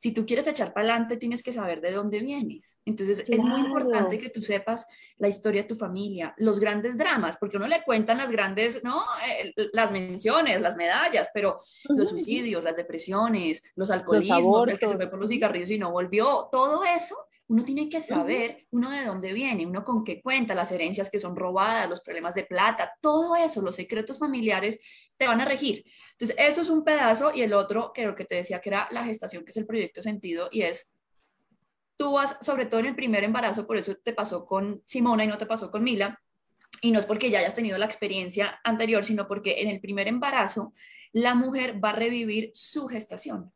[0.00, 2.80] si tú quieres echar para adelante, tienes que saber de dónde vienes.
[2.86, 4.86] Entonces, es muy importante que tú sepas
[5.18, 9.02] la historia de tu familia, los grandes dramas, porque uno le cuentan las grandes, ¿no?
[9.28, 11.58] Eh, las menciones, las medallas, pero
[11.90, 15.92] los suicidios, las depresiones, los alcoholismos, el que se fue por los cigarrillos y no
[15.92, 17.14] volvió, todo eso
[17.50, 21.18] uno tiene que saber uno de dónde viene, uno con qué cuenta, las herencias que
[21.18, 24.78] son robadas, los problemas de plata, todo eso, los secretos familiares
[25.16, 25.84] te van a regir.
[26.12, 29.02] Entonces, eso es un pedazo y el otro, creo que te decía que era la
[29.02, 30.92] gestación, que es el proyecto sentido, y es,
[31.96, 35.26] tú vas, sobre todo en el primer embarazo, por eso te pasó con Simona y
[35.26, 36.22] no te pasó con Mila,
[36.80, 40.06] y no es porque ya hayas tenido la experiencia anterior, sino porque en el primer
[40.06, 40.72] embarazo
[41.10, 43.52] la mujer va a revivir su gestación.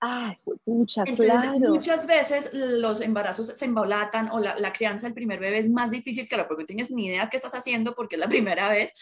[0.00, 1.58] Ay, mucha, claro.
[1.58, 6.26] Muchas veces los embarazos se embolatan o la, crianza del primer bebé es más difícil,
[6.26, 8.92] claro, porque no tienes ni idea qué estás haciendo porque es la primera vez,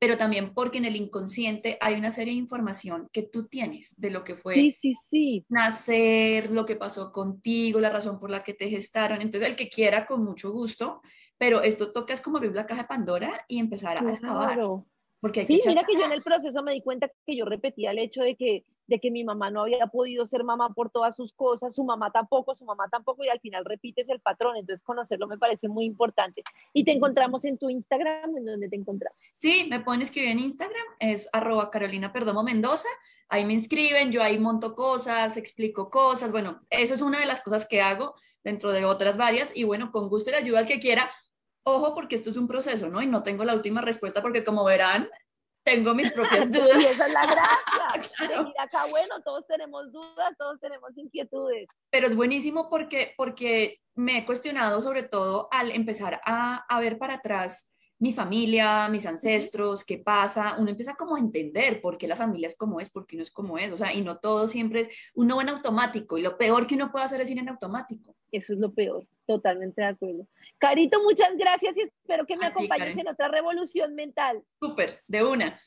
[0.00, 4.10] pero también porque en el inconsciente hay una serie de información que tú tienes de
[4.10, 5.46] lo que fue sí, sí, sí.
[5.48, 9.22] nacer, lo que pasó contigo, la razón por la que te gestaron.
[9.22, 11.02] Entonces, el que quiera, con mucho gusto,
[11.38, 14.58] pero esto toca es como abrir la caja de Pandora y empezar a excavar.
[15.20, 17.98] Porque sí, mira que yo en el proceso me di cuenta que yo repetía el
[17.98, 21.34] hecho de que de que mi mamá no había podido ser mamá por todas sus
[21.34, 25.28] cosas, su mamá tampoco, su mamá tampoco, y al final repites el patrón, entonces conocerlo
[25.28, 26.42] me parece muy importante.
[26.72, 29.16] Y te encontramos en tu Instagram, ¿en dónde te encontramos?
[29.34, 32.88] Sí, me pueden escribir en Instagram, es arroba Carolina Perdomo Mendoza,
[33.28, 37.42] ahí me inscriben, yo ahí monto cosas, explico cosas, bueno, eso es una de las
[37.42, 40.80] cosas que hago dentro de otras varias, y bueno, con gusto le ayuda al que
[40.80, 41.10] quiera,
[41.64, 43.02] Ojo, porque esto es un proceso, ¿no?
[43.02, 45.08] Y no tengo la última respuesta porque como verán,
[45.62, 46.82] tengo mis propias dudas.
[46.82, 48.12] y esa es la gracia.
[48.16, 48.52] claro.
[48.58, 51.68] acá, bueno, todos tenemos dudas, todos tenemos inquietudes.
[51.90, 56.98] Pero es buenísimo porque, porque me he cuestionado sobre todo al empezar a, a ver
[56.98, 62.06] para atrás mi familia, mis ancestros, qué pasa, uno empieza como a entender por qué
[62.06, 64.18] la familia es como es, por qué no es como es, o sea, y no
[64.18, 67.38] todo siempre es uno en automático, y lo peor que uno puede hacer es ir
[67.38, 68.14] en automático.
[68.30, 70.26] Eso es lo peor, totalmente de acuerdo.
[70.58, 74.42] Carito, muchas gracias y espero que me acompañes en otra revolución mental.
[74.60, 75.60] Súper, de una,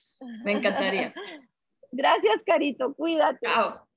[0.44, 1.14] me encantaría.
[1.91, 3.45] gracias, Carito, cuídate.
[3.45, 3.90] Chao.